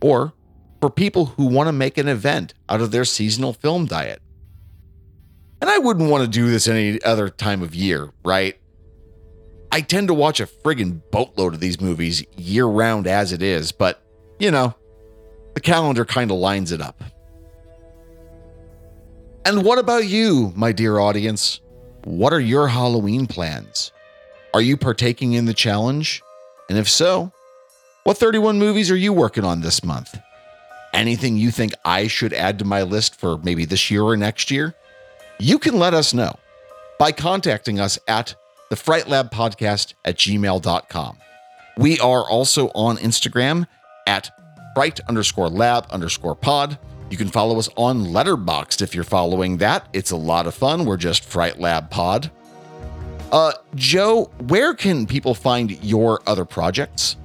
or 0.01 0.33
for 0.79 0.89
people 0.89 1.27
who 1.27 1.45
want 1.45 1.67
to 1.67 1.73
make 1.73 1.97
an 1.97 2.07
event 2.07 2.53
out 2.67 2.81
of 2.81 2.91
their 2.91 3.05
seasonal 3.05 3.53
film 3.53 3.85
diet. 3.85 4.21
And 5.61 5.69
I 5.69 5.77
wouldn't 5.77 6.09
want 6.09 6.23
to 6.23 6.29
do 6.29 6.49
this 6.49 6.67
any 6.67 7.01
other 7.03 7.29
time 7.29 7.61
of 7.61 7.75
year, 7.75 8.09
right? 8.25 8.57
I 9.71 9.81
tend 9.81 10.07
to 10.07 10.13
watch 10.13 10.39
a 10.39 10.47
friggin' 10.47 11.01
boatload 11.11 11.53
of 11.53 11.59
these 11.59 11.79
movies 11.79 12.25
year 12.35 12.65
round 12.65 13.05
as 13.05 13.31
it 13.31 13.43
is, 13.43 13.71
but, 13.71 14.03
you 14.39 14.49
know, 14.49 14.75
the 15.53 15.61
calendar 15.61 16.03
kind 16.03 16.31
of 16.31 16.37
lines 16.37 16.71
it 16.71 16.81
up. 16.81 17.03
And 19.43 19.63
what 19.65 19.79
about 19.79 20.05
you, 20.05 20.53
my 20.55 20.71
dear 20.71 20.99
audience? 20.99 21.61
What 22.03 22.31
are 22.31 22.39
your 22.39 22.67
Halloween 22.67 23.25
plans? 23.25 23.91
Are 24.53 24.61
you 24.61 24.77
partaking 24.77 25.33
in 25.33 25.45
the 25.45 25.53
challenge? 25.53 26.21
And 26.69 26.77
if 26.77 26.87
so, 26.87 27.31
what 28.03 28.17
31 28.17 28.59
movies 28.59 28.91
are 28.91 28.95
you 28.95 29.13
working 29.13 29.43
on 29.43 29.61
this 29.61 29.83
month? 29.83 30.15
Anything 30.93 31.37
you 31.37 31.49
think 31.49 31.73
I 31.83 32.05
should 32.07 32.33
add 32.33 32.59
to 32.59 32.65
my 32.65 32.83
list 32.83 33.15
for 33.15 33.39
maybe 33.39 33.65
this 33.65 33.89
year 33.89 34.03
or 34.03 34.15
next 34.15 34.51
year? 34.51 34.75
You 35.39 35.57
can 35.57 35.79
let 35.79 35.95
us 35.95 36.13
know 36.13 36.35
by 36.99 37.11
contacting 37.11 37.79
us 37.79 37.97
at 38.07 38.35
the 38.69 38.75
Fright 38.75 39.07
Lab 39.07 39.31
Podcast 39.31 39.95
at 40.05 40.17
gmail.com. 40.17 41.17
We 41.77 41.99
are 41.99 42.29
also 42.29 42.67
on 42.75 42.97
Instagram 42.97 43.65
at 44.05 44.29
fright 44.75 44.99
underscore 45.09 45.49
lab 45.49 45.87
underscore 45.89 46.35
pod. 46.35 46.77
You 47.11 47.17
can 47.17 47.27
follow 47.27 47.59
us 47.59 47.67
on 47.75 48.05
Letterboxd 48.05 48.81
if 48.81 48.95
you're 48.95 49.03
following 49.03 49.57
that. 49.57 49.89
It's 49.91 50.11
a 50.11 50.15
lot 50.15 50.47
of 50.47 50.55
fun. 50.55 50.85
We're 50.85 50.95
just 50.95 51.25
Fright 51.25 51.59
Lab 51.59 51.89
Pod. 51.89 52.31
Uh, 53.33 53.51
Joe, 53.75 54.31
where 54.47 54.73
can 54.73 55.05
people 55.05 55.33
find 55.33 55.71
your 55.83 56.21
other 56.25 56.45
projects? 56.45 57.17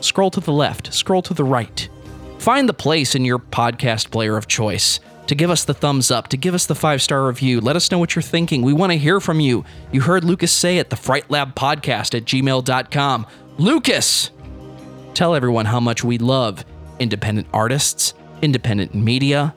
scroll 0.00 0.30
to 0.30 0.40
the 0.40 0.52
left, 0.52 0.94
scroll 0.94 1.22
to 1.22 1.34
the 1.34 1.44
right. 1.44 1.88
Find 2.38 2.68
the 2.68 2.74
place 2.74 3.14
in 3.14 3.24
your 3.24 3.38
podcast 3.38 4.10
player 4.10 4.36
of 4.36 4.48
choice 4.48 4.98
to 5.26 5.34
give 5.34 5.50
us 5.50 5.64
the 5.64 5.74
thumbs 5.74 6.10
up, 6.10 6.28
to 6.28 6.36
give 6.36 6.54
us 6.54 6.66
the 6.66 6.74
five 6.74 7.00
star 7.02 7.26
review. 7.26 7.60
Let 7.60 7.76
us 7.76 7.90
know 7.90 7.98
what 7.98 8.14
you're 8.14 8.22
thinking. 8.22 8.62
We 8.62 8.72
want 8.72 8.92
to 8.92 8.98
hear 8.98 9.20
from 9.20 9.40
you. 9.40 9.64
You 9.92 10.02
heard 10.02 10.24
Lucas 10.24 10.52
say 10.52 10.78
it, 10.78 10.90
the 10.90 10.96
Fright 10.96 11.30
Lab 11.30 11.54
Podcast 11.54 12.14
at 12.14 12.24
gmail.com. 12.24 13.26
Lucas, 13.58 14.30
tell 15.14 15.34
everyone 15.34 15.66
how 15.66 15.80
much 15.80 16.02
we 16.02 16.18
love 16.18 16.64
independent 16.98 17.46
artists, 17.52 18.14
independent 18.42 18.94
media, 18.94 19.54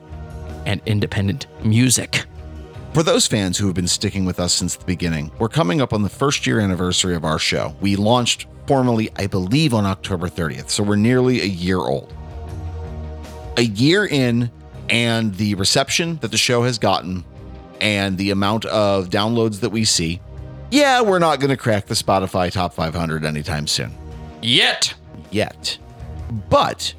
and 0.64 0.80
independent 0.86 1.46
music. 1.64 2.24
For 2.92 3.02
those 3.02 3.26
fans 3.26 3.58
who 3.58 3.66
have 3.66 3.74
been 3.74 3.88
sticking 3.88 4.24
with 4.24 4.40
us 4.40 4.52
since 4.52 4.74
the 4.76 4.84
beginning, 4.84 5.30
we're 5.38 5.48
coming 5.48 5.80
up 5.80 5.92
on 5.92 6.02
the 6.02 6.08
first 6.08 6.46
year 6.46 6.60
anniversary 6.60 7.14
of 7.14 7.24
our 7.24 7.38
show. 7.38 7.76
We 7.80 7.94
launched 7.94 8.46
formally, 8.66 9.10
I 9.16 9.26
believe, 9.26 9.74
on 9.74 9.84
October 9.84 10.28
30th, 10.28 10.70
so 10.70 10.82
we're 10.82 10.96
nearly 10.96 11.40
a 11.42 11.44
year 11.44 11.78
old. 11.78 12.12
A 13.58 13.62
year 13.62 14.06
in, 14.06 14.50
and 14.88 15.34
the 15.34 15.54
reception 15.54 16.16
that 16.18 16.30
the 16.30 16.36
show 16.36 16.62
has 16.62 16.78
gotten, 16.78 17.24
and 17.80 18.16
the 18.18 18.30
amount 18.30 18.64
of 18.66 19.10
downloads 19.10 19.60
that 19.60 19.70
we 19.70 19.84
see, 19.84 20.20
yeah, 20.70 21.00
we're 21.00 21.18
not 21.18 21.40
going 21.40 21.50
to 21.50 21.56
crack 21.56 21.86
the 21.86 21.94
Spotify 21.94 22.50
top 22.50 22.74
500 22.74 23.24
anytime 23.24 23.66
soon. 23.66 23.92
Yet. 24.42 24.94
Yet. 25.30 25.78
But 26.48 26.94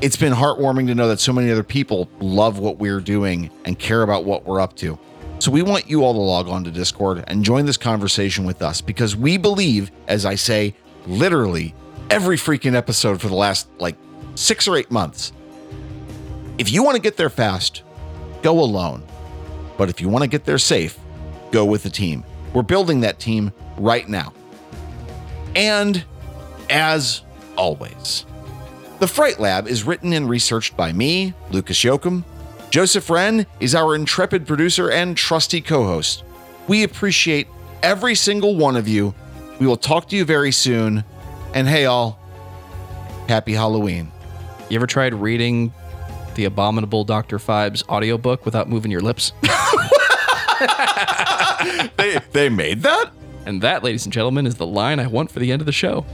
it's 0.00 0.16
been 0.16 0.32
heartwarming 0.32 0.86
to 0.88 0.94
know 0.94 1.08
that 1.08 1.20
so 1.20 1.32
many 1.32 1.50
other 1.50 1.62
people 1.62 2.08
love 2.20 2.58
what 2.58 2.78
we're 2.78 3.00
doing 3.00 3.50
and 3.64 3.78
care 3.78 4.02
about 4.02 4.24
what 4.24 4.44
we're 4.44 4.60
up 4.60 4.76
to. 4.76 4.98
So 5.38 5.50
we 5.50 5.62
want 5.62 5.88
you 5.88 6.02
all 6.04 6.12
to 6.12 6.18
log 6.18 6.48
on 6.48 6.64
to 6.64 6.70
Discord 6.70 7.24
and 7.28 7.44
join 7.44 7.66
this 7.66 7.76
conversation 7.76 8.44
with 8.44 8.62
us 8.62 8.80
because 8.80 9.16
we 9.16 9.36
believe, 9.36 9.90
as 10.08 10.24
I 10.26 10.34
say, 10.34 10.74
literally 11.06 11.74
every 12.10 12.36
freaking 12.36 12.74
episode 12.74 13.20
for 13.20 13.28
the 13.28 13.34
last 13.34 13.68
like 13.78 13.96
six 14.34 14.66
or 14.66 14.76
eight 14.76 14.90
months. 14.90 15.32
If 16.58 16.72
you 16.72 16.82
want 16.82 16.96
to 16.96 17.02
get 17.02 17.16
there 17.16 17.30
fast, 17.30 17.82
go 18.42 18.60
alone. 18.60 19.02
But 19.76 19.90
if 19.90 20.00
you 20.00 20.08
want 20.08 20.22
to 20.22 20.28
get 20.28 20.44
there 20.44 20.58
safe, 20.58 20.98
go 21.50 21.64
with 21.64 21.82
the 21.82 21.90
team. 21.90 22.24
We're 22.54 22.62
building 22.62 23.00
that 23.00 23.18
team 23.18 23.52
right 23.76 24.08
now. 24.08 24.32
And 25.54 26.02
as 26.70 27.22
always, 27.56 28.24
the 29.00 29.06
Fright 29.06 29.38
Lab 29.38 29.68
is 29.68 29.84
written 29.84 30.14
and 30.14 30.28
researched 30.28 30.76
by 30.76 30.92
me, 30.92 31.34
Lucas 31.50 31.78
Yoakum, 31.82 32.24
Joseph 32.70 33.08
Wren 33.10 33.46
is 33.60 33.74
our 33.74 33.94
intrepid 33.94 34.46
producer 34.46 34.90
and 34.90 35.16
trusty 35.16 35.60
co 35.60 35.84
host. 35.84 36.24
We 36.68 36.82
appreciate 36.82 37.48
every 37.82 38.14
single 38.14 38.56
one 38.56 38.76
of 38.76 38.88
you. 38.88 39.14
We 39.60 39.66
will 39.66 39.76
talk 39.76 40.08
to 40.08 40.16
you 40.16 40.24
very 40.24 40.52
soon. 40.52 41.04
And 41.54 41.68
hey, 41.68 41.84
all, 41.84 42.18
happy 43.28 43.52
Halloween. 43.52 44.10
You 44.68 44.76
ever 44.76 44.86
tried 44.86 45.14
reading 45.14 45.72
the 46.36 46.44
abominable 46.44 47.04
Dr. 47.04 47.38
Phibes 47.38 47.86
audiobook 47.88 48.44
without 48.44 48.68
moving 48.68 48.90
your 48.90 49.00
lips? 49.00 49.32
They, 51.96 52.18
they 52.32 52.48
made 52.48 52.82
that? 52.82 53.10
And 53.44 53.62
that, 53.62 53.82
ladies 53.82 54.04
and 54.04 54.12
gentlemen, 54.12 54.46
is 54.46 54.56
the 54.56 54.66
line 54.66 55.00
I 55.00 55.06
want 55.06 55.30
for 55.30 55.38
the 55.38 55.52
end 55.52 55.62
of 55.62 55.66
the 55.66 55.72
show. 55.72 56.04